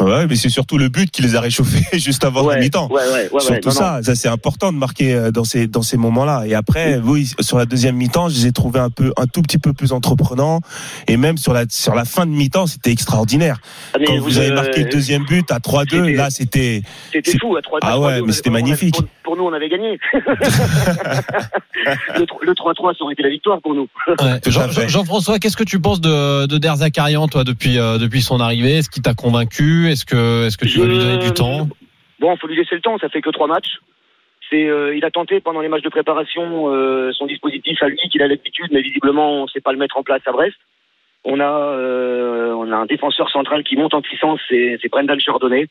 Ouais, 0.00 0.26
mais 0.28 0.36
c'est 0.36 0.48
surtout 0.48 0.78
le 0.78 0.88
but 0.88 1.10
qui 1.10 1.22
les 1.22 1.34
a 1.34 1.40
réchauffés 1.40 1.84
juste 1.98 2.24
avant 2.24 2.44
ouais, 2.44 2.54
la 2.54 2.60
mi-temps. 2.60 2.88
Ouais, 2.90 3.02
ouais, 3.12 3.28
ouais, 3.32 3.40
Surtout 3.40 3.54
ouais, 3.54 3.60
non, 3.64 3.70
ça, 3.70 4.00
ça 4.02 4.14
c'est 4.14 4.28
important 4.28 4.72
de 4.72 4.78
marquer 4.78 5.14
euh, 5.14 5.30
dans 5.30 5.44
ces 5.44 5.66
dans 5.66 5.82
ces 5.82 5.96
moments-là. 5.96 6.44
Et 6.46 6.54
après, 6.54 7.00
oui, 7.02 7.30
sur 7.40 7.58
la 7.58 7.66
deuxième 7.66 7.96
mi-temps, 7.96 8.28
je 8.28 8.34
les 8.36 8.46
ai 8.46 8.52
trouvés 8.52 8.80
un 8.80 8.90
peu 8.90 9.12
un 9.16 9.26
tout 9.26 9.42
petit 9.42 9.58
peu 9.58 9.72
plus 9.72 9.92
entreprenants. 9.92 10.60
Et 11.08 11.16
même 11.16 11.36
sur 11.36 11.52
la 11.52 11.64
sur 11.68 11.94
la 11.94 12.04
fin 12.04 12.26
de 12.26 12.30
mi-temps, 12.30 12.66
c'était 12.66 12.92
extraordinaire. 12.92 13.58
Ah, 13.94 13.98
mais 13.98 14.06
Quand 14.06 14.18
vous 14.18 14.38
avez 14.38 14.50
euh, 14.50 14.54
marqué 14.54 14.84
le 14.84 14.90
deuxième 14.90 15.24
but 15.24 15.50
à 15.50 15.58
3-2, 15.58 15.88
c'était- 15.90 16.12
là 16.14 16.30
c'était 16.30 16.82
C'était 17.12 17.38
fou, 17.38 17.56
à 17.56 17.62
3 17.62 17.78
Ah 17.82 17.98
ouais, 17.98 18.22
mais 18.22 18.32
c'était 18.32 18.50
magnifique. 18.50 18.94
Pour, 18.94 19.04
pour 19.24 19.36
nous, 19.36 19.44
on 19.44 19.52
avait 19.52 19.68
gagné. 19.68 19.98
le, 20.14 20.20
tr- 22.24 22.38
le 22.42 22.52
3-3, 22.52 22.96
ça 22.96 23.04
aurait 23.04 23.12
été 23.14 23.22
la 23.22 23.28
victoire 23.30 23.60
pour 23.60 23.74
nous. 23.74 23.88
Jean-. 24.46 24.68
Jean-François, 24.88 25.38
qu'est-ce 25.38 25.56
que 25.56 25.64
tu 25.64 25.80
penses 25.80 26.00
de, 26.00 26.46
de 26.46 26.58
Derzakarian, 26.58 27.28
toi, 27.28 27.44
depuis, 27.44 27.78
euh, 27.78 27.98
depuis 27.98 28.22
son 28.22 28.40
arrivée? 28.40 28.76
Est-ce 28.78 28.90
qu'il 28.90 29.02
t'a 29.02 29.14
convaincu? 29.14 29.87
Est-ce 29.88 30.04
que, 30.04 30.46
est-ce 30.46 30.56
que 30.56 30.66
tu 30.66 30.78
vas 30.80 30.86
lui 30.86 30.98
donner 30.98 31.18
du 31.18 31.32
temps 31.32 31.68
Bon, 32.20 32.36
faut 32.36 32.46
lui 32.48 32.56
laisser 32.56 32.74
le 32.74 32.80
temps, 32.80 32.98
ça 32.98 33.08
fait 33.08 33.20
que 33.20 33.30
trois 33.30 33.46
matchs. 33.46 33.76
C'est, 34.50 34.66
euh, 34.66 34.96
il 34.96 35.04
a 35.04 35.10
tenté 35.10 35.40
pendant 35.40 35.60
les 35.60 35.68
matchs 35.68 35.82
de 35.82 35.88
préparation 35.90 36.72
euh, 36.72 37.10
son 37.12 37.26
dispositif 37.26 37.82
à 37.82 37.88
lui 37.88 37.98
qu'il 38.10 38.22
a 38.22 38.26
l'habitude, 38.28 38.68
mais 38.72 38.80
visiblement 38.80 39.40
on 39.40 39.42
ne 39.42 39.48
sait 39.48 39.60
pas 39.60 39.72
le 39.72 39.78
mettre 39.78 39.96
en 39.98 40.02
place 40.02 40.22
à 40.26 40.32
Brest. 40.32 40.56
On 41.24 41.38
a, 41.40 41.44
euh, 41.50 42.52
on 42.54 42.72
a 42.72 42.76
un 42.76 42.86
défenseur 42.86 43.28
central 43.30 43.62
qui 43.64 43.76
monte 43.76 43.92
en 43.92 44.00
puissance, 44.00 44.40
c'est, 44.48 44.78
c'est 44.80 44.88
Brendan 44.90 45.20
Chardonnay, 45.20 45.66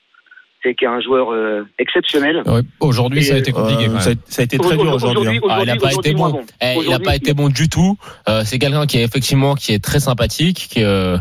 c'est 0.61 0.75
qui 0.75 0.85
est 0.85 0.87
un 0.87 1.01
joueur 1.01 1.31
euh, 1.33 1.63
exceptionnel. 1.79 2.43
Ouais, 2.45 2.61
Aujourd'hui, 2.79 3.23
ça 3.23 3.35
a 3.35 3.37
été 3.39 3.51
compliqué. 3.51 3.85
Euh, 3.89 3.99
ça, 3.99 4.11
a- 4.11 4.13
ça 4.25 4.41
a 4.41 4.45
été 4.45 4.57
très 4.59 4.77
dur 4.77 4.93
aujourd'hui. 4.93 5.37
hein. 5.37 5.41
Ah, 5.49 5.59
il 5.63 5.69
a 5.71 5.75
pas 5.77 5.93
été 5.93 6.13
bon. 6.13 6.45
Eh, 6.61 6.75
il 6.79 6.99
pas 7.03 7.15
été 7.15 7.33
bon 7.33 7.49
du 7.49 7.69
tout. 7.69 7.97
Euh, 8.29 8.41
c'est 8.45 8.59
quelqu'un 8.59 8.85
qui 8.85 8.99
est 8.99 9.03
effectivement 9.03 9.55
qui 9.55 9.73
est 9.73 9.83
très 9.83 9.99
sympathique, 9.99 10.67
qui, 10.69 10.83
euh, 10.83 11.17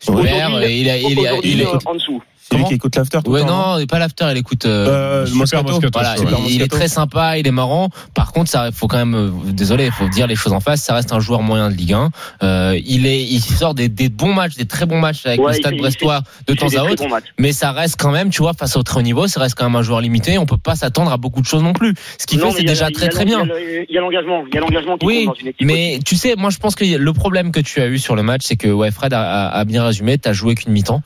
Super. 0.00 0.60
et 0.62 0.78
il 0.80 0.90
a, 0.90 0.98
il 0.98 1.26
a, 1.26 1.38
il 1.42 1.62
écoute. 1.62 1.80
en 1.86 1.94
dessous. 1.94 2.22
C'est 2.50 2.54
lui 2.54 2.62
Comment 2.62 2.68
qui 2.68 2.74
écoute 2.76 2.96
l'after 2.96 3.18
tout 3.24 3.30
Ouais, 3.30 3.44
non, 3.44 3.84
pas 3.86 3.98
l'after, 3.98 4.26
il 4.30 4.38
écoute. 4.38 4.64
euh, 4.64 5.24
Euh, 5.26 5.26
Moscato. 5.34 5.64
Moscato. 5.70 5.88
Voilà, 5.92 6.16
Super 6.16 6.38
il, 6.46 6.54
il 6.54 6.62
est 6.62 6.68
très 6.68 6.88
sympa, 6.88 7.36
il 7.38 7.46
est 7.46 7.50
marrant. 7.52 7.90
Par 8.14 8.32
contre, 8.32 8.50
ça 8.50 8.70
faut 8.72 8.86
quand 8.88 8.96
même, 8.96 9.14
euh, 9.14 9.30
désolé, 9.52 9.86
il 9.86 9.92
faut 9.92 10.08
dire 10.08 10.26
les 10.26 10.34
choses 10.36 10.52
en 10.54 10.60
face. 10.60 10.80
Ça 10.82 10.94
reste 10.94 11.12
un 11.12 11.20
joueur 11.20 11.42
moyen 11.42 11.68
de 11.70 11.74
Ligue 11.74 11.92
1. 11.92 12.10
Euh, 12.42 12.78
il 12.86 13.06
est, 13.06 13.22
il 13.22 13.40
sort 13.40 13.74
des, 13.74 13.88
des 13.88 14.08
bons 14.08 14.32
matchs, 14.32 14.54
des 14.56 14.64
très 14.66 14.86
bons 14.86 14.98
matchs 14.98 15.26
avec 15.26 15.40
Ouais, 15.40 15.52
le 15.52 15.58
Stade 15.58 15.72
fait- 15.74 15.78
Brestois 15.78 16.22
de 16.46 16.54
temps 16.54 16.68
à 16.76 16.84
autre. 16.84 17.04
Mais 17.38 17.52
ça 17.52 17.72
reste 17.72 17.96
quand 17.98 18.10
même, 18.12 18.30
tu 18.30 18.40
vois, 18.42 18.54
face 18.54 18.76
au 18.76 18.82
très 18.82 18.98
haut 19.00 19.02
niveau, 19.02 19.26
ça 19.26 19.40
reste 19.40 19.54
quand 19.54 19.64
même 19.64 19.76
un 19.76 19.82
joueur 19.82 20.00
limité. 20.00 20.38
On 20.38 20.46
peut 20.46 20.56
pas 20.56 20.74
s'attendre 20.76 21.12
à 21.12 21.16
beaucoup 21.18 21.42
de 21.42 21.46
choses 21.46 21.62
non 21.62 21.72
plus. 21.74 21.94
Ce 22.18 22.26
qu'il 22.26 22.40
fait, 22.40 22.50
c'est 22.52 22.62
déjà 22.62 22.90
très 22.90 23.08
très 23.08 23.24
bien. 23.26 23.44
Il 23.88 23.94
y 23.94 23.98
a 23.98 24.00
l'engagement, 24.00 24.44
il 24.48 24.54
y 24.54 24.58
a 24.58 24.60
l'engagement 24.60 24.96
qui 24.96 25.04
Oui, 25.06 25.24
compte 25.26 25.34
dans 25.36 25.40
une 25.42 25.48
équipe. 25.48 25.66
Mais 25.66 25.98
tu 26.04 26.16
sais, 26.16 26.34
moi 26.36 26.48
je 26.50 26.58
pense 26.58 26.74
que 26.74 26.84
le 26.84 27.12
problème 27.12 27.52
que 27.52 27.60
tu 27.60 27.80
as 27.82 27.86
eu 27.88 27.98
sur 27.98 28.16
le 28.16 28.22
match, 28.22 28.42
c'est 28.44 28.56
que 28.56 28.68
ouais, 28.68 28.90
Fred 28.90 29.12
a, 29.12 29.20
a- 29.48 29.58
a 29.58 29.64
bien 29.64 29.84
résumé. 29.84 30.16
T'as 30.18 30.32
joué 30.32 30.54
qu'une 30.54 30.72
mi-temps, 30.72 31.02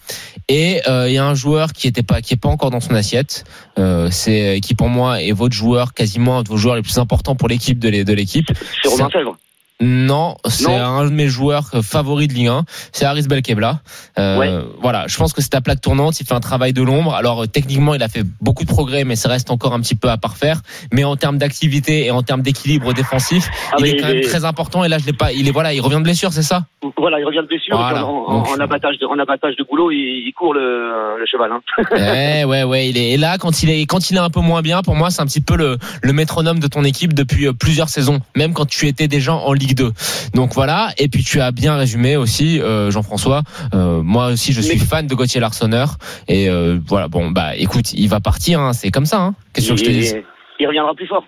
et 0.48 0.82
euh, 0.88 1.08
il 1.08 1.14
y 1.14 1.18
a 1.18 1.24
un 1.24 1.31
joueur 1.34 1.72
qui 1.72 1.86
était 1.88 2.02
pas, 2.02 2.20
qui 2.22 2.34
est 2.34 2.36
pas 2.36 2.48
encore 2.48 2.70
dans 2.70 2.80
son 2.80 2.94
assiette. 2.94 3.44
Euh, 3.78 4.08
c'est 4.10 4.60
qui 4.62 4.74
pour 4.74 4.88
moi 4.88 5.22
est 5.22 5.32
votre 5.32 5.54
joueur, 5.54 5.94
quasiment 5.94 6.38
un 6.38 6.42
de 6.42 6.48
vos 6.48 6.56
joueurs 6.56 6.76
les 6.76 6.82
plus 6.82 6.98
importants 6.98 7.34
pour 7.36 7.48
l'équipe 7.48 7.78
de 7.78 7.88
l'é- 7.88 8.04
de 8.04 8.12
l'équipe. 8.12 8.46
C'est 8.82 8.88
Romain 8.88 9.08
Fèvre. 9.10 9.36
Non, 9.84 10.36
c'est 10.48 10.72
un 10.72 11.04
de 11.04 11.10
mes 11.10 11.26
joueurs 11.28 11.70
favoris 11.82 12.28
de 12.28 12.34
Ligue 12.34 12.46
1. 12.48 12.64
C'est 12.92 13.04
Haris 13.04 13.22
Belkebla. 13.28 13.80
Euh, 14.18 14.38
Ouais. 14.38 14.50
Voilà, 14.80 15.06
je 15.08 15.16
pense 15.16 15.32
que 15.32 15.42
c'est 15.42 15.48
ta 15.50 15.60
plaque 15.60 15.80
tournante. 15.80 16.20
Il 16.20 16.26
fait 16.26 16.34
un 16.34 16.40
travail 16.40 16.72
de 16.72 16.82
l'ombre. 16.82 17.14
Alors 17.14 17.42
euh, 17.42 17.46
techniquement, 17.46 17.94
il 17.94 18.02
a 18.02 18.08
fait 18.08 18.22
beaucoup 18.40 18.62
de 18.64 18.68
progrès, 18.68 19.04
mais 19.04 19.16
ça 19.16 19.28
reste 19.28 19.50
encore 19.50 19.72
un 19.74 19.80
petit 19.80 19.94
peu 19.96 20.08
à 20.08 20.16
parfaire. 20.16 20.60
Mais 20.92 21.04
en 21.04 21.16
termes 21.16 21.36
d'activité 21.38 22.06
et 22.06 22.10
en 22.12 22.22
termes 22.22 22.42
d'équilibre 22.42 22.92
défensif, 22.92 23.48
Ah, 23.72 23.76
il 23.80 23.86
est 23.86 23.96
quand 24.00 24.06
il 24.08 24.14
même 24.14 24.16
est- 24.18 24.28
très 24.28 24.44
important. 24.44 24.84
Et 24.84 24.88
là, 24.88 24.98
je 24.98 25.06
l'ai 25.06 25.12
pas. 25.12 25.32
Il 25.32 25.48
est 25.48 25.50
voilà, 25.50 25.74
il 25.74 25.80
revient 25.80 25.96
de 25.96 26.02
blessure, 26.02 26.32
c'est 26.32 26.42
ça? 26.42 26.64
Voilà, 26.96 27.18
il 27.20 27.24
revient 27.24 27.40
de 27.42 27.46
blessure. 27.48 27.76
Voilà. 27.76 28.06
En, 28.06 28.10
en- 28.10 28.38
Donc, 28.38 28.48
en 28.48 28.60
abattage 28.60 28.98
de, 28.98 29.06
en 29.06 29.18
abattage 29.18 29.56
de 29.56 29.64
boulot, 29.68 29.90
il, 29.90 30.24
il 30.26 30.32
court 30.36 30.54
le, 30.54 31.18
le 31.18 31.26
cheval. 31.26 31.50
Hein. 31.52 31.60
Ouais, 31.92 32.44
ouais, 32.44 32.62
ouais. 32.64 32.88
Il 32.88 32.96
est 32.98 33.10
et 33.12 33.16
là 33.16 33.38
quand 33.38 33.62
il 33.62 33.70
est 33.70 33.82
quand 33.86 34.10
il 34.10 34.16
est 34.16 34.20
un 34.20 34.30
peu 34.30 34.40
moins 34.40 34.62
bien. 34.62 34.82
Pour 34.82 34.94
moi, 34.94 35.10
c'est 35.10 35.20
un 35.22 35.26
petit 35.26 35.40
peu 35.40 35.56
le, 35.56 35.78
le 36.02 36.12
métronome 36.12 36.58
de 36.60 36.66
ton 36.66 36.84
équipe 36.84 37.12
depuis 37.14 37.46
euh, 37.46 37.52
plusieurs 37.52 37.88
saisons, 37.88 38.20
même 38.36 38.52
quand 38.54 38.66
tu 38.66 38.86
étais 38.86 39.08
déjà 39.08 39.34
en 39.34 39.52
Ligue 39.52 39.71
2. 39.74 39.92
Donc 40.34 40.54
voilà. 40.54 40.90
Et 40.98 41.08
puis 41.08 41.22
tu 41.24 41.40
as 41.40 41.50
bien 41.52 41.76
résumé 41.76 42.16
aussi, 42.16 42.60
euh, 42.60 42.90
Jean-François. 42.90 43.42
Euh, 43.74 44.02
moi 44.02 44.26
aussi, 44.28 44.52
je 44.52 44.60
suis 44.60 44.78
Mais- 44.78 44.84
fan 44.84 45.06
de 45.06 45.14
Gauthier 45.14 45.40
Larsonneur. 45.40 45.96
Et 46.28 46.48
euh, 46.48 46.78
voilà. 46.86 47.08
Bon, 47.08 47.30
bah 47.30 47.56
écoute, 47.56 47.92
il 47.92 48.08
va 48.08 48.20
partir. 48.20 48.60
Hein, 48.60 48.72
c'est 48.72 48.90
comme 48.90 49.06
ça. 49.06 49.20
Hein. 49.20 49.34
Qu'est-ce 49.52 49.70
que 49.70 49.76
je 49.76 49.84
te 49.84 49.90
dis 49.90 50.12
il 50.60 50.66
reviendra 50.68 50.94
plus 50.94 51.08
fort. 51.08 51.24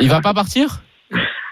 Il 0.00 0.08
va 0.08 0.20
pas 0.20 0.34
partir? 0.34 0.82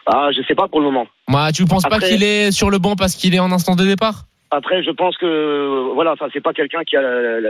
Ah, 0.07 0.31
je 0.37 0.42
sais 0.49 0.55
pas 0.57 0.66
pour 0.66 0.81
le 0.81 0.87
moment. 0.87 1.07
Moi, 1.29 1.53
tu 1.53 1.64
penses 1.64 1.85
pas 1.85 2.01
qu'il 2.01 2.25
est 2.25 2.51
sur 2.51 2.71
le 2.71 2.79
banc 2.79 2.97
parce 2.97 3.14
qu'il 3.14 3.35
est 3.35 3.38
en 3.38 3.53
instance 3.53 3.77
de 3.77 3.85
départ? 3.85 4.25
Après, 4.50 4.82
je 4.82 4.90
pense 4.90 5.18
que 5.18 5.92
voilà, 5.92 6.12
enfin, 6.12 6.28
c'est 6.32 6.40
pas 6.40 6.54
quelqu'un 6.54 6.82
qui 6.82 6.96
a 6.96 7.02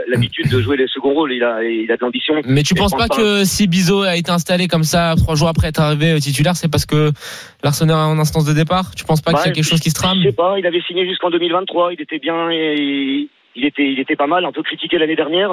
l'habitude 0.07 0.49
de 0.51 0.59
jouer 0.59 0.75
les 0.75 0.87
seconds 0.87 1.13
rôles. 1.13 1.31
Il 1.31 1.43
a, 1.43 1.63
il 1.63 1.89
a 1.89 1.95
de 1.95 2.01
l'ambition. 2.01 2.35
Mais 2.45 2.61
tu 2.61 2.75
penses 2.75 2.91
pense 2.91 3.07
pas 3.07 3.15
que 3.15 3.45
si 3.45 3.67
Bizot 3.67 4.01
a 4.01 4.17
été 4.17 4.31
installé 4.31 4.67
comme 4.67 4.83
ça 4.83 5.15
trois 5.15 5.35
jours 5.35 5.47
après 5.47 5.69
être 5.69 5.79
arrivé 5.79 6.11
euh, 6.11 6.19
titulaire, 6.19 6.57
c'est 6.57 6.69
parce 6.69 6.85
que 6.85 7.11
Larsonneur 7.63 7.97
est 7.97 8.01
en 8.01 8.19
instance 8.19 8.45
de 8.45 8.53
départ? 8.53 8.93
Tu 8.95 9.05
penses 9.05 9.21
pas 9.21 9.31
Bah, 9.31 9.37
qu'il 9.37 9.47
y 9.47 9.51
a 9.51 9.55
quelque 9.55 9.69
chose 9.69 9.79
qui 9.79 9.91
se 9.91 9.95
trame? 9.95 10.17
Je 10.17 10.29
sais 10.29 10.35
pas. 10.35 10.59
Il 10.59 10.67
avait 10.67 10.81
signé 10.81 11.07
jusqu'en 11.07 11.29
2023. 11.29 11.93
Il 11.93 12.01
était 12.01 12.19
bien 12.19 12.51
et 12.51 13.29
il 13.55 13.65
était, 13.65 13.89
il 13.89 13.99
était 13.99 14.17
pas 14.17 14.27
mal. 14.27 14.43
Un 14.43 14.51
peu 14.51 14.61
critiqué 14.63 14.97
l'année 14.97 15.15
dernière, 15.15 15.51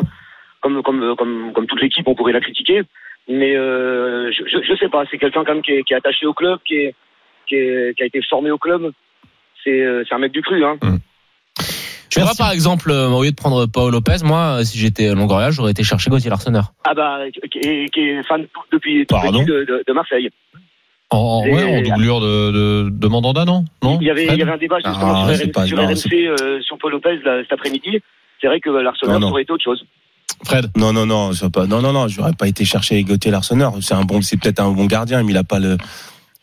comme 0.61 0.83
comme 0.83 1.15
comme 1.17 1.53
comme 1.53 1.67
toute 1.67 1.81
l'équipe, 1.81 2.09
on 2.09 2.17
pourrait 2.17 2.33
la 2.33 2.41
critiquer. 2.41 2.83
Mais 3.29 3.55
euh, 3.57 4.33
je, 4.33 4.43
je, 4.47 4.65
je 4.67 4.77
sais 4.79 4.89
pas. 4.89 5.05
C'est 5.11 5.19
quelqu'un 5.19 5.45
quand 5.45 5.55
même 5.55 5.63
qui 5.63 5.73
est, 5.73 5.83
qui 5.85 5.95
est 5.95 5.97
attaché 5.97 6.27
au 6.27 6.35
club, 6.35 6.59
qui 6.65 6.75
est, 6.75 6.95
qui, 7.47 7.55
est, 7.55 7.97
qui 7.97 8.03
a 8.03 8.07
été 8.07 8.21
formé 8.23 8.51
au 8.51 8.59
club. 8.59 8.91
C'est 9.63 9.81
euh, 9.81 10.05
c'est 10.09 10.15
un 10.15 10.19
mec 10.19 10.33
du 10.33 10.43
cru. 10.43 10.65
Hein. 10.65 10.77
Tu 12.11 12.21
vois, 12.21 12.33
par 12.39 12.53
exemple, 12.53 12.91
euh, 12.91 13.09
au 13.09 13.23
lieu 13.25 13.31
de 13.31 13.37
prendre 13.37 13.67
Paul 13.67 13.91
Lopez, 13.93 14.19
moi, 14.25 14.59
euh, 14.61 14.65
si 14.65 14.79
j'étais 14.79 15.13
Longoria, 15.15 15.51
j'aurais 15.51 15.73
été 15.73 15.83
chercher 15.83 16.09
Gauthier 16.11 16.31
Larsonneur. 16.31 16.73
Ah 16.85 16.95
bah, 16.95 17.19
qui 17.51 17.59
est, 17.59 17.89
qui 17.93 18.01
est 18.01 18.23
fan 18.27 18.47
depuis 18.73 19.07
tout 19.07 19.15
Pardon 19.15 19.41
de, 19.43 19.65
de, 19.65 19.85
de 19.87 19.93
Marseille. 19.93 20.31
En, 21.11 21.19
en- 21.19 21.45
Et- 21.45 21.53
ouais, 21.53 21.79
en 21.79 21.83
doublure 21.83 22.21
de, 22.21 22.51
de, 22.53 22.91
de 22.91 23.09
Mandanda, 23.09 23.45
non 23.45 23.65
Non 23.83 23.99
Il 24.01 24.07
y 24.07 24.11
avait, 24.11 24.23
il 24.25 24.27
Fred 24.29 24.39
y 24.39 24.43
avait 24.43 24.53
un 24.53 24.57
débat 24.57 24.77
justement 24.77 25.25
Ah, 25.27 25.35
sur, 25.37 25.53
pas- 25.53 25.67
sur 25.67 25.77
non, 25.77 25.87
RMC, 25.87 26.13
euh, 26.15 26.61
sur 26.63 26.79
Paul 26.79 26.93
Lopez 26.93 27.19
là, 27.25 27.43
cet 27.43 27.53
après-midi. 27.53 28.01
C'est 28.41 28.47
vrai 28.49 28.61
que 28.61 28.71
l'Arsenal 28.71 29.23
aurait 29.25 29.43
été 29.43 29.53
autre 29.53 29.65
chose. 29.65 29.85
Fred 30.45 30.67
Non, 30.77 30.93
non, 30.93 31.07
non, 31.07 31.31
pas, 31.53 31.67
non, 31.67 31.81
non, 31.81 31.93
non, 31.93 32.09
j'aurais 32.09 32.33
pas 32.35 32.47
été 32.49 32.65
chercher 32.65 33.03
Gauthier 33.05 33.31
Larsonneur. 33.31 33.73
C'est 33.81 33.95
un 33.95 34.03
bon, 34.03 34.21
c'est 34.21 34.37
peut-être 34.37 34.61
un 34.61 34.71
bon 34.71 34.87
gardien, 34.87 35.23
mais 35.23 35.33
il 35.33 35.37
a 35.39 35.45
pas 35.45 35.59
le, 35.59 35.77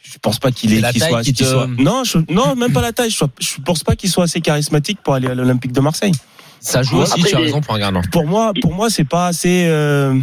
je 0.03 0.17
pense 0.21 0.37
pas 0.37 0.51
qu'il 0.51 0.73
est, 0.73 0.81
taille 0.81 0.99
soit, 0.99 1.21
qui 1.23 1.33
non, 1.79 2.03
je, 2.03 2.17
non, 2.29 2.55
même 2.55 2.73
pas 2.73 2.81
la 2.81 2.91
taille. 2.91 3.09
Je, 3.09 3.61
pense 3.65 3.83
pas 3.83 3.95
qu'il 3.95 4.09
soit 4.09 4.25
assez 4.25 4.41
charismatique 4.41 4.99
pour 5.01 5.13
aller 5.13 5.27
à 5.27 5.33
l'Olympique 5.33 5.71
de 5.71 5.79
Marseille. 5.79 6.11
Ça 6.59 6.83
joue 6.83 6.97
aussi, 6.97 7.13
après, 7.13 7.29
tu 7.29 7.35
as 7.35 7.39
raison, 7.39 7.61
pour 7.61 7.73
un 7.75 7.79
gardien. 7.79 8.01
Pour 8.11 8.25
moi, 8.27 8.51
pour 8.61 8.73
moi, 8.73 8.89
c'est 8.89 9.05
pas 9.05 9.27
assez, 9.27 9.65
euh, 9.67 10.17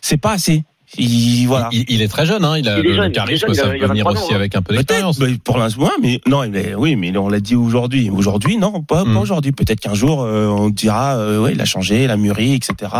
c'est 0.00 0.18
pas 0.18 0.32
assez. 0.32 0.64
Il, 0.98 1.46
voilà. 1.46 1.70
il, 1.72 1.86
il 1.88 2.02
est 2.02 2.08
très 2.08 2.26
jeune, 2.26 2.44
hein, 2.44 2.58
il 2.58 2.68
a 2.68 2.78
Il 2.78 2.84
le, 2.84 2.94
jeune, 2.94 3.12
charisme, 3.12 3.46
jeune, 3.46 3.54
ça 3.54 3.62
peut 3.62 3.78
venir 3.78 4.04
23 4.04 4.12
ans, 4.12 4.24
aussi 4.24 4.32
hein. 4.34 4.36
avec 4.36 4.54
un 4.54 4.60
peu 4.60 4.74
d'expérience. 4.76 5.18
mais 5.18 5.38
pour 5.42 5.56
l'instant, 5.56 5.84
ouais, 5.84 5.88
mais 6.02 6.20
non, 6.26 6.42
est- 6.42 6.74
oui, 6.74 6.96
mais 6.96 7.16
on 7.16 7.30
l'a 7.30 7.40
dit 7.40 7.56
aujourd'hui. 7.56 8.10
Aujourd'hui, 8.10 8.58
non, 8.58 8.82
pas, 8.82 9.04
Hmm. 9.04 9.14
pas 9.14 9.20
aujourd'hui. 9.20 9.52
Peut-être 9.52 9.80
qu'un 9.80 9.94
jour, 9.94 10.22
euh, 10.22 10.48
on 10.48 10.68
dira, 10.68 11.16
euh, 11.16 11.40
ouais, 11.40 11.52
il 11.54 11.60
a 11.62 11.64
changé, 11.64 12.04
il 12.04 12.10
a 12.10 12.18
mûri, 12.18 12.52
etc. 12.52 12.90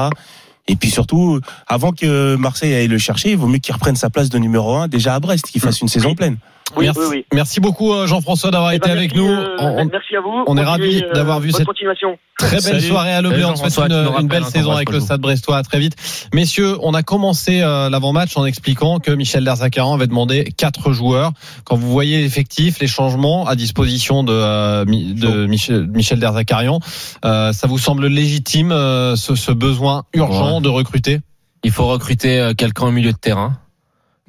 Et 0.69 0.77
puis 0.77 0.91
surtout, 0.91 1.41
avant 1.67 1.93
que 1.93 2.37
Marseille 2.37 2.75
aille 2.75 2.89
le 2.89 2.99
chercher, 2.99 3.33
il 3.33 3.37
vaut 3.37 3.49
mieux 3.49 3.59
qu'il 3.59 3.75
reprenne 3.75 3.97
sa 3.97 4.11
place 4.11 4.29
de 4.29 4.39
numéro 4.39 4.75
1 4.77 4.89
déjà 4.89 5.15
à 5.15 5.21
Brest, 5.21 5.47
qu'il 5.47 5.61
fasse 5.61 5.81
une 5.81 5.89
saison 5.89 6.15
pleine. 6.15 6.37
Oui, 6.77 6.85
merci, 6.87 7.01
oui, 7.01 7.07
oui. 7.11 7.25
merci 7.35 7.61
beaucoup 7.61 7.93
euh, 7.93 8.07
Jean-François 8.07 8.51
d'avoir 8.51 8.73
Eh 8.73 8.77
été 8.77 8.89
ben, 8.89 8.97
avec 8.97 9.15
merci, 9.15 9.29
nous. 9.29 9.33
euh, 9.35 9.57
On- 9.61 9.85
merci 9.85 10.17
à 10.17 10.21
vous. 10.21 10.45
on 10.47 10.57
est 10.57 10.65
ravis 10.65 11.03
euh, 11.05 11.13
d'avoir 11.13 11.41
vu 11.41 11.51
cette- 11.53 11.67
continuation. 11.67 12.17
Très 12.39 12.57
belle 12.57 12.61
Salut. 12.63 12.81
soirée 12.89 13.13
à 13.13 13.21
Le 13.23 13.29
Blé. 13.31 13.45
On 13.45 13.55
souhaite 13.55 13.79
une, 13.79 13.93
une 14.21 14.27
belle 14.27 14.43
hein, 14.43 14.51
saison 14.51 14.73
avec 14.73 14.91
le 14.91 14.99
Stade 15.01 15.21
Brestois. 15.21 15.59
À 15.59 15.63
très 15.63 15.79
vite. 15.79 15.95
Messieurs, 16.35 16.77
on 16.83 16.93
a 16.95 17.03
commencé 17.05 17.61
euh, 17.63 17.89
l'avant-match 17.89 18.37
en 18.37 18.45
expliquant 18.47 18.99
que 18.99 19.13
Michel 19.13 19.45
Derzakaran 19.45 19.95
avait 19.95 20.09
demandé 20.09 20.45
quatre 20.57 20.93
joueurs. 20.93 21.31
Quand 21.65 21.77
vous 21.77 21.89
voyez 21.91 22.21
l'effectif, 22.21 22.81
les 22.81 22.89
changements 22.89 23.47
à 23.47 23.55
disposition 23.55 24.25
de, 24.25 24.33
euh, 24.33 24.85
Mi- 24.87 25.15
de 25.15 25.47
Michel, 25.47 25.87
Michel 25.89 26.19
Derzakarian, 26.19 26.81
euh, 27.25 27.53
ça 27.53 27.67
vous 27.69 27.79
semble 27.79 28.07
légitime 28.09 28.73
euh, 28.73 29.15
ce, 29.15 29.35
ce 29.37 29.53
besoin 29.53 30.03
urgent 30.15 30.57
Ouais. 30.57 30.63
de 30.63 30.69
recruter? 30.69 31.21
Il 31.63 31.71
faut 31.71 31.87
recruter 31.87 32.53
quelqu'un 32.59 32.87
au 32.87 32.91
milieu 32.91 33.13
de 33.13 33.19
terrain 33.19 33.53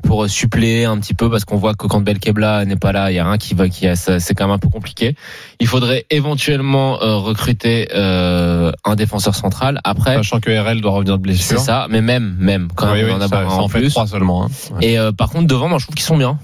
pour 0.01 0.27
suppléer 0.27 0.84
un 0.86 0.97
petit 0.97 1.13
peu 1.13 1.29
parce 1.29 1.45
qu'on 1.45 1.56
voit 1.58 1.75
que 1.75 1.88
quand 1.88 2.01
Belkebla 2.01 2.65
n'est 2.65 2.75
pas 2.75 2.91
là, 2.91 3.12
il 3.12 3.15
y 3.15 3.19
a 3.19 3.25
un 3.25 3.38
qui 3.38 3.53
va 3.53 3.69
qui 3.69 3.88
a 3.88 3.95
c'est 3.95 4.34
quand 4.34 4.45
même 4.47 4.56
un 4.56 4.58
peu 4.60 4.67
compliqué. 4.67 5.15
Il 5.60 5.67
faudrait 5.67 6.06
éventuellement 6.10 7.01
euh, 7.01 7.15
recruter 7.17 7.88
euh, 7.93 8.71
un 8.84 8.95
défenseur 8.95 9.36
central 9.36 9.79
après 9.84 10.15
Sachant 10.15 10.39
que 10.39 10.49
RL 10.51 10.82
doit 10.82 10.91
revenir 10.91 11.17
de 11.17 11.21
c'est 11.32 11.34
blessure. 11.53 11.60
ça, 11.60 11.88
mais 11.89 12.01
même 12.01 12.36
même 12.39 12.67
quand 12.75 12.88
Oui, 12.91 12.97
même 12.99 13.06
oui, 13.06 13.12
on 13.13 13.17
en 13.17 13.21
a 13.21 13.27
ça, 13.27 13.39
un 13.41 13.49
ça 13.49 13.56
en 13.56 13.60
en 13.63 13.67
fait 13.69 13.79
plus. 13.79 13.91
trois 13.91 14.08
seulement. 14.08 14.45
hein. 14.45 14.49
Ouais. 14.75 14.86
Et 14.88 14.99
euh, 14.99 15.12
par 15.13 15.29
contre 15.29 15.47
devant 15.47 15.69
moi 15.69 15.77
je 15.79 15.86
trouve 15.86 15.95
qu'ils 15.95 16.06
sont 16.06 16.17
bien. 16.17 16.38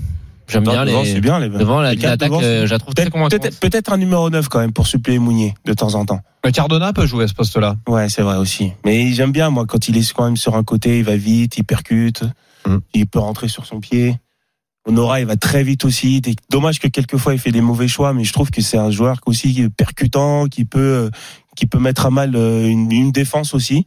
J'aime 0.48 0.64
bien 0.64 0.84
Devant, 0.84 1.04
les 1.04 1.14
c'est 1.14 1.22
bien, 1.22 1.40
les 1.40 1.48
devant 1.50 1.80
la- 1.80 1.94
les 1.94 2.02
l'attaque 2.02 2.30
devant, 2.30 2.42
euh, 2.42 2.62
c'est- 2.62 2.68
je 2.68 2.72
la 2.72 2.80
trouve 2.80 2.96
très 2.96 3.04
Peut-être, 3.04 3.14
convaincante. 3.14 3.40
peut-être, 3.42 3.60
peut-être 3.60 3.94
un 3.94 3.98
numéro 3.98 4.32
9 4.32 4.48
quand 4.48 4.58
même 4.60 4.72
pour 4.74 4.88
suppléer 4.88 5.20
Mounier 5.20 5.54
de 5.66 5.74
temps 5.74 5.94
en 5.94 6.06
temps. 6.06 6.22
Mais 6.44 6.52
Cardona 6.52 6.92
peut 6.92 7.06
jouer 7.06 7.26
à 7.26 7.28
ce 7.28 7.36
poste-là. 7.36 7.76
Ouais, 7.88 8.10
c'est 8.10 8.24
vrai 8.24 8.38
aussi. 8.38 8.72
Mais 8.84 9.12
j'aime 9.14 9.32
bien, 9.32 9.52
moi, 9.52 9.66
quand 9.68 9.88
il 9.90 9.98
est 9.98 10.12
quand 10.12 10.24
même 10.26 10.38
sur 10.38 10.56
un 10.56 10.64
côté, 10.64 10.98
il 11.00 11.04
va 11.04 11.16
vite, 11.18 11.58
il 11.60 11.64
percute, 11.66 12.24
Mm. 12.70 12.80
il 12.94 13.08
peut 13.08 13.20
rentrer 13.20 13.48
sur 13.48 13.66
son 13.66 13.80
pied. 13.80 14.16
Honora, 14.86 15.20
il 15.20 15.26
va 15.26 15.36
très 15.36 15.64
vite 15.64 15.86
aussi. 15.86 16.22
Dommage 16.50 16.80
que 16.80 16.88
quelquefois 16.88 17.34
il 17.34 17.40
fait 17.40 17.52
des 17.52 17.62
mauvais 17.62 17.88
choix, 17.88 18.14
mais 18.14 18.24
je 18.24 18.34
trouve 18.34 18.50
que 18.50 18.62
c'est 18.62 18.78
un 18.78 18.92
joueur 18.92 19.18
aussi 19.26 19.68
percutant, 19.78 20.46
qui 20.48 20.66
peut, 20.66 20.80
euh, 20.80 21.10
qui 21.56 21.66
peut 21.68 21.80
mettre 21.80 22.06
à 22.06 22.10
mal 22.10 22.36
euh, 22.36 22.68
une, 22.68 22.92
une 22.92 23.12
défense 23.12 23.54
aussi. 23.54 23.86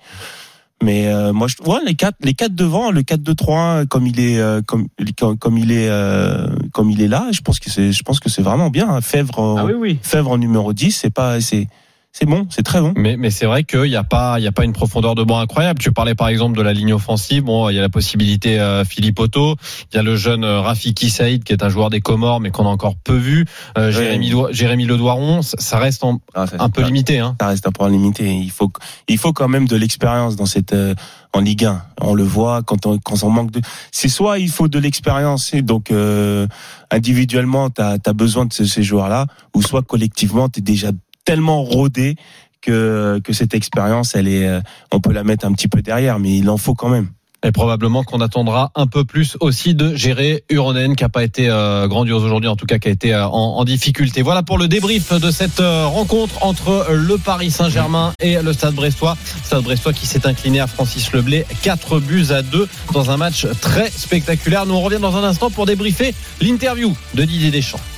Mais 0.82 1.06
euh, 1.08 1.32
moi, 1.32 1.46
je 1.48 1.54
ouais, 1.68 1.78
les 1.86 1.94
quatre, 1.94 2.16
les 2.22 2.34
quatre 2.34 2.54
devant, 2.54 2.90
le 2.90 3.02
4-2-3-1, 3.02 3.86
comme 3.86 4.06
il 4.06 4.18
est, 4.20 4.38
euh, 4.38 4.62
comme, 4.62 4.88
comme, 5.18 5.38
comme 5.38 5.56
il 5.58 5.70
est, 5.70 5.88
euh, 5.88 6.48
comme 6.72 6.90
il 6.90 7.00
est 7.00 7.08
là, 7.08 7.28
je 7.32 7.40
pense 7.40 7.60
que 7.60 7.70
c'est, 7.70 7.92
je 7.92 8.02
pense 8.02 8.18
que 8.20 8.28
c'est 8.28 8.42
vraiment 8.42 8.68
bien. 8.68 8.88
hein. 8.88 9.00
Fèvre, 9.00 9.38
en- 9.38 9.56
Ah 9.58 9.64
oui. 9.64 9.98
Fèvre 10.02 10.30
en 10.32 10.38
numéro 10.38 10.72
10, 10.72 10.90
c'est 10.92 11.10
pas, 11.10 11.40
c'est, 11.40 11.68
c'est 12.14 12.26
bon, 12.26 12.46
c'est 12.50 12.62
très 12.62 12.80
bon. 12.82 12.92
Mais, 12.94 13.16
mais 13.16 13.30
c'est 13.30 13.46
vrai 13.46 13.64
qu'il 13.64 13.84
n'y 13.84 13.96
a 13.96 14.04
pas, 14.04 14.38
il 14.38 14.44
y 14.44 14.46
a 14.46 14.52
pas 14.52 14.64
une 14.64 14.74
profondeur 14.74 15.14
de 15.14 15.24
banc 15.24 15.38
incroyable. 15.38 15.78
Tu 15.80 15.92
parlais 15.92 16.14
par 16.14 16.28
exemple 16.28 16.56
de 16.58 16.62
la 16.62 16.74
ligne 16.74 16.92
offensive. 16.92 17.42
Bon, 17.44 17.70
il 17.70 17.74
y 17.74 17.78
a 17.78 17.80
la 17.80 17.88
possibilité 17.88 18.60
euh, 18.60 18.84
Philippe 18.84 19.18
Otto. 19.18 19.56
Il 19.92 19.96
y 19.96 19.98
a 19.98 20.02
le 20.02 20.14
jeune 20.14 20.44
euh, 20.44 20.60
Rafiki 20.60 21.08
Saïd 21.08 21.42
qui 21.42 21.54
est 21.54 21.62
un 21.64 21.70
joueur 21.70 21.88
des 21.88 22.02
Comores, 22.02 22.40
mais 22.40 22.50
qu'on 22.50 22.66
a 22.66 22.68
encore 22.68 22.96
peu 22.96 23.16
vu. 23.16 23.46
Euh, 23.78 23.86
Ouais. 23.86 23.92
Jérémy, 23.92 24.32
Jérémy 24.50 24.84
Ledoiron, 24.84 25.40
ça, 25.42 25.78
reste 25.78 26.04
en- 26.04 26.20
Ah, 26.34 26.46
ça, 26.46 26.56
un 26.60 26.68
peu 26.68 26.82
ça- 26.82 26.86
limité. 26.88 27.18
Hein. 27.18 27.34
ça 27.40 27.46
reste 27.48 27.66
un 27.66 27.72
point 27.72 27.88
limité. 27.88 28.30
Il 28.34 28.50
faut, 28.50 28.70
il 29.08 29.16
faut 29.18 29.32
quand 29.32 29.48
même 29.48 29.66
de 29.66 29.76
l'expérience 29.76 30.36
dans 30.36 30.46
cette 30.46 30.74
euh, 30.74 30.94
en 31.32 31.40
Ligue 31.40 31.64
1. 31.64 31.82
On 32.02 32.12
le 32.14 32.24
voit 32.24 32.62
quand 32.62 32.84
on, 32.84 32.98
quand 32.98 33.22
on 33.24 33.30
manque 33.30 33.50
de. 33.52 33.62
C'est 33.90 34.08
soit 34.08 34.38
il 34.38 34.50
faut 34.50 34.68
de 34.68 34.78
l'expérience 34.78 35.54
et 35.54 35.62
donc 35.62 35.90
euh, 35.90 36.46
individuellement 36.90 37.70
tu 37.70 37.80
as, 37.80 37.98
besoin 38.12 38.44
de 38.44 38.52
ce- 38.52 38.66
ces 38.66 38.82
joueurs-là, 38.82 39.26
ou 39.54 39.62
soit 39.62 39.80
collectivement 39.82 40.48
tu 40.50 40.58
es 40.60 40.62
déjà 40.62 40.90
tellement 41.24 41.62
rodé 41.62 42.16
que 42.62 43.32
cette 43.32 43.54
expérience, 43.54 44.14
elle 44.14 44.28
est, 44.28 44.46
euh, 44.46 44.60
on 44.92 45.00
peut 45.00 45.12
la 45.12 45.24
mettre 45.24 45.46
un 45.46 45.52
petit 45.52 45.68
peu 45.68 45.82
derrière, 45.82 46.18
mais 46.18 46.36
il 46.36 46.48
en 46.48 46.56
faut 46.56 46.74
quand 46.74 46.88
même. 46.88 47.08
Et 47.44 47.50
probablement 47.50 48.04
qu'on 48.04 48.20
attendra 48.20 48.70
un 48.76 48.86
peu 48.86 49.04
plus 49.04 49.36
aussi 49.40 49.74
de 49.74 49.96
gérer 49.96 50.44
Uronen, 50.48 50.94
qui 50.94 51.02
n'a 51.02 51.08
pas 51.08 51.24
été 51.24 51.48
euh, 51.48 51.88
grandiose 51.88 52.22
aujourd'hui, 52.22 52.48
en 52.48 52.54
tout 52.54 52.66
cas 52.66 52.78
qui 52.78 52.86
a 52.86 52.92
été 52.92 53.12
euh, 53.12 53.26
en, 53.26 53.64
difficulté. 53.64 54.22
Voilà 54.22 54.44
pour 54.44 54.58
le 54.58 54.68
débrief 54.68 55.12
de 55.12 55.32
cette 55.32 55.58
rencontre 55.58 56.44
entre 56.46 56.86
le 56.92 57.18
Paris 57.18 57.50
Saint-Germain 57.50 58.12
et 58.20 58.40
le 58.40 58.52
Stade 58.52 58.74
Brestois. 58.74 59.16
Stade 59.42 59.64
Brestois 59.64 59.92
qui 59.92 60.06
s'est 60.06 60.24
incliné 60.24 60.60
à 60.60 60.68
Francis 60.68 61.12
Leblé, 61.12 61.44
4 61.62 61.98
buts 61.98 62.26
à 62.30 62.42
2 62.42 62.68
dans 62.92 63.10
un 63.10 63.16
match 63.16 63.44
très 63.60 63.90
spectaculaire. 63.90 64.64
Nous 64.64 64.74
on 64.74 64.82
revient 64.82 65.00
dans 65.00 65.16
un 65.16 65.24
instant 65.24 65.50
pour 65.50 65.66
débriefer 65.66 66.14
l'interview 66.40 66.96
de 67.14 67.24
Didier 67.24 67.50
Deschamps. 67.50 67.82